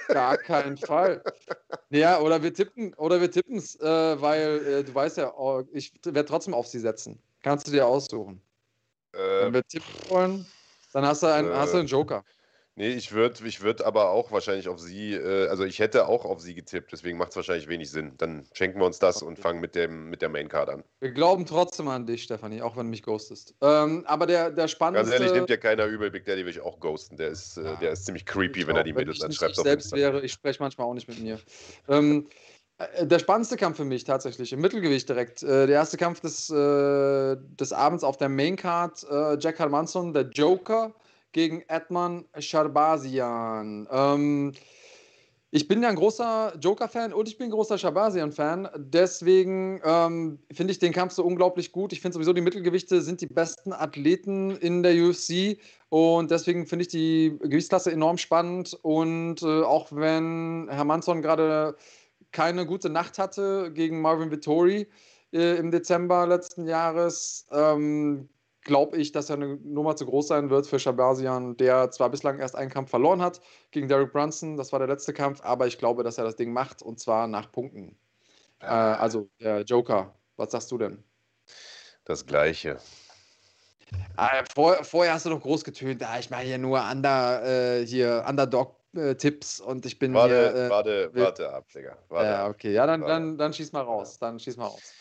[0.08, 1.22] Gar keinen Fall.
[1.90, 5.64] Ja, oder wir tippen, oder wir tippen es, äh, weil äh, du weißt ja, oh,
[5.72, 7.20] ich werde trotzdem auf sie setzen.
[7.42, 8.40] Kannst du dir aussuchen.
[9.12, 10.46] Äh, Wenn wir tippen wollen,
[10.92, 12.24] dann hast du einen, hast du einen Joker.
[12.78, 16.26] Nee, ich würde ich würd aber auch wahrscheinlich auf sie, äh, also ich hätte auch
[16.26, 18.12] auf sie getippt, deswegen macht es wahrscheinlich wenig Sinn.
[18.18, 20.84] Dann schenken wir uns das und fangen mit, dem, mit der Maincard an.
[21.00, 23.54] Wir glauben trotzdem an dich, Stefanie, auch wenn du mich ghostest.
[23.62, 25.10] Ähm, aber der, der spannendste...
[25.10, 27.16] Ganz ehrlich, nimmt ja keiner übel, Big Daddy will ich auch ghosten.
[27.16, 29.56] Der ist, äh, der ist ziemlich creepy, wenn er die Mädels anschreibt.
[29.56, 31.40] Ich selbst wäre, ich spreche manchmal auch nicht mit mir.
[31.88, 32.28] ähm,
[32.76, 35.42] äh, der spannendste Kampf für mich tatsächlich, im Mittelgewicht direkt.
[35.42, 39.06] Äh, der erste Kampf des, äh, des Abends auf der Maincard,
[39.40, 40.94] Jack Hermansson, der Joker,
[41.32, 43.88] gegen Edman Sharbazian.
[43.90, 44.52] Ähm,
[45.52, 48.68] Ich bin ja ein großer Joker-Fan und ich bin ein großer Shabazian-Fan.
[48.76, 51.92] Deswegen ähm, finde ich den Kampf so unglaublich gut.
[51.92, 55.58] Ich finde sowieso, die Mittelgewichte sind die besten Athleten in der UFC.
[55.88, 58.76] Und deswegen finde ich die Gewichtsklasse enorm spannend.
[58.82, 61.76] Und äh, auch wenn Herr Manson gerade
[62.32, 64.88] keine gute Nacht hatte gegen Marvin Vittori
[65.32, 68.28] äh, im Dezember letzten Jahres, ähm,
[68.66, 72.38] glaube ich, dass er eine Nummer zu groß sein wird für Shabazian, der zwar bislang
[72.38, 73.40] erst einen Kampf verloren hat
[73.70, 76.52] gegen Derek Brunson, das war der letzte Kampf, aber ich glaube, dass er das Ding
[76.52, 77.96] macht und zwar nach Punkten.
[78.60, 81.02] Äh, also der Joker, was sagst du denn?
[82.04, 82.78] Das Gleiche.
[84.16, 87.86] Ah, vor, vorher hast du doch groß getönt, ah, ich mache hier nur Under, äh,
[87.86, 90.64] hier Underdog-Tipps und ich bin warte, hier.
[90.66, 91.96] Äh, warte, warte ab, Digga.
[92.08, 94.18] Warte ja, okay, ja, dann, dann, dann schieß mal raus.
[94.18, 94.92] Dann schieß mal raus.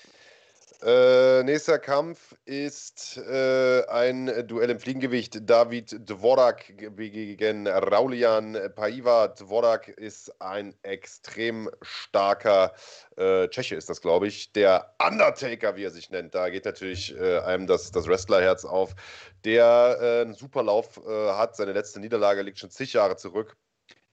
[0.84, 5.50] Äh, nächster Kampf ist äh, ein Duell im Fliegengewicht.
[5.50, 9.30] David Dvorak gegen Raulian Paiva.
[9.30, 12.74] Dvorak ist ein extrem starker
[13.18, 14.52] äh, Tscheche, ist das, glaube ich.
[14.52, 16.36] Der Undertaker, wie er sich nennt.
[16.36, 18.96] Da geht natürlich äh, einem das, das Wrestlerherz auf.
[19.44, 21.56] Der äh, einen super Lauf äh, hat.
[21.56, 23.56] Seine letzte Niederlage liegt schon zig Jahre zurück.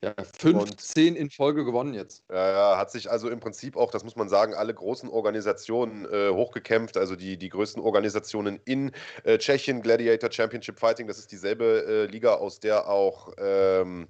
[0.04, 2.24] Ja, 15 und, in Folge gewonnen jetzt.
[2.28, 6.30] Ja, hat sich also im Prinzip auch, das muss man sagen, alle großen Organisationen äh,
[6.30, 6.96] hochgekämpft.
[6.96, 8.90] Also die, die größten Organisationen in
[9.22, 14.08] äh, Tschechien, Gladiator Championship Fighting, das ist dieselbe äh, Liga, aus der auch ähm,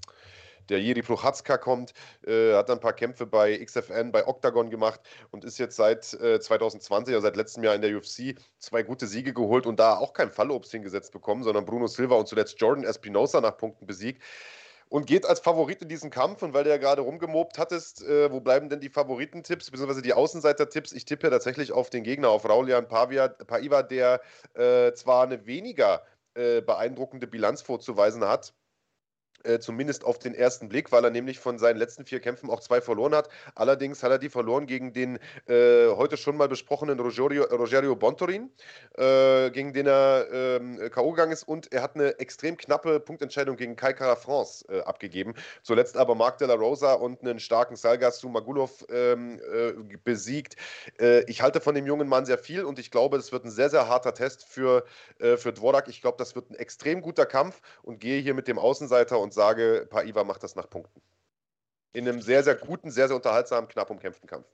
[0.71, 1.93] der Jiri Prochazka kommt,
[2.27, 6.15] äh, hat dann ein paar Kämpfe bei XFN, bei Octagon gemacht und ist jetzt seit
[6.15, 9.99] äh, 2020, also seit letztem Jahr in der UFC, zwei gute Siege geholt und da
[9.99, 14.23] auch kein Fallobst hingesetzt bekommen, sondern Bruno Silva und zuletzt Jordan Espinosa nach Punkten besiegt
[14.93, 16.43] und geht als Favorit in diesen Kampf.
[16.43, 20.13] Und weil du ja gerade rumgemobt hattest, äh, wo bleiben denn die Favoritentipps, beziehungsweise die
[20.13, 20.93] Außenseiter-Tipps?
[20.93, 24.21] Ich tippe tatsächlich auf den Gegner, auf Raulian Pavia, Paiva, der
[24.53, 26.03] äh, zwar eine weniger
[26.35, 28.53] äh, beeindruckende Bilanz vorzuweisen hat,
[29.45, 32.61] äh, zumindest auf den ersten Blick, weil er nämlich von seinen letzten vier Kämpfen auch
[32.61, 33.29] zwei verloren hat.
[33.55, 38.51] Allerdings hat er die verloren gegen den äh, heute schon mal besprochenen Rogerio, Rogerio Bontorin,
[38.97, 41.13] äh, gegen den er ähm, K.O.
[41.13, 45.35] gegangen ist und er hat eine extrem knappe Punktentscheidung gegen Kai Kara France äh, abgegeben.
[45.63, 49.73] Zuletzt aber Marc de la Rosa und einen starken Salgas Magulov ähm, äh,
[50.05, 50.57] besiegt.
[51.27, 53.69] ich halte von dem jungen Mann sehr viel und ich glaube, es wird ein sehr,
[53.71, 54.85] sehr harter Test für,
[55.19, 55.89] für Dvorak.
[55.89, 59.32] Ich glaube, das wird ein extrem guter Kampf und gehe hier mit dem Außenseiter und
[59.33, 61.01] und sage, Paiva macht das nach Punkten.
[61.95, 64.47] In einem sehr, sehr guten, sehr, sehr unterhaltsamen, knapp umkämpften Kampf.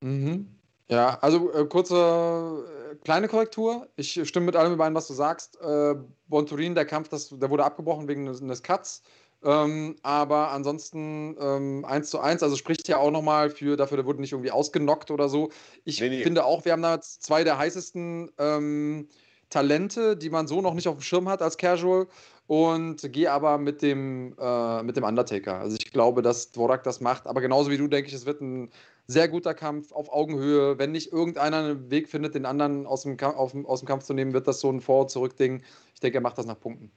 [0.00, 0.48] Mhm.
[0.88, 3.88] Ja, also äh, kurze äh, kleine Korrektur.
[3.96, 5.58] Ich stimme mit allem überein, was du sagst.
[5.60, 5.94] Äh,
[6.26, 9.02] Bonturin, der Kampf, das, der wurde abgebrochen wegen des, des Cuts.
[9.42, 14.06] Ähm, aber ansonsten ähm, 1 zu 1, also spricht ja auch nochmal für, dafür, der
[14.06, 15.50] wurde nicht irgendwie ausgenockt oder so.
[15.84, 16.22] Ich nee, nee.
[16.22, 19.08] finde auch, wir haben da zwei der heißesten ähm,
[19.50, 22.06] Talente, die man so noch nicht auf dem Schirm hat als Casual
[22.46, 25.58] und gehe aber mit dem, äh, mit dem Undertaker.
[25.58, 28.40] Also ich glaube, dass Dvorak das macht, aber genauso wie du denke ich, es wird
[28.40, 28.70] ein
[29.06, 30.78] sehr guter Kampf auf Augenhöhe.
[30.78, 34.14] Wenn nicht irgendeiner einen Weg findet, den anderen aus dem, auf, aus dem Kampf zu
[34.14, 35.62] nehmen, wird das so ein Vor- und Zurück-Ding.
[35.94, 36.90] Ich denke, er macht das nach Punkten.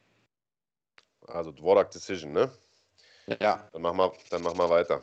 [1.27, 2.49] Also Dvorak Decision, ne?
[3.41, 3.67] Ja.
[3.73, 5.01] Dann machen wir, dann machen wir weiter.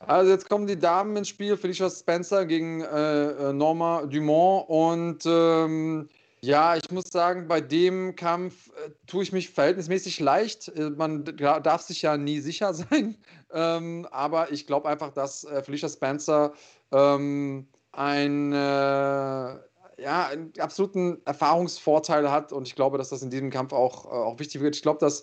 [0.00, 1.56] Also jetzt kommen die Damen ins Spiel.
[1.56, 6.08] Felicia Spencer gegen äh, äh Norma Dumont und ähm,
[6.44, 10.68] ja, ich muss sagen, bei dem Kampf äh, tue ich mich verhältnismäßig leicht.
[10.68, 13.16] Äh, man darf sich ja nie sicher sein.
[13.52, 16.52] Ähm, aber ich glaube einfach, dass äh, Felicia Spencer
[16.90, 22.52] ähm, ein, äh, ja, einen absoluten Erfahrungsvorteil hat.
[22.52, 24.74] Und ich glaube, dass das in diesem Kampf auch, äh, auch wichtig wird.
[24.74, 25.22] Ich glaube, dass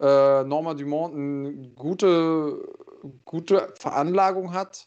[0.00, 2.68] äh, Norma Dumont eine gute,
[3.24, 4.86] gute Veranlagung hat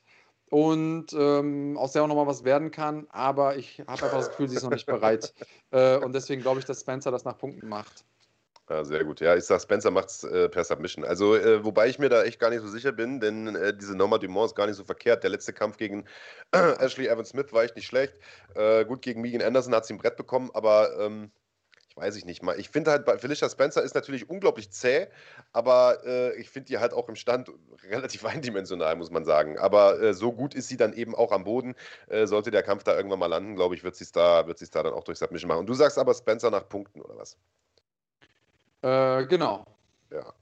[0.52, 3.08] und ähm, aus der auch nochmal was werden kann.
[3.10, 5.34] Aber ich habe einfach das Gefühl, sie ist noch nicht bereit.
[5.72, 8.04] äh, und deswegen glaube ich, dass Spencer das nach Punkten macht.
[8.70, 9.22] Ja, sehr gut.
[9.22, 11.06] Ja, ich sage, Spencer macht es äh, per Submission.
[11.06, 13.96] Also, äh, wobei ich mir da echt gar nicht so sicher bin, denn äh, diese
[13.96, 15.24] Norma Dumont ist gar nicht so verkehrt.
[15.24, 16.06] Der letzte Kampf gegen
[16.52, 18.14] Ashley Evans Smith war echt nicht schlecht.
[18.56, 21.32] Äh, gut, gegen Megan Anderson hat sie ein Brett bekommen, aber ähm,
[21.92, 22.58] ich weiß ich nicht mal.
[22.58, 25.08] Ich finde halt, bei Felicia Spencer ist natürlich unglaublich zäh,
[25.52, 27.52] aber äh, ich finde die halt auch im Stand
[27.84, 29.58] relativ eindimensional, muss man sagen.
[29.58, 31.76] Aber äh, so gut ist sie dann eben auch am Boden.
[32.08, 34.84] Äh, sollte der Kampf da irgendwann mal landen, glaube ich, wird sie es da, da
[34.84, 35.60] dann auch durch Submission machen.
[35.60, 37.38] Und du sagst aber Spencer nach Punkten, oder was?
[38.84, 39.66] Äh, genau.
[40.12, 40.34] Ja.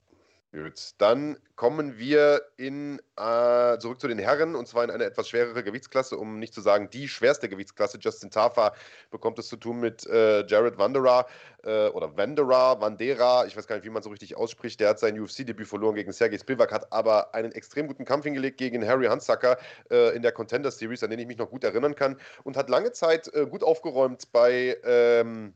[0.52, 5.30] Gut, dann kommen wir in, äh, zurück zu den Herren und zwar in eine etwas
[5.30, 8.00] schwerere Gewichtsklasse, um nicht zu sagen die schwerste Gewichtsklasse.
[8.02, 8.74] Justin Tafa
[9.12, 11.28] bekommt es zu tun mit äh, Jared Vandera
[11.64, 14.80] äh, oder Vandera, Vandera, ich weiß gar nicht, wie man so richtig ausspricht.
[14.80, 18.58] Der hat sein UFC-Debüt verloren gegen Sergei Spivak, hat aber einen extrem guten Kampf hingelegt
[18.58, 19.60] gegen Harry Hansacker
[19.92, 22.72] äh, in der Contender Series, an den ich mich noch gut erinnern kann und hat
[22.72, 24.78] lange Zeit äh, gut aufgeräumt bei.
[24.84, 25.54] Ähm,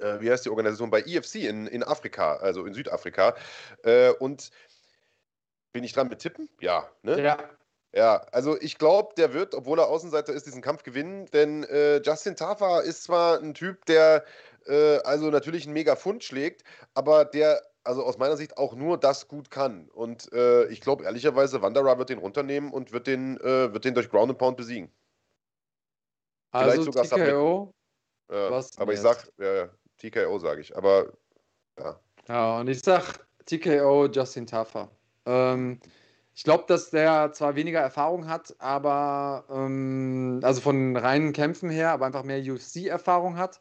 [0.00, 3.34] äh, wie heißt die Organisation, bei EFC in, in Afrika, also in Südafrika.
[3.82, 4.50] Äh, und
[5.72, 6.48] Bin ich dran mit Tippen?
[6.60, 7.22] Ja, ne?
[7.22, 7.38] Ja.
[7.92, 12.02] Ja, also ich glaube, der wird, obwohl er Außenseiter ist, diesen Kampf gewinnen, denn äh,
[12.02, 14.22] Justin Tafa ist zwar ein Typ, der
[14.66, 16.62] äh, also natürlich einen mega Fund schlägt,
[16.92, 19.88] aber der also aus meiner Sicht auch nur das gut kann.
[19.88, 23.94] Und äh, ich glaube ehrlicherweise, Wanderer wird den runternehmen und wird den, äh, wird den
[23.94, 24.92] durch Ground and Pound besiegen.
[26.52, 27.72] Vielleicht also sogar TKO.
[28.30, 29.68] Ja, aber ich sag, ja,
[29.98, 31.12] TKO sage ich, aber
[31.78, 32.00] ja.
[32.28, 34.90] Ja, und ich sag TKO Justin Tafa.
[35.26, 35.80] Ähm,
[36.34, 41.92] ich glaube, dass der zwar weniger Erfahrung hat, aber ähm, also von reinen Kämpfen her,
[41.92, 43.60] aber einfach mehr UFC-Erfahrung hat.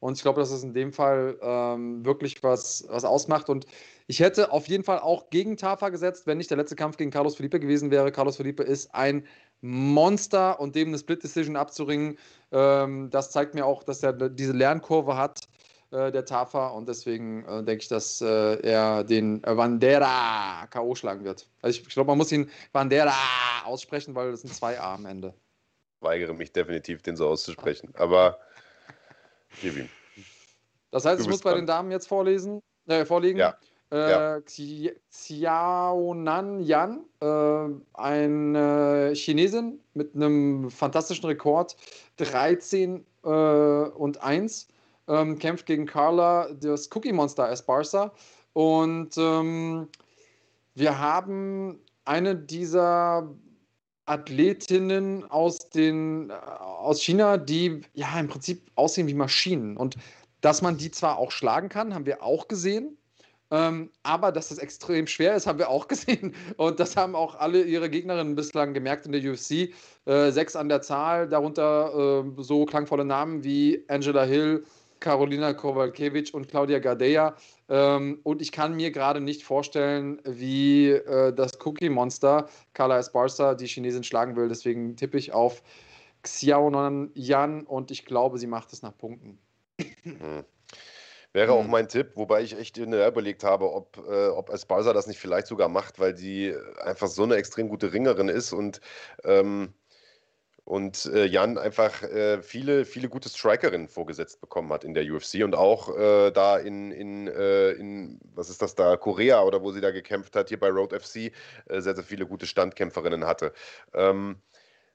[0.00, 3.50] Und ich glaube, dass es in dem Fall ähm, wirklich was, was ausmacht.
[3.50, 3.66] Und
[4.06, 7.10] ich hätte auf jeden Fall auch gegen Tafa gesetzt, wenn nicht der letzte Kampf gegen
[7.10, 8.12] Carlos Felipe gewesen wäre.
[8.12, 9.26] Carlos Felipe ist ein
[9.60, 12.16] Monster und dem eine Split Decision abzuringen,
[12.52, 15.48] ähm, das zeigt mir auch, dass er diese Lernkurve hat,
[15.90, 16.68] äh, der Tafa.
[16.68, 20.94] Und deswegen äh, denke ich, dass äh, er den Vandera K.O.
[20.94, 21.48] schlagen wird.
[21.62, 23.14] Also ich, ich glaube, man muss ihn Vandera
[23.64, 25.34] aussprechen, weil das sind zwei A am Ende.
[26.00, 27.92] Ich weigere mich definitiv, den so auszusprechen.
[27.96, 28.38] Aber
[29.60, 29.88] gib ihm.
[30.90, 33.38] Das heißt, du ich muss bei den Damen jetzt vorlesen, äh, vorlegen.
[33.38, 33.56] Ja.
[33.90, 34.42] Äh,
[35.10, 41.74] Xiaonan Yan, äh, eine Chinesin mit einem fantastischen Rekord,
[42.18, 44.68] 13 äh, und 1,
[45.08, 48.12] ähm, kämpft gegen Carla, das Cookie Monster Esparza.
[48.52, 49.88] Und ähm,
[50.74, 53.28] wir haben eine dieser
[54.06, 59.76] Athletinnen aus, den, äh, aus China, die ja im Prinzip aussehen wie Maschinen.
[59.76, 59.96] Und
[60.40, 62.96] dass man die zwar auch schlagen kann, haben wir auch gesehen.
[63.50, 66.34] Ähm, aber dass das extrem schwer ist, haben wir auch gesehen.
[66.56, 69.72] Und das haben auch alle ihre Gegnerinnen bislang gemerkt in der UFC.
[70.04, 74.64] Äh, sechs an der Zahl, darunter äh, so klangvolle Namen wie Angela Hill,
[75.00, 77.36] Carolina Kowalkiewicz und Claudia Gadea.
[77.68, 83.54] Ähm, und ich kann mir gerade nicht vorstellen, wie äh, das Cookie Monster Carla Esparza
[83.54, 84.48] die Chinesin schlagen will.
[84.48, 85.62] Deswegen tippe ich auf
[86.22, 89.38] Xiaonan Yan und ich glaube, sie macht es nach Punkten.
[90.04, 90.44] Mhm.
[91.32, 91.70] Wäre auch mhm.
[91.70, 95.68] mein Tipp, wobei ich echt überlegt habe, ob, äh, ob Esparza das nicht vielleicht sogar
[95.68, 98.80] macht, weil die einfach so eine extrem gute Ringerin ist und,
[99.24, 99.74] ähm,
[100.68, 105.42] und äh, Jan einfach äh, viele, viele gute Strikerinnen vorgesetzt bekommen hat in der UFC
[105.42, 109.72] und auch äh, da in, in, äh, in, was ist das da, Korea oder wo
[109.72, 113.54] sie da gekämpft hat, hier bei Road FC, äh, sehr, sehr viele gute Standkämpferinnen hatte.
[113.94, 114.42] Ähm,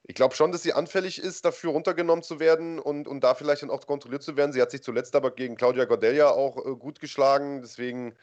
[0.03, 3.63] ich glaube schon, dass sie anfällig ist, dafür runtergenommen zu werden und, und da vielleicht
[3.63, 4.53] dann auch kontrolliert zu werden.
[4.53, 7.63] Sie hat sich zuletzt aber gegen Claudia Gordelia auch äh, gut geschlagen.
[7.63, 8.15] Deswegen,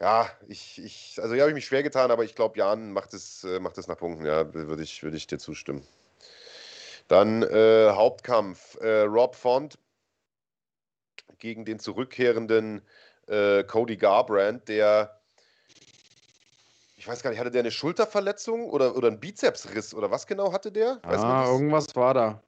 [0.00, 3.14] ja, ich, ich also hier habe ich mich schwer getan, aber ich glaube, Jan macht
[3.14, 4.26] es, macht es nach Punkten.
[4.26, 5.82] Ja, würde ich, würd ich dir zustimmen.
[7.08, 8.76] Dann äh, Hauptkampf.
[8.80, 9.78] Äh, Rob Font
[11.38, 12.82] gegen den zurückkehrenden
[13.26, 15.20] äh, Cody Garbrandt, der
[17.04, 20.54] ich weiß gar nicht, hatte der eine Schulterverletzung oder, oder einen Bizepsriss oder was genau
[20.54, 21.00] hatte der?
[21.02, 22.42] Weiß ah, irgendwas war da.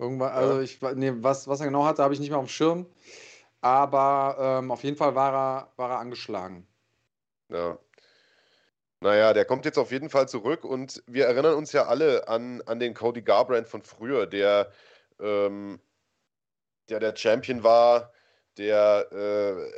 [0.00, 0.36] Irgendwas, ja.
[0.36, 2.86] Also ich, nee, was, was er genau hatte, habe ich nicht mehr auf dem Schirm.
[3.60, 6.66] Aber ähm, auf jeden Fall war er, war er angeschlagen.
[7.50, 7.78] Ja.
[9.02, 12.62] Naja, der kommt jetzt auf jeden Fall zurück und wir erinnern uns ja alle an,
[12.66, 14.70] an den Cody Garbrandt von früher, der,
[15.18, 15.80] ähm,
[16.90, 18.12] der der Champion war,
[18.58, 19.70] der äh,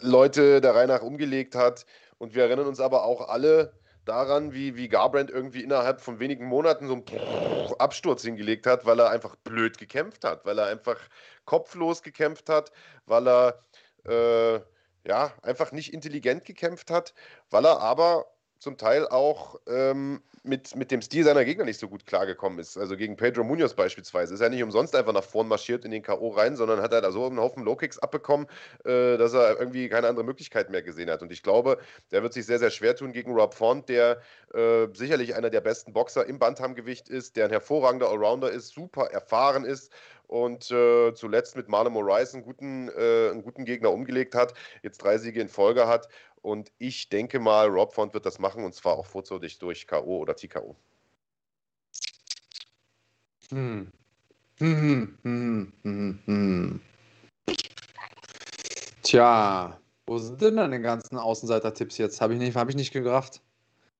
[0.00, 1.86] Leute der Reihe nach umgelegt hat,
[2.18, 3.74] und wir erinnern uns aber auch alle
[4.04, 9.00] daran, wie, wie Garbrandt irgendwie innerhalb von wenigen Monaten so einen Absturz hingelegt hat, weil
[9.00, 10.98] er einfach blöd gekämpft hat, weil er einfach
[11.44, 12.72] kopflos gekämpft hat,
[13.06, 13.64] weil er
[14.04, 14.60] äh,
[15.04, 17.14] ja einfach nicht intelligent gekämpft hat,
[17.50, 18.26] weil er aber
[18.58, 22.76] zum Teil auch ähm, mit, mit dem Stil seiner Gegner nicht so gut klargekommen ist.
[22.76, 26.02] Also gegen Pedro Munoz beispielsweise ist er nicht umsonst einfach nach vorn marschiert in den
[26.02, 26.28] K.O.
[26.28, 28.46] rein, sondern hat er da so einen Haufen Low-Kicks abbekommen,
[28.84, 31.22] äh, dass er irgendwie keine andere Möglichkeit mehr gesehen hat.
[31.22, 31.78] Und ich glaube,
[32.10, 34.20] der wird sich sehr, sehr schwer tun gegen Rob Font, der
[34.52, 39.06] äh, sicherlich einer der besten Boxer im Bantamgewicht ist, der ein hervorragender Allrounder ist, super
[39.10, 39.92] erfahren ist
[40.34, 44.52] und äh, zuletzt mit Marlon Moraes einen guten, äh, einen guten Gegner umgelegt hat,
[44.82, 46.08] jetzt drei Siege in Folge hat.
[46.42, 50.18] Und ich denke mal, Rob Font wird das machen und zwar auch vorzeitig durch K.O.
[50.18, 50.74] oder TKO.
[53.50, 53.92] Hm.
[54.58, 56.80] Hm, hm, hm, hm,
[59.04, 62.20] Tja, wo sind denn deine ganzen Außenseiter-Tipps jetzt?
[62.20, 63.40] Habe ich, nicht, hab ich nicht gerafft.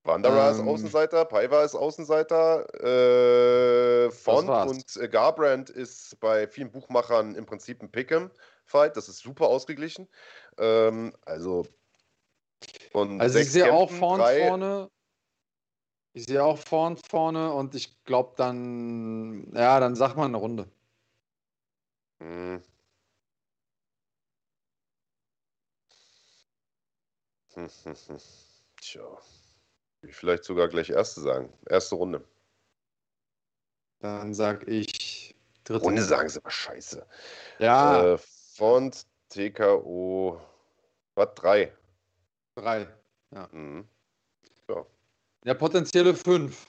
[0.05, 6.71] Wanderer ähm, ist Außenseiter, Paiva ist Außenseiter, äh, Font und äh, Garbrandt ist bei vielen
[6.71, 8.95] Buchmachern im Prinzip ein Pick'em-Fight.
[8.95, 10.07] Das ist super ausgeglichen.
[10.57, 11.65] Ähm, also
[12.93, 14.47] und also ich sehe auch vorn drei...
[14.47, 14.89] vorne.
[16.13, 20.69] Ich sehe auch vorn vorne und ich glaube dann, ja, dann sag mal eine Runde.
[22.19, 22.63] Hm.
[28.81, 29.17] Tja.
[30.07, 31.51] Ich vielleicht sogar gleich erste sagen.
[31.67, 32.23] Erste Runde.
[33.99, 35.83] Dann sag ich dritte.
[35.83, 37.05] Runde sagen sie aber scheiße.
[37.59, 40.39] Ja, Äh, Font, TKO,
[41.15, 41.29] was?
[41.35, 41.75] Drei.
[42.55, 42.87] drei.
[43.51, 43.87] Mhm.
[45.43, 46.67] Ja, potenzielle fünf.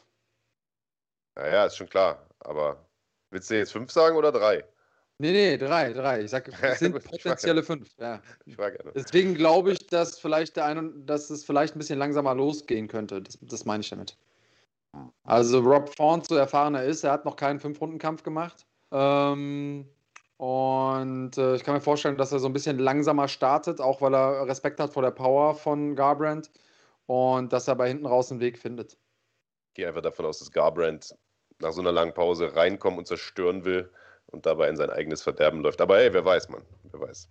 [1.35, 2.27] Naja, ist schon klar.
[2.41, 2.85] Aber
[3.31, 4.65] willst du jetzt fünf sagen oder drei?
[5.19, 6.23] Nee, nee, drei, drei.
[6.23, 7.89] Ich sag, es sind potenzielle fünf.
[7.99, 8.21] Ja.
[8.95, 13.23] Deswegen glaube ich, dass vielleicht der eine, dass es vielleicht ein bisschen langsamer losgehen könnte.
[13.23, 14.17] Das, das meine ich damit.
[15.25, 18.67] Also Rob Font, so erfahren er ist, er hat noch keinen Fünf-Runden-Kampf gemacht.
[18.93, 19.87] Ähm,
[20.39, 24.15] und äh, ich kann mir vorstellen, dass er so ein bisschen langsamer startet, auch weil
[24.15, 26.51] er Respekt hat vor der Power von Garbrandt
[27.07, 28.93] und dass er bei hinten raus einen Weg findet.
[29.69, 31.15] Ich gehe einfach davon aus, dass Garbrandt
[31.59, 33.91] nach so einer langen Pause reinkommen und zerstören will
[34.33, 35.81] und dabei in sein eigenes Verderben läuft.
[35.81, 36.63] Aber hey, wer weiß, man.
[36.91, 37.29] Wer weiß.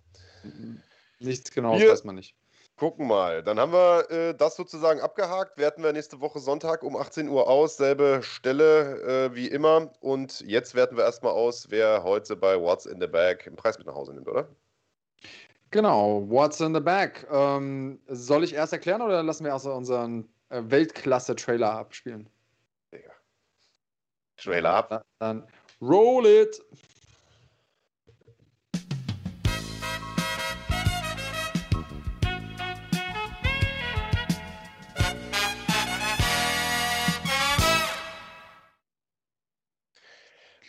[1.20, 2.34] Nichts Genaues weiß man nicht.
[2.76, 3.42] Gucken mal.
[3.42, 5.56] Dann haben wir äh, das sozusagen abgehakt.
[5.56, 7.78] Werten wir nächste Woche Sonntag um 18 Uhr aus.
[7.78, 9.90] Selbe Stelle äh, wie immer.
[10.00, 13.78] Und jetzt werten wir erstmal aus, wer heute bei What's in the Bag im Preis
[13.78, 14.46] mit nach Hause nimmt, oder?
[15.70, 17.26] Genau, what's in the bag?
[17.30, 22.28] Ähm, soll ich erst erklären oder lassen wir erst unseren äh, Weltklasse-Trailer abspielen?
[22.92, 23.10] Digga.
[24.36, 24.88] Trailer ab.
[24.90, 25.46] Da- Dann
[25.80, 26.62] roll it!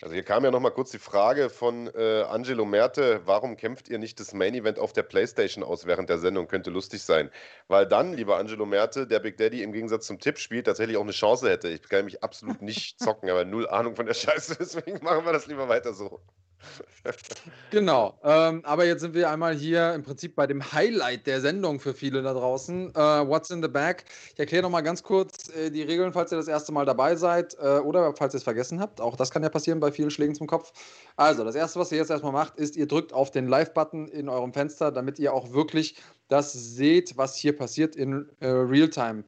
[0.08, 3.98] Also hier kam ja nochmal kurz die Frage von äh, Angelo Merte, warum kämpft ihr
[3.98, 6.48] nicht das Main Event auf der Playstation aus während der Sendung?
[6.48, 7.30] Könnte lustig sein.
[7.68, 11.12] Weil dann, lieber Angelo Merte, der Big Daddy im Gegensatz zum Tippspiel tatsächlich auch eine
[11.12, 11.68] Chance hätte.
[11.68, 15.34] Ich kann mich absolut nicht zocken, aber null Ahnung von der Scheiße, deswegen machen wir
[15.34, 16.22] das lieber weiter so.
[17.72, 21.80] Genau, ähm, aber jetzt sind wir einmal hier im Prinzip bei dem Highlight der Sendung
[21.80, 22.92] für viele da draußen.
[22.96, 24.06] Äh, What's in the Bag?
[24.34, 27.58] Ich erkläre nochmal ganz kurz äh, die Regeln, falls ihr das erste Mal dabei seid
[27.60, 29.02] äh, oder falls ihr es vergessen habt.
[29.02, 30.72] Auch das kann ja passieren bei vielen Schlägen zum Kopf.
[31.18, 34.30] Also, das erste, was ihr jetzt erstmal macht, ist, ihr drückt auf den Live-Button in
[34.30, 35.96] eurem Fenster, damit ihr auch wirklich
[36.30, 39.24] das seht, was hier passiert in äh, Realtime.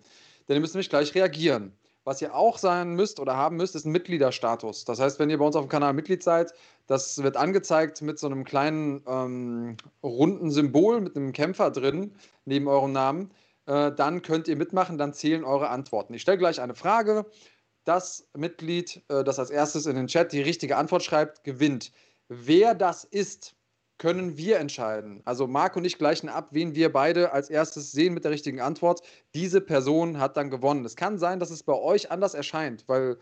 [0.47, 1.73] Denn ihr müsst nämlich gleich reagieren.
[2.03, 4.85] Was ihr auch sein müsst oder haben müsst, ist ein Mitgliederstatus.
[4.85, 6.53] Das heißt, wenn ihr bei uns auf dem Kanal Mitglied seid,
[6.87, 12.15] das wird angezeigt mit so einem kleinen ähm, runden Symbol mit einem Kämpfer drin,
[12.45, 13.31] neben eurem Namen.
[13.65, 16.13] Äh, dann könnt ihr mitmachen, dann zählen eure Antworten.
[16.13, 17.25] Ich stelle gleich eine Frage.
[17.83, 21.91] Das Mitglied, äh, das als erstes in den Chat die richtige Antwort schreibt, gewinnt.
[22.29, 23.55] Wer das ist,
[23.99, 25.21] können wir entscheiden.
[25.25, 28.61] Also Marc und ich gleichen ab, wen wir beide als erstes sehen mit der richtigen
[28.61, 29.01] Antwort.
[29.35, 30.83] Diese Person hat dann gewonnen.
[30.85, 33.17] Es kann sein, dass es bei euch anders erscheint, weil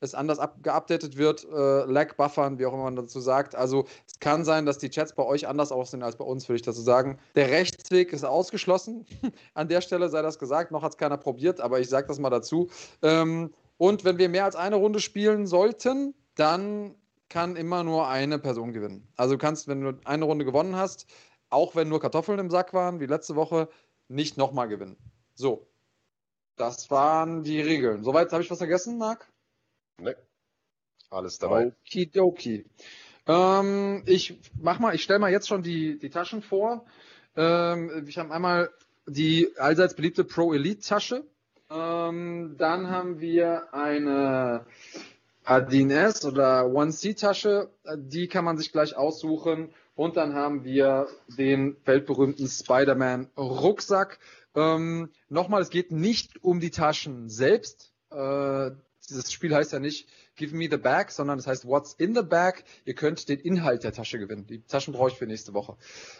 [0.00, 3.54] es anders geupdatet wird, äh, Lag buffern, wie auch immer man dazu sagt.
[3.54, 6.56] Also es kann sein, dass die Chats bei euch anders aussehen als bei uns, würde
[6.56, 7.18] ich dazu sagen.
[7.34, 9.06] Der Rechtsweg ist ausgeschlossen.
[9.54, 10.70] An der Stelle sei das gesagt.
[10.70, 12.68] Noch hat es keiner probiert, aber ich sage das mal dazu.
[13.02, 16.94] Ähm, und wenn wir mehr als eine Runde spielen sollten, dann
[17.30, 19.08] kann immer nur eine Person gewinnen.
[19.16, 21.06] Also du kannst, wenn du eine Runde gewonnen hast,
[21.48, 23.68] auch wenn nur Kartoffeln im Sack waren, wie letzte Woche,
[24.08, 24.96] nicht nochmal gewinnen.
[25.34, 25.66] So.
[26.56, 28.04] Das waren die Regeln.
[28.04, 29.26] Soweit habe ich was vergessen, Marc?
[29.98, 30.14] Ne?
[31.08, 31.72] Alles dabei.
[31.86, 32.66] Okidoki.
[33.26, 36.84] Ähm, ich mach mal, ich stelle mal jetzt schon die, die Taschen vor.
[37.36, 38.70] Ähm, ich habe einmal
[39.06, 41.24] die allseits beliebte Pro Elite Tasche.
[41.70, 44.66] Ähm, dann haben wir eine
[45.50, 47.70] Adin S oder One C Tasche.
[47.96, 49.74] Die kann man sich gleich aussuchen.
[49.96, 54.20] Und dann haben wir den weltberühmten Spider-Man Rucksack.
[54.54, 57.92] Ähm, nochmal, es geht nicht um die Taschen selbst.
[58.12, 58.70] Äh,
[59.08, 62.22] dieses Spiel heißt ja nicht Give me the bag, sondern es heißt What's in the
[62.22, 62.62] bag.
[62.84, 64.46] Ihr könnt den Inhalt der Tasche gewinnen.
[64.46, 65.76] Die Taschen brauche ich für nächste Woche.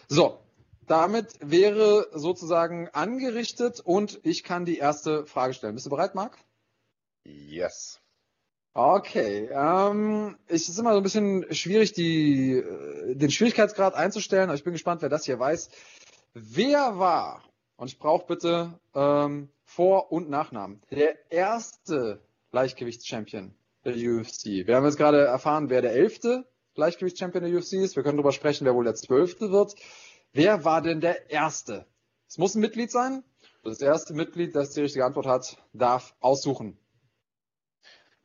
[0.09, 0.41] So,
[0.87, 5.75] damit wäre sozusagen angerichtet und ich kann die erste Frage stellen.
[5.75, 6.37] Bist du bereit, Marc?
[7.23, 8.01] Yes.
[8.73, 14.55] Okay, ähm, es ist immer so ein bisschen schwierig, die, äh, den Schwierigkeitsgrad einzustellen, aber
[14.55, 15.69] ich bin gespannt, wer das hier weiß.
[16.33, 17.43] Wer war,
[17.75, 22.21] und ich brauche bitte ähm, Vor- und Nachnamen, der erste
[22.51, 23.53] Leichtgewichtschampion
[23.83, 24.65] der UFC?
[24.65, 26.45] Wir haben jetzt gerade erfahren, wer der elfte
[26.75, 27.97] Leichtgewichtschampion der UFC ist.
[27.97, 29.75] Wir können darüber sprechen, wer wohl der zwölfte wird.
[30.31, 31.85] Wer war denn der erste?
[32.29, 33.25] Es muss ein Mitglied sein.
[33.65, 36.77] Das erste Mitglied, das die richtige Antwort hat, darf aussuchen.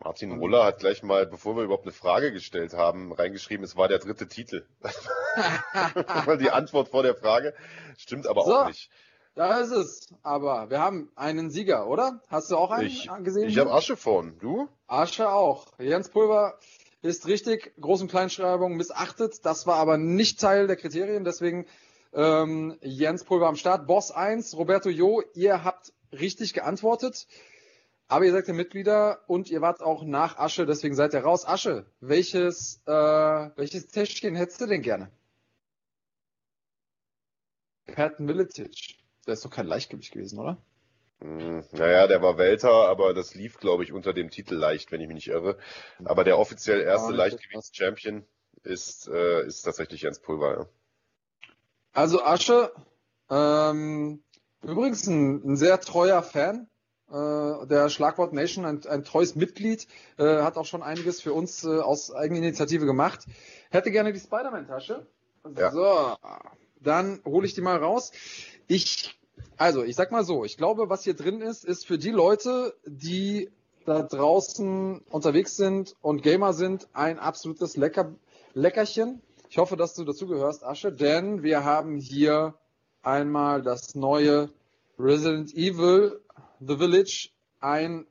[0.07, 3.89] Martin Muller hat gleich mal, bevor wir überhaupt eine Frage gestellt haben, reingeschrieben, es war
[3.89, 4.65] der dritte Titel.
[6.41, 7.55] Die Antwort vor der Frage
[7.99, 8.57] stimmt aber So.
[8.57, 8.89] auch nicht.
[9.35, 10.15] Da ist es.
[10.23, 12.20] Aber wir haben einen Sieger, oder?
[12.28, 13.49] Hast du auch einen Ich, gesehen?
[13.49, 14.39] ich habe Asche vorn.
[14.39, 14.69] Du?
[14.87, 15.66] Asche auch.
[15.81, 16.57] Jens Pulver
[17.03, 19.45] ist richtig, Groß- und Kleinschreibung missachtet.
[19.45, 21.24] Das war aber nicht Teil der Kriterien.
[21.24, 21.66] Deswegen
[22.15, 23.89] ähm, Jens Pulver am Start.
[23.89, 27.27] Boss 1, Roberto Jo, ihr habt richtig geantwortet.
[28.09, 31.47] Aber ihr seid ja Mitglieder und ihr wart auch nach Asche, deswegen seid ihr raus.
[31.47, 35.11] Asche, welches, äh, welches Täschchen hättest du denn gerne?
[37.87, 38.99] Pat Militic.
[39.27, 40.57] Der ist doch kein Leichtgewicht gewesen, oder?
[41.20, 45.01] Hm, naja, der war Welter, aber das lief, glaube ich, unter dem Titel leicht, wenn
[45.01, 45.59] ich mich nicht irre.
[46.05, 48.24] Aber der offiziell erste ja, Leichtgewichts-Champion
[48.62, 50.59] ist, äh, ist tatsächlich Jens Pulver.
[50.59, 50.66] Ja.
[51.93, 52.70] Also Asche,
[53.31, 54.23] ähm,
[54.62, 56.69] übrigens ein, ein sehr treuer Fan
[57.09, 59.87] der Schlagwort Nation, ein, ein treues Mitglied,
[60.19, 63.27] äh, hat auch schon einiges für uns äh, aus Eigeninitiative gemacht.
[63.70, 65.07] Hätte gerne die Spider-Man-Tasche.
[65.57, 65.70] Ja.
[65.70, 66.16] So,
[66.81, 68.11] dann hole ich die mal raus.
[68.66, 69.19] Ich,
[69.57, 72.74] also, ich sag mal so, ich glaube, was hier drin ist, ist für die Leute,
[72.85, 73.51] die
[73.85, 78.16] da draußen unterwegs sind und Gamer sind, ein absolutes Lecker,
[78.53, 79.23] Leckerchen.
[79.49, 82.55] Ich hoffe, dass du dazugehörst, Asche, denn wir haben hier
[83.03, 84.51] einmal das neue
[84.99, 86.20] Resident Evil
[86.61, 87.31] The Village
[87.61, 88.07] ein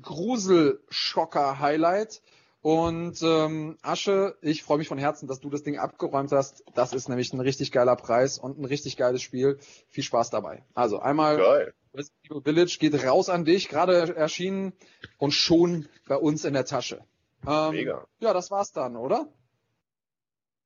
[0.00, 2.22] Gruselschocker-Highlight.
[2.62, 6.62] Und ähm, Asche, ich freue mich von Herzen, dass du das Ding abgeräumt hast.
[6.74, 9.58] Das ist nämlich ein richtig geiler Preis und ein richtig geiles Spiel.
[9.88, 10.64] Viel Spaß dabei.
[10.72, 11.74] Also einmal Geil.
[11.92, 14.72] Resident Evil Village geht raus an dich, gerade erschienen
[15.18, 17.04] und schon bei uns in der Tasche.
[17.46, 18.06] Ähm, Mega.
[18.20, 19.28] Ja, das war's dann, oder?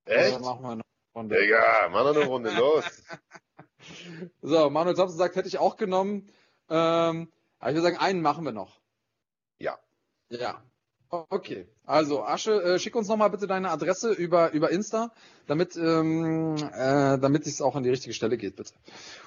[0.04, 0.34] Echt?
[0.34, 0.82] Also machen wir eine
[1.14, 1.40] Runde.
[1.40, 2.84] Digga, mach noch eine Runde, los.
[4.42, 6.30] so, Manuel Thompson sagt, hätte ich auch genommen.
[6.68, 7.28] Ähm,
[7.58, 8.80] aber ich würde sagen, einen machen wir noch.
[9.58, 9.78] Ja.
[10.28, 10.62] Ja.
[11.08, 15.12] Okay, also Asche, äh, schick uns nochmal bitte deine Adresse über, über Insta,
[15.46, 18.74] damit, ähm, äh, damit es auch an die richtige Stelle geht, bitte.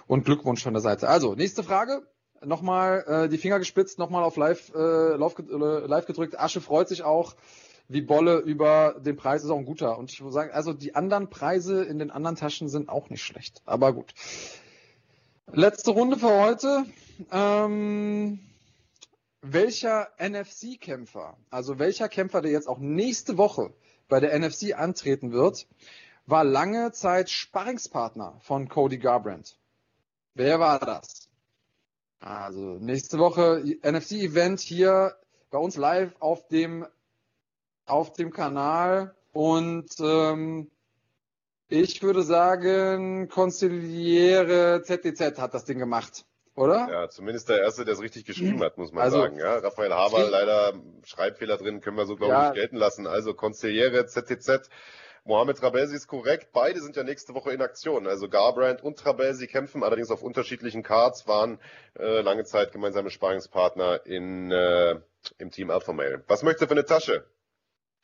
[0.05, 1.07] Und Glückwunsch von der Seite.
[1.07, 2.05] Also, nächste Frage.
[2.43, 6.39] Nochmal äh, die Finger gespitzt, nochmal auf live, äh, live gedrückt.
[6.39, 7.35] Asche freut sich auch
[7.89, 9.97] wie Bolle über den Preis, ist auch ein guter.
[9.97, 13.23] Und ich würde sagen, also die anderen Preise in den anderen Taschen sind auch nicht
[13.23, 13.61] schlecht.
[13.65, 14.13] Aber gut.
[15.51, 16.85] Letzte Runde für heute.
[17.31, 18.39] Ähm,
[19.41, 23.73] welcher NFC-Kämpfer, also welcher Kämpfer, der jetzt auch nächste Woche
[24.07, 25.67] bei der NFC antreten wird,
[26.25, 29.57] war lange Zeit Sparringspartner von Cody Garbrandt.
[30.33, 31.29] Wer war das?
[32.19, 35.15] Also nächste Woche NFC-Event hier
[35.51, 36.85] bei uns live auf dem
[37.85, 40.69] auf dem Kanal und ähm,
[41.69, 46.25] ich würde sagen, Konziliere ZDZ hat das Ding gemacht,
[46.59, 46.89] oder?
[46.91, 49.37] Ja, zumindest der Erste, der es richtig geschrieben hat, muss man also, sagen.
[49.37, 50.73] Ja, Raphael Haber, leider
[51.05, 53.07] Schreibfehler drin, können wir so, glaube ich, nicht gelten lassen.
[53.07, 54.69] Also Konziliere ZDZ.
[55.23, 56.49] Mohamed Trabelsi ist korrekt.
[56.53, 58.07] Beide sind ja nächste Woche in Aktion.
[58.07, 61.59] Also Garbrand und Trabelsi kämpfen allerdings auf unterschiedlichen Cards, waren
[61.97, 64.99] äh, lange Zeit gemeinsame Sparingspartner in, äh,
[65.37, 66.23] im Team Alpha Male.
[66.27, 67.25] Was möchtest du für eine Tasche?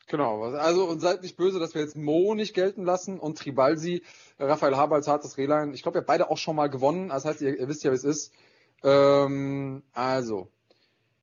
[0.08, 4.04] Genau, also und seid nicht böse, dass wir jetzt Mo nicht gelten lassen und Tribalsi,
[4.38, 5.74] Raphael Haber als hartes Rehlein.
[5.74, 7.08] Ich glaube, ihr habt beide auch schon mal gewonnen.
[7.08, 8.32] Das heißt, ihr, ihr wisst ja, wie es ist.
[8.82, 10.48] Ähm, also,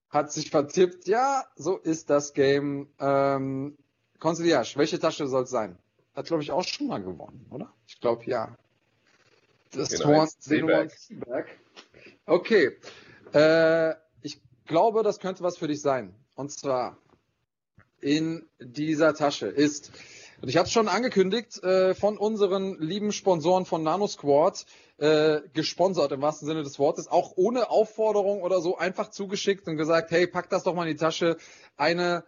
[0.09, 1.07] hat sich vertippt.
[1.07, 2.87] Ja, so ist das Game.
[2.99, 3.77] Ähm,
[4.19, 5.77] Conciliage, welche Tasche soll es sein?
[6.15, 7.73] Hat, glaube ich, auch schon mal gewonnen, oder?
[7.87, 8.55] Ich glaube, ja.
[9.71, 11.59] Das genau, Seaback.
[12.25, 12.77] Okay.
[13.33, 16.13] Äh, ich glaube, das könnte was für dich sein.
[16.35, 16.97] Und zwar
[17.99, 19.91] in dieser Tasche ist,
[20.41, 24.65] und ich habe es schon angekündigt, äh, von unseren lieben Sponsoren von NanoSquad,
[25.03, 29.75] äh, gesponsert im wahrsten Sinne des Wortes, auch ohne Aufforderung oder so, einfach zugeschickt und
[29.75, 31.35] gesagt, hey, pack das doch mal in die Tasche.
[31.75, 32.23] Eine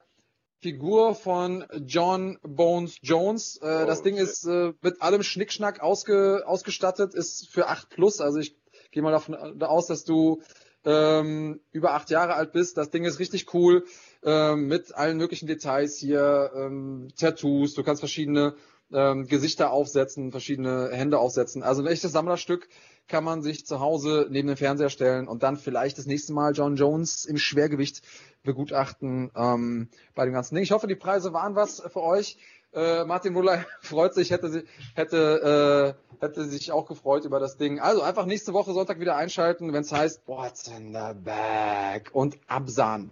[0.60, 3.62] Figur von John Bones Jones.
[3.62, 4.28] Äh, oh, das Ding shit.
[4.28, 8.20] ist äh, mit allem Schnickschnack ausge, ausgestattet, ist für 8 plus.
[8.20, 8.58] Also ich
[8.92, 10.42] gehe mal davon aus, dass du
[10.84, 12.76] ähm, über acht Jahre alt bist.
[12.78, 13.86] Das Ding ist richtig cool
[14.22, 18.56] ähm, mit allen möglichen Details hier, ähm, Tattoos, du kannst verschiedene
[18.92, 21.64] ähm, Gesichter aufsetzen, verschiedene Hände aufsetzen.
[21.64, 22.68] Also ein echtes Sammlerstück
[23.08, 26.54] kann man sich zu Hause neben den Fernseher stellen und dann vielleicht das nächste Mal
[26.54, 28.02] John Jones im Schwergewicht
[28.44, 30.64] begutachten ähm, bei dem ganzen Ding.
[30.64, 32.38] Ich hoffe, die Preise waren was für euch.
[32.74, 34.64] Äh, Martin Muller freut sich, hätte,
[34.96, 37.80] hätte, äh, hätte sich auch gefreut über das Ding.
[37.80, 42.38] Also einfach nächste Woche Sonntag wieder einschalten, wenn es heißt What's in the Bag und
[42.48, 43.12] Absahn.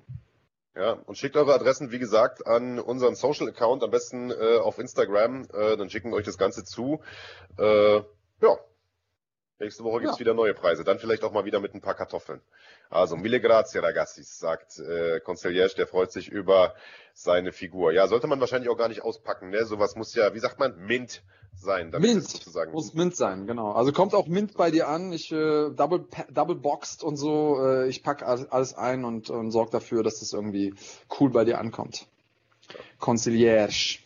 [0.75, 4.79] Ja, und schickt eure Adressen, wie gesagt, an unseren Social Account, am besten äh, auf
[4.79, 7.01] Instagram, äh, dann schicken wir euch das Ganze zu.
[7.59, 8.57] Äh, ja,
[9.63, 10.19] nächste Woche gibt's ja.
[10.19, 12.41] wieder neue Preise, dann vielleicht auch mal wieder mit ein paar Kartoffeln.
[12.89, 16.75] Also, mille grazie ragazzi, sagt äh, Conciliage, der freut sich über
[17.13, 17.91] seine Figur.
[17.91, 19.65] Ja, sollte man wahrscheinlich auch gar nicht auspacken, ne?
[19.65, 21.23] Sowas muss ja, wie sagt man, Mint
[21.55, 21.91] sein.
[21.91, 23.71] Damit Mint, sozusagen muss Mint sein, genau.
[23.71, 25.11] Also kommt auch Mint bei dir an.
[25.13, 27.63] Ich äh, double, double boxed und so.
[27.63, 30.73] Äh, ich pack alles ein und, und sorge dafür, dass das irgendwie
[31.19, 32.07] cool bei dir ankommt.
[32.69, 32.79] Ja.
[32.99, 33.99] Conciliage.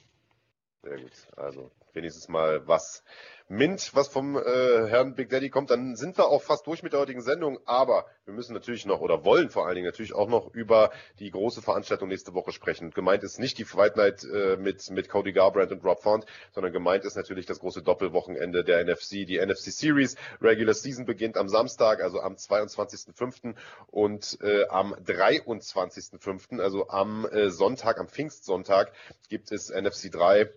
[0.84, 1.12] Sehr gut.
[1.36, 3.04] Also wenigstens mal was
[3.50, 4.42] Mint, was vom äh,
[4.88, 7.60] Herrn Big Daddy kommt, dann sind wir auch fast durch mit der heutigen Sendung.
[7.64, 11.32] Aber wir müssen natürlich noch oder wollen vor allen Dingen natürlich auch noch über die
[11.32, 12.92] große Veranstaltung nächste Woche sprechen.
[12.92, 16.74] Gemeint ist nicht die Fight Night äh, mit, mit Cody Garbrandt und Rob Font, sondern
[16.74, 19.26] gemeint ist natürlich das große Doppelwochenende der NFC.
[19.26, 23.56] Die NFC Series Regular Season beginnt am Samstag, also am 22.05.
[23.88, 28.92] und äh, am 23.05., also am äh, Sonntag, am Pfingstsonntag,
[29.30, 30.50] gibt es NFC 3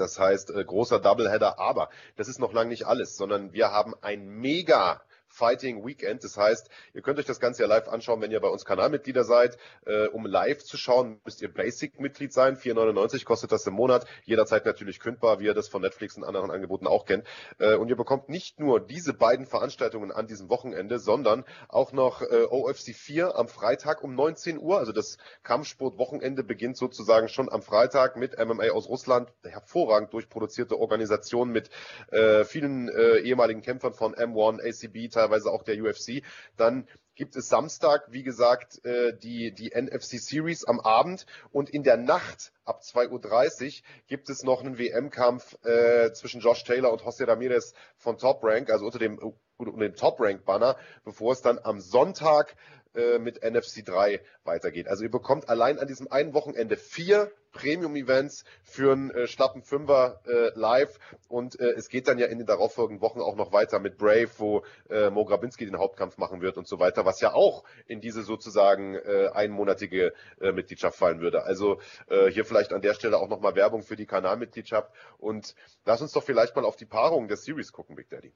[0.00, 3.94] das heißt, äh, großer Doubleheader, aber das ist noch lange nicht alles, sondern wir haben
[4.02, 5.00] ein mega
[5.34, 6.22] Fighting Weekend.
[6.22, 9.24] Das heißt, ihr könnt euch das Ganze ja live anschauen, wenn ihr bei uns Kanalmitglieder
[9.24, 9.58] seid.
[9.84, 12.56] Äh, um live zu schauen, müsst ihr Basic-Mitglied sein.
[12.56, 14.06] 4,99 kostet das im Monat.
[14.24, 17.26] Jederzeit natürlich kündbar, wie ihr das von Netflix und anderen Angeboten auch kennt.
[17.58, 22.22] Äh, und ihr bekommt nicht nur diese beiden Veranstaltungen an diesem Wochenende, sondern auch noch
[22.22, 24.78] äh, OFC 4 am Freitag um 19 Uhr.
[24.78, 29.32] Also das Kampfsport-Wochenende beginnt sozusagen schon am Freitag mit MMA aus Russland.
[29.42, 31.70] Hervorragend durchproduzierte Organisation mit
[32.12, 36.22] äh, vielen äh, ehemaligen Kämpfern von M1, ACB, teilweise auch der UFC.
[36.56, 41.82] Dann gibt es Samstag, wie gesagt, äh, die, die NFC Series am Abend und in
[41.84, 47.02] der Nacht ab 2.30 Uhr gibt es noch einen WM-Kampf äh, zwischen Josh Taylor und
[47.02, 49.18] José Ramirez von Top Rank, also unter dem,
[49.56, 52.56] unter dem Top Rank Banner, bevor es dann am Sonntag
[52.94, 54.88] äh, mit NFC 3 weitergeht.
[54.88, 60.20] Also ihr bekommt allein an diesem einen Wochenende vier Premium-Events für einen äh, schlappen Fünfer
[60.26, 60.98] äh, live
[61.28, 64.28] und äh, es geht dann ja in den darauffolgenden Wochen auch noch weiter mit Brave,
[64.36, 68.00] wo äh, Mo Grabinski den Hauptkampf machen wird und so weiter, was ja auch in
[68.00, 71.44] diese sozusagen äh, einmonatige äh, Mitgliedschaft fallen würde.
[71.44, 75.54] Also äh, hier vielleicht an der Stelle auch nochmal Werbung für die Kanalmitgliedschaft und
[75.84, 78.32] lass uns doch vielleicht mal auf die Paarung der Series gucken, Big Daddy.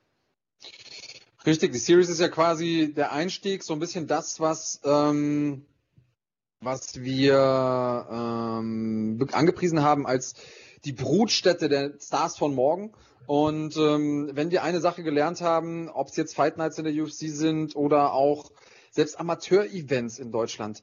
[1.46, 5.64] Richtig, die Series ist ja quasi der Einstieg, so ein bisschen das, was, ähm,
[6.60, 10.34] was wir ähm, angepriesen haben als
[10.84, 12.92] die Brutstätte der Stars von morgen.
[13.26, 16.94] Und ähm, wenn wir eine Sache gelernt haben, ob es jetzt Fight Nights in der
[16.94, 18.50] UFC sind oder auch
[18.90, 20.82] selbst Amateur-Events in Deutschland,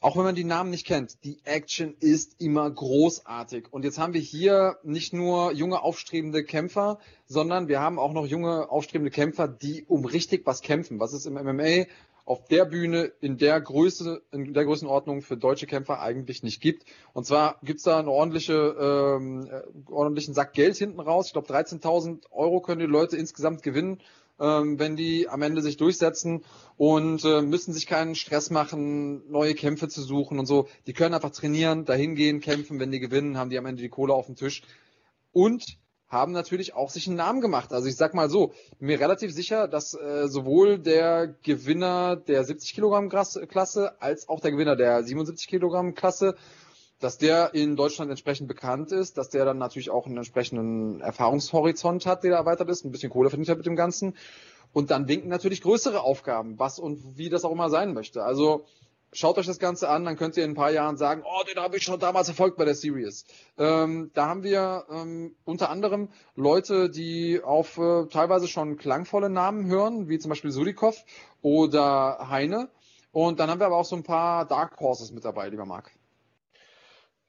[0.00, 3.66] auch wenn man die Namen nicht kennt, die Action ist immer großartig.
[3.72, 8.26] Und jetzt haben wir hier nicht nur junge aufstrebende Kämpfer, sondern wir haben auch noch
[8.26, 11.00] junge aufstrebende Kämpfer, die um richtig was kämpfen.
[11.00, 11.86] Was es im MMA
[12.28, 16.84] auf der Bühne in der Größe, in der Größenordnung für deutsche Kämpfer eigentlich nicht gibt.
[17.14, 21.28] Und zwar gibt's da einen ordentliche, ähm, äh, ordentlichen Sack Geld hinten raus.
[21.28, 24.02] Ich glaube 13.000 Euro können die Leute insgesamt gewinnen
[24.40, 26.44] ähm, wenn die am Ende sich durchsetzen
[26.76, 30.68] und äh, müssen sich keinen Stress machen, neue Kämpfe zu suchen und so.
[30.86, 32.78] Die können einfach trainieren, dahin gehen, kämpfen.
[32.78, 34.62] Wenn die gewinnen, haben die am Ende die Kohle auf dem Tisch.
[35.32, 35.78] Und
[36.08, 37.72] haben natürlich auch sich einen Namen gemacht.
[37.72, 42.74] Also ich sag mal so, mir relativ sicher, dass äh, sowohl der Gewinner der 70
[42.74, 46.34] Kilogramm Klasse als auch der Gewinner der 77 Kilogramm Klasse
[47.00, 52.06] dass der in Deutschland entsprechend bekannt ist, dass der dann natürlich auch einen entsprechenden Erfahrungshorizont
[52.06, 54.16] hat, der erweitert ist, ein bisschen Kohle verdient hat mit dem Ganzen.
[54.72, 58.24] Und dann winken natürlich größere Aufgaben, was und wie das auch immer sein möchte.
[58.24, 58.64] Also
[59.12, 61.62] schaut euch das Ganze an, dann könnt ihr in ein paar Jahren sagen, oh, den
[61.62, 63.24] habe ich schon damals erfolgt bei der Series.
[63.56, 69.66] Ähm, da haben wir ähm, unter anderem Leute, die auf äh, teilweise schon klangvolle Namen
[69.66, 71.04] hören, wie zum Beispiel Surikov
[71.42, 72.68] oder Heine.
[73.12, 75.90] Und dann haben wir aber auch so ein paar Dark Horses mit dabei, lieber Marc.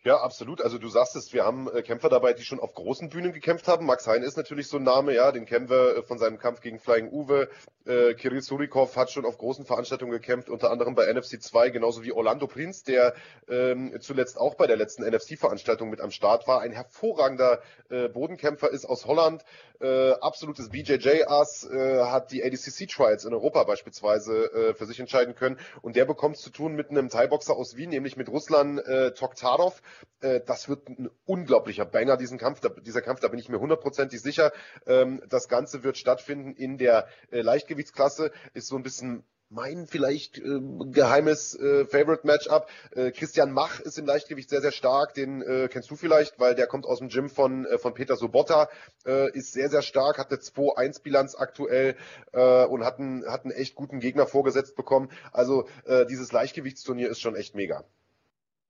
[0.05, 0.61] Ja, absolut.
[0.61, 3.67] Also du sagst es, wir haben äh, Kämpfer dabei, die schon auf großen Bühnen gekämpft
[3.67, 3.85] haben.
[3.85, 6.61] Max Hein ist natürlich so ein Name, ja, den kennen wir äh, von seinem Kampf
[6.61, 7.49] gegen Flying Uwe.
[7.85, 12.01] Äh, Kirill Surikov hat schon auf großen Veranstaltungen gekämpft, unter anderem bei NFC 2, genauso
[12.03, 13.13] wie Orlando Prinz, der
[13.49, 16.61] ähm, zuletzt auch bei der letzten NFC-Veranstaltung mit am Start war.
[16.61, 19.43] Ein hervorragender äh, Bodenkämpfer ist aus Holland,
[19.81, 25.59] äh, absolutes BJJ-Ass, äh, hat die ADCC-Trials in Europa beispielsweise für sich entscheiden können.
[25.81, 28.81] Und der bekommt es zu tun mit einem Thai-Boxer aus Wien, nämlich mit Ruslan
[29.15, 29.81] Toktarov
[30.21, 32.59] äh, das wird ein unglaublicher Banger, diesen Kampf.
[32.59, 34.51] Da, dieser Kampf, da bin ich mir hundertprozentig sicher.
[34.85, 38.31] Ähm, das Ganze wird stattfinden in der äh, Leichtgewichtsklasse.
[38.53, 40.59] Ist so ein bisschen mein vielleicht äh,
[40.91, 42.67] geheimes äh, Favorite Matchup.
[42.91, 45.15] Äh, Christian Mach ist im Leichtgewicht sehr, sehr stark.
[45.15, 48.15] Den äh, kennst du vielleicht, weil der kommt aus dem Gym von, äh, von Peter
[48.15, 48.69] Sobotta,
[49.05, 51.95] äh, ist sehr, sehr stark, hat eine 2-1-Bilanz aktuell
[52.31, 55.09] äh, und hat einen, hat einen echt guten Gegner vorgesetzt bekommen.
[55.31, 57.85] Also äh, dieses Leichtgewichtsturnier ist schon echt mega.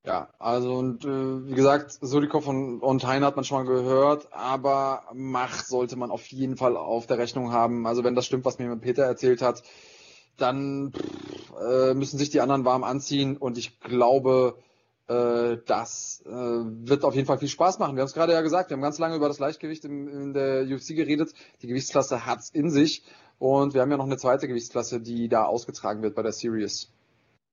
[0.10, 4.27] Ja, also und äh, wie gesagt, Surikov und, und Hein hat man schon mal gehört,
[4.34, 7.86] aber Mach sollte man auf jeden Fall auf der Rechnung haben.
[7.86, 9.61] Also wenn das stimmt, was mir Peter erzählt hat,
[10.36, 14.57] dann pff, äh, müssen sich die anderen warm anziehen und ich glaube,
[15.10, 17.95] äh, das äh, wird auf jeden Fall viel Spaß machen.
[17.95, 20.34] Wir haben es gerade ja gesagt, wir haben ganz lange über das Leichtgewicht im, in
[20.34, 21.36] der UFC geredet.
[21.61, 23.03] Die Gewichtsklasse hat's in sich
[23.38, 26.91] und wir haben ja noch eine zweite Gewichtsklasse, die da ausgetragen wird bei der Series.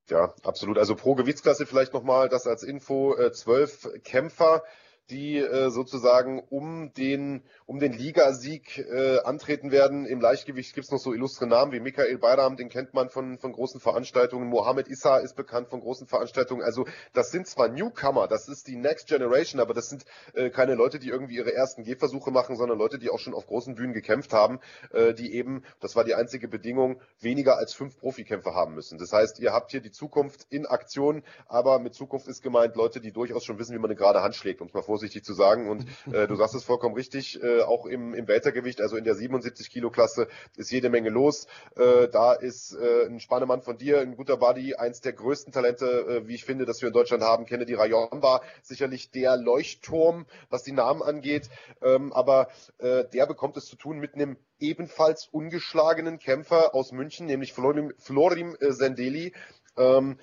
[0.09, 0.79] Ja, absolut.
[0.79, 3.15] Also pro Gewichtsklasse vielleicht nochmal das als Info.
[3.17, 4.63] Äh, zwölf Kämpfer
[5.11, 10.05] die äh, sozusagen um den, um den Ligasieg äh, antreten werden.
[10.07, 13.39] Im Leichtgewicht gibt es noch so illustre Namen wie Michael Bayram, den kennt man von,
[13.39, 14.49] von großen Veranstaltungen.
[14.49, 16.63] Mohamed Issa ist bekannt von großen Veranstaltungen.
[16.63, 20.05] Also das sind zwar Newcomer, das ist die Next Generation, aber das sind
[20.35, 23.47] äh, keine Leute, die irgendwie ihre ersten Gehversuche machen, sondern Leute, die auch schon auf
[23.47, 24.59] großen Bühnen gekämpft haben,
[24.93, 28.99] äh, die eben, das war die einzige Bedingung, weniger als fünf Profikämpfer haben müssen.
[28.99, 33.01] Das heißt, ihr habt hier die Zukunft in Aktion, aber mit Zukunft ist gemeint Leute,
[33.01, 35.35] die durchaus schon wissen, wie man eine gerade Hand schlägt, um es mal vorsichtig zu
[35.35, 35.69] sagen.
[35.69, 39.15] Und äh, du sagst es vollkommen richtig, äh, auch im, im Weltergewicht, also in der
[39.15, 41.47] 77 Kilo Klasse, ist jede Menge los.
[41.77, 45.85] Äh, da ist äh, ein Spannemann von dir, ein guter Buddy, eins der größten Talente,
[45.87, 47.45] äh, wie ich finde, dass wir in Deutschland haben.
[47.45, 51.51] Kennedy Rayon war sicherlich der Leuchtturm, was die Namen angeht.
[51.83, 52.49] Ähm, aber
[52.79, 57.93] äh, der bekommt es zu tun mit einem ebenfalls ungeschlagenen Kämpfer aus München, nämlich Florim,
[57.99, 59.35] Florim äh, Sendeli.
[59.77, 60.19] Ähm,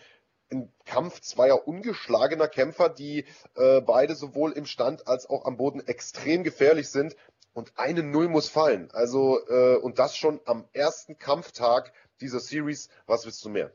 [0.53, 3.25] ein Kampf zweier ungeschlagener Kämpfer, die
[3.55, 7.15] äh, beide sowohl im Stand als auch am Boden extrem gefährlich sind.
[7.53, 8.89] Und eine Null muss fallen.
[8.91, 12.89] Also, äh, und das schon am ersten Kampftag dieser Series.
[13.05, 13.71] Was willst du mehr?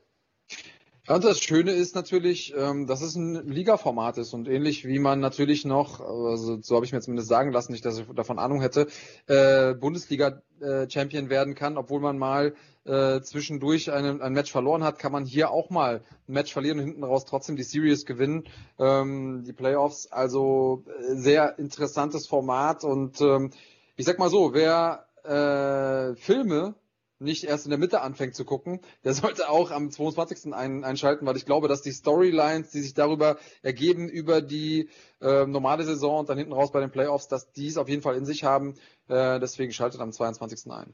[1.09, 5.19] Und das Schöne ist natürlich, ähm, dass es ein Liga-Format ist und ähnlich wie man
[5.19, 8.61] natürlich noch, also so habe ich mir zumindest sagen lassen, nicht, dass ich davon Ahnung
[8.61, 8.85] hätte,
[9.25, 12.53] äh, Bundesliga-Champion äh, werden kann, obwohl man mal
[12.89, 16.79] äh, zwischendurch einen, ein Match verloren hat, kann man hier auch mal ein Match verlieren
[16.79, 18.47] und hinten raus trotzdem die Series gewinnen,
[18.79, 20.11] ähm, die Playoffs.
[20.11, 23.51] Also äh, sehr interessantes Format und ähm,
[23.95, 26.73] ich sag mal so, wer äh, Filme
[27.19, 30.53] nicht erst in der Mitte anfängt zu gucken, der sollte auch am 22.
[30.53, 34.89] Ein, einschalten, weil ich glaube, dass die Storylines, die sich darüber ergeben, über die
[35.21, 38.01] äh, normale Saison und dann hinten raus bei den Playoffs, dass die es auf jeden
[38.01, 38.75] Fall in sich haben.
[39.09, 40.71] Äh, deswegen schaltet am 22.
[40.71, 40.93] ein.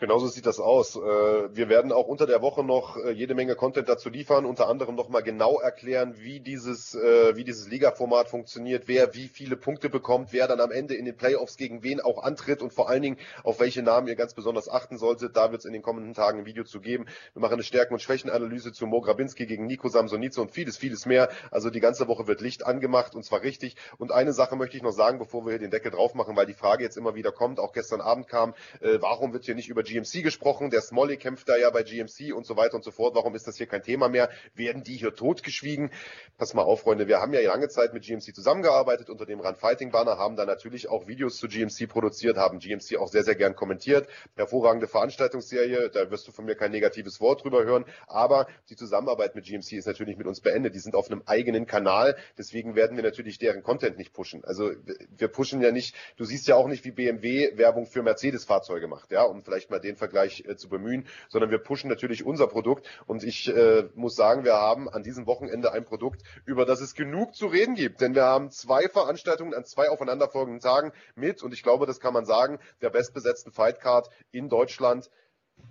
[0.00, 0.96] Genauso sieht das aus.
[0.96, 4.66] Äh, wir werden auch unter der Woche noch äh, jede Menge Content dazu liefern, unter
[4.66, 9.90] anderem nochmal genau erklären, wie dieses, äh, wie dieses Liga-Format funktioniert, wer wie viele Punkte
[9.90, 13.02] bekommt, wer dann am Ende in den Playoffs gegen wen auch antritt und vor allen
[13.02, 15.36] Dingen, auf welche Namen ihr ganz besonders achten solltet.
[15.36, 17.04] Da wird es in den kommenden Tagen ein Video zu geben.
[17.34, 21.04] Wir machen eine Stärken- und Schwächenanalyse zu Mo Grabinski gegen Nico Samsonice und vieles, vieles
[21.04, 21.28] mehr.
[21.50, 23.76] Also die ganze Woche wird Licht angemacht und zwar richtig.
[23.98, 26.46] Und eine Sache möchte ich noch sagen, bevor wir hier den Deckel drauf machen, weil
[26.46, 29.82] die Frage jetzt immer wieder kommt, auch gestern Abend kam, warum wird hier nicht über
[29.90, 33.14] GMC gesprochen, der Smolly kämpft da ja bei GMC und so weiter und so fort.
[33.14, 34.30] Warum ist das hier kein Thema mehr?
[34.54, 35.90] Werden die hier totgeschwiegen?
[36.38, 39.56] Pass mal auf, Freunde, wir haben ja lange Zeit mit GMC zusammengearbeitet unter dem Run
[39.56, 43.34] Fighting Banner, haben da natürlich auch Videos zu GMC produziert, haben GMC auch sehr, sehr
[43.34, 44.08] gern kommentiert.
[44.36, 49.34] Hervorragende Veranstaltungsserie, da wirst du von mir kein negatives Wort drüber hören, aber die Zusammenarbeit
[49.34, 50.74] mit GMC ist natürlich mit uns beendet.
[50.74, 54.44] Die sind auf einem eigenen Kanal, deswegen werden wir natürlich deren Content nicht pushen.
[54.44, 54.70] Also
[55.16, 59.10] wir pushen ja nicht, du siehst ja auch nicht, wie BMW Werbung für Mercedes-Fahrzeuge macht,
[59.10, 62.86] ja, um vielleicht mal den Vergleich äh, zu bemühen, sondern wir pushen natürlich unser Produkt.
[63.06, 66.94] Und ich äh, muss sagen, wir haben an diesem Wochenende ein Produkt, über das es
[66.94, 68.00] genug zu reden gibt.
[68.00, 72.14] Denn wir haben zwei Veranstaltungen an zwei aufeinanderfolgenden Tagen mit, und ich glaube, das kann
[72.14, 75.10] man sagen, der bestbesetzten Fightcard in Deutschland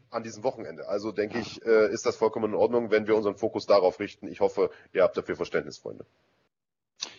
[0.10, 0.88] an diesem Wochenende.
[0.88, 4.28] Also denke ich, äh, ist das vollkommen in Ordnung, wenn wir unseren Fokus darauf richten.
[4.28, 6.06] Ich hoffe, ihr habt dafür Verständnis, Freunde.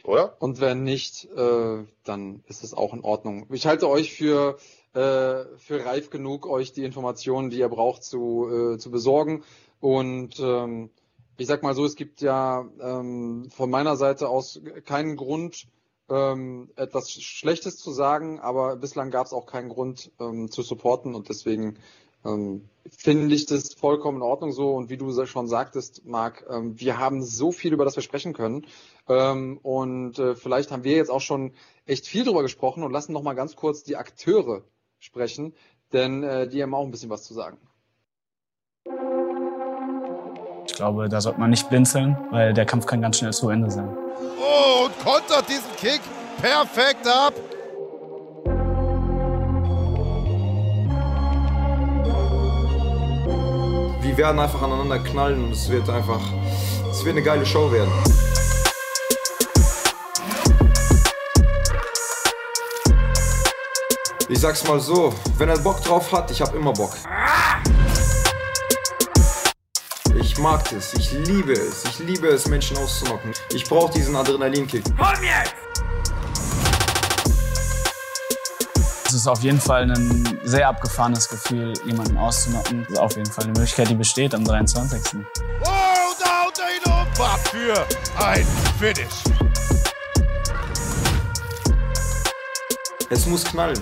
[0.05, 0.37] Oder?
[0.41, 3.47] Und wenn nicht, dann ist es auch in Ordnung.
[3.51, 4.59] Ich halte euch für
[4.93, 9.45] für reif genug, euch die Informationen, die ihr braucht, zu, äh, zu besorgen.
[9.81, 10.91] Und ähm,
[11.37, 15.67] ich sag mal so, es gibt ja ähm, von meiner Seite aus keinen Grund,
[16.11, 21.15] ähm, etwas Schlechtes zu sagen, aber bislang gab es auch keinen Grund ähm, zu supporten
[21.15, 21.79] und deswegen
[22.25, 24.75] ähm, finde ich das vollkommen in Ordnung so.
[24.75, 28.35] Und wie du schon sagtest, Marc, ähm, wir haben so viel, über das wir sprechen
[28.35, 28.67] können.
[29.09, 31.53] Ähm, und äh, vielleicht haben wir jetzt auch schon
[31.87, 34.63] echt viel drüber gesprochen und lassen noch mal ganz kurz die Akteure
[35.01, 35.55] sprechen,
[35.93, 37.59] denn äh, die haben auch ein bisschen was zu sagen.
[40.67, 43.71] Ich glaube, da sollte man nicht blinzeln, weil der Kampf kann ganz schnell zu Ende
[43.71, 43.89] sein.
[44.39, 46.01] Oh, und kontert diesen Kick
[46.41, 47.35] perfekt ab.
[54.03, 56.21] Wir werden einfach aneinander knallen und es wird einfach,
[56.91, 57.91] es wird eine geile Show werden.
[64.33, 66.93] Ich sag's mal so, wenn er Bock drauf hat, ich hab immer Bock.
[70.21, 73.33] Ich mag es, ich liebe es, ich liebe es, Menschen auszunocken.
[73.53, 74.85] Ich brauche diesen Adrenalinkick.
[74.97, 75.55] Komm jetzt!
[79.05, 82.85] Es ist auf jeden Fall ein sehr abgefahrenes Gefühl, jemanden auszunocken.
[82.85, 85.01] Das ist auf jeden Fall eine Möglichkeit, die besteht am 23.
[85.63, 87.09] Oh, da haut er ihn um!
[87.19, 88.47] Was für ein
[88.79, 89.50] Finish!
[93.13, 93.77] Es muss knallen.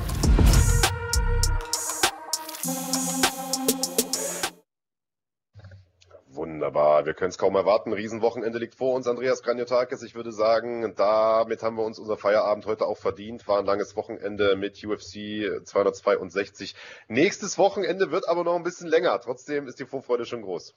[6.30, 7.92] Wunderbar, wir können es kaum erwarten.
[7.92, 10.02] Riesenwochenende liegt vor uns, Andreas Kranjotakis.
[10.02, 13.46] Ich würde sagen, damit haben wir uns unser Feierabend heute auch verdient.
[13.46, 16.74] War ein langes Wochenende mit UFC 262.
[17.08, 19.20] Nächstes Wochenende wird aber noch ein bisschen länger.
[19.20, 20.74] Trotzdem ist die Vorfreude schon groß.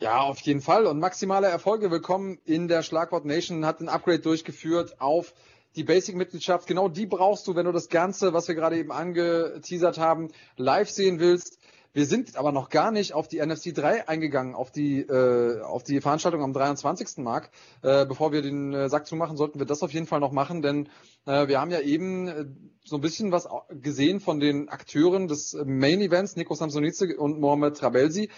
[0.00, 0.86] Ja, auf jeden Fall.
[0.86, 5.34] Und maximale Erfolge willkommen in der Schlagwort Nation hat ein Upgrade durchgeführt auf
[5.76, 6.66] die Basic-Mitgliedschaft.
[6.66, 10.90] Genau die brauchst du, wenn du das Ganze, was wir gerade eben angeteasert haben, live
[10.90, 11.58] sehen willst.
[11.96, 15.84] Wir sind aber noch gar nicht auf die NFC 3 eingegangen, auf die, äh, auf
[15.84, 17.18] die Veranstaltung am 23.
[17.18, 17.50] Mark.
[17.82, 20.60] Äh, bevor wir den äh, Sack zumachen, sollten wir das auf jeden Fall noch machen,
[20.60, 20.88] denn
[21.24, 22.46] äh, wir haben ja eben äh,
[22.84, 27.76] so ein bisschen was gesehen von den Akteuren des Main Events, Nico Samsonice und Mohamed
[27.76, 28.28] Trabelsi.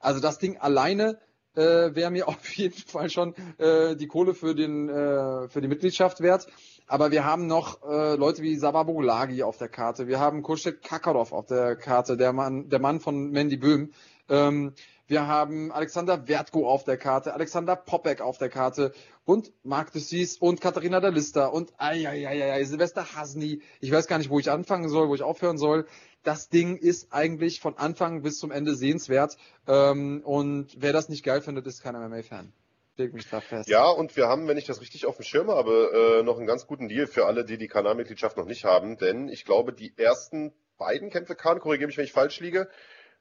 [0.00, 1.20] Also das Ding alleine
[1.54, 5.68] äh, wäre mir auf jeden Fall schon äh, die Kohle für, den, äh, für die
[5.68, 6.46] Mitgliedschaft wert.
[6.86, 10.06] Aber wir haben noch äh, Leute wie Sababo Lagi auf der Karte.
[10.06, 13.92] Wir haben Kurschet Kakarov auf der Karte, der Mann, der Mann von Mandy Böhm.
[14.28, 14.74] Ähm,
[15.06, 18.92] wir haben Alexander Wertko auf der Karte, Alexander Popek auf der Karte
[19.24, 23.60] und Marc Dussis und Katharina der Lister und ai, ai, ai, ai, Silvester Hasni.
[23.80, 25.86] Ich weiß gar nicht, wo ich anfangen soll, wo ich aufhören soll.
[26.22, 29.36] Das Ding ist eigentlich von Anfang bis zum Ende sehenswert.
[29.66, 32.52] Ähm, und wer das nicht geil findet, ist kein MMA-Fan.
[32.96, 33.68] Leg mich da fest.
[33.68, 36.46] Ja, und wir haben, wenn ich das richtig auf dem Schirm habe, äh, noch einen
[36.46, 38.98] ganz guten Deal für alle, die die Kanalmitgliedschaft noch nicht haben.
[38.98, 42.68] Denn ich glaube, die ersten beiden Kämpfe, Kahn, korrigiere mich, wenn ich falsch liege,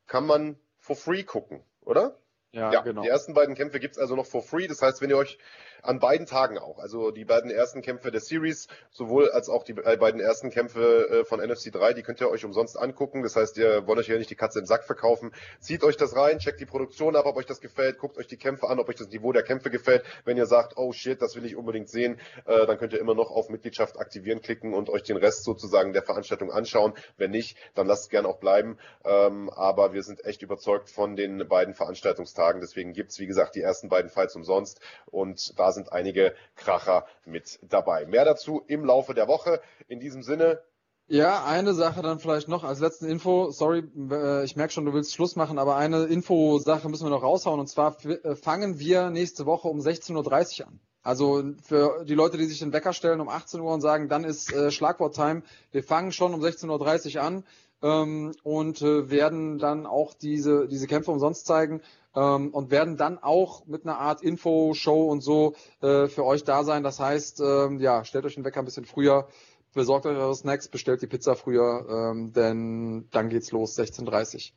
[0.05, 2.19] kann man for free gucken, oder?
[2.51, 3.01] Ja, ja, genau.
[3.01, 4.67] Die ersten beiden Kämpfe gibt's also noch for free.
[4.67, 5.39] Das heißt, wenn ihr euch
[5.83, 9.73] an beiden Tagen auch, also die beiden ersten Kämpfe der Series, sowohl als auch die
[9.73, 13.21] äh, beiden ersten Kämpfe äh, von NFC 3, die könnt ihr euch umsonst angucken.
[13.21, 15.31] Das heißt, ihr wollt euch ja nicht die Katze im Sack verkaufen.
[15.59, 18.37] Zieht euch das rein, checkt die Produktion ab, ob euch das gefällt, guckt euch die
[18.37, 20.03] Kämpfe an, ob euch das Niveau der Kämpfe gefällt.
[20.23, 23.13] Wenn ihr sagt, oh shit, das will ich unbedingt sehen, äh, dann könnt ihr immer
[23.13, 26.93] noch auf Mitgliedschaft aktivieren klicken und euch den Rest sozusagen der Veranstaltung anschauen.
[27.17, 28.77] Wenn nicht, dann lasst es gern auch bleiben.
[29.03, 32.61] Ähm, aber wir sind echt überzeugt von den beiden Veranstaltungstagen.
[32.61, 37.59] Deswegen gibt's wie gesagt, die ersten beiden Fights umsonst und da sind einige Kracher mit
[37.63, 38.05] dabei.
[38.05, 39.61] Mehr dazu im Laufe der Woche.
[39.87, 40.61] In diesem Sinne,
[41.07, 43.51] ja, eine Sache dann vielleicht noch als letzten Info.
[43.51, 47.23] Sorry, äh, ich merke schon, du willst Schluss machen, aber eine Info-Sache müssen wir noch
[47.23, 47.59] raushauen.
[47.59, 50.79] Und zwar äh, fangen wir nächste Woche um 16.30 Uhr an.
[51.01, 54.23] Also für die Leute, die sich den Wecker stellen um 18 Uhr und sagen, dann
[54.23, 55.43] ist äh, Schlagwort-Time.
[55.71, 57.43] Wir fangen schon um 16.30 Uhr an
[57.81, 61.81] ähm, und äh, werden dann auch diese, diese Kämpfe umsonst zeigen
[62.15, 66.63] ähm, und werden dann auch mit einer Art Info-Show und so äh, für euch da
[66.63, 66.83] sein.
[66.83, 69.27] Das heißt, ähm, ja, stellt euch den Wecker ein bisschen früher,
[69.73, 74.53] besorgt euch eure Snacks, bestellt die Pizza früher, ähm, denn dann geht's los, 16.30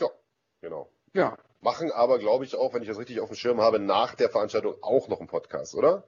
[0.00, 0.08] Ja,
[0.60, 0.88] genau.
[1.14, 1.36] Ja.
[1.62, 4.30] Machen aber, glaube ich, auch, wenn ich das richtig auf dem Schirm habe, nach der
[4.30, 6.04] Veranstaltung auch noch einen Podcast, oder?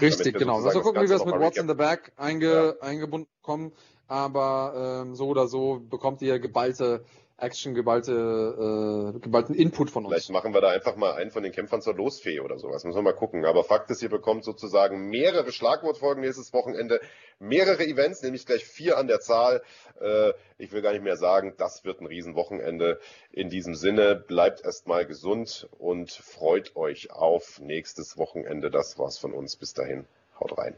[0.00, 0.62] Richtig, genau.
[0.62, 2.86] Also gucken, wie wir es mit What's in the Back einge, ja.
[2.86, 3.72] eingebunden kommen.
[4.06, 7.04] Aber ähm, so oder so bekommt ihr geballte
[7.42, 10.14] Action, geballte, äh, geballten Input von uns.
[10.14, 12.84] Vielleicht machen wir da einfach mal einen von den Kämpfern zur Losfee oder sowas.
[12.84, 13.44] Müssen wir mal gucken.
[13.44, 17.00] Aber Fakt ist, ihr bekommt sozusagen mehrere Schlagwortfolgen nächstes Wochenende,
[17.38, 19.62] mehrere Events, nämlich gleich vier an der Zahl.
[20.00, 23.00] Äh, ich will gar nicht mehr sagen, das wird ein Riesenwochenende.
[23.32, 28.70] In diesem Sinne, bleibt erstmal gesund und freut euch auf nächstes Wochenende.
[28.70, 29.56] Das war's von uns.
[29.56, 30.06] Bis dahin.
[30.38, 30.74] Haut rein.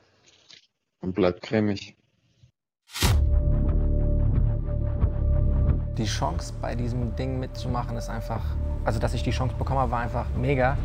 [1.01, 1.97] Und bleibt cremig.
[5.98, 8.40] Die Chance bei diesem Ding mitzumachen ist einfach,
[8.82, 10.78] also dass ich die Chance bekomme, war einfach mega.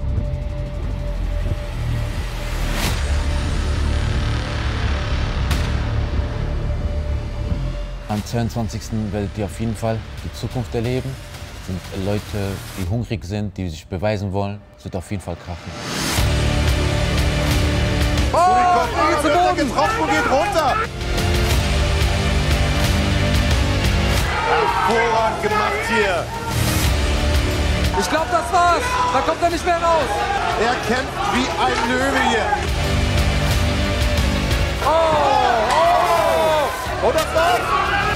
[8.10, 8.82] Am 22.
[9.12, 11.10] werdet ihr auf jeden Fall die Zukunft erleben.
[11.62, 12.22] Es sind Leute,
[12.78, 14.60] die hungrig sind, die sich beweisen wollen.
[14.78, 15.72] Es wird auf jeden Fall krachen.
[18.34, 20.76] Oh, oh, und geht runter.
[24.48, 26.24] Hervorragend gemacht hier.
[28.00, 28.84] Ich glaube, das war's.
[29.14, 30.10] Da kommt er nicht mehr raus.
[30.62, 32.46] Er kämpft wie ein Löwe hier.
[34.86, 34.90] Oh,
[35.72, 35.84] oh,
[37.04, 37.08] oh.
[37.08, 38.07] Und das war's.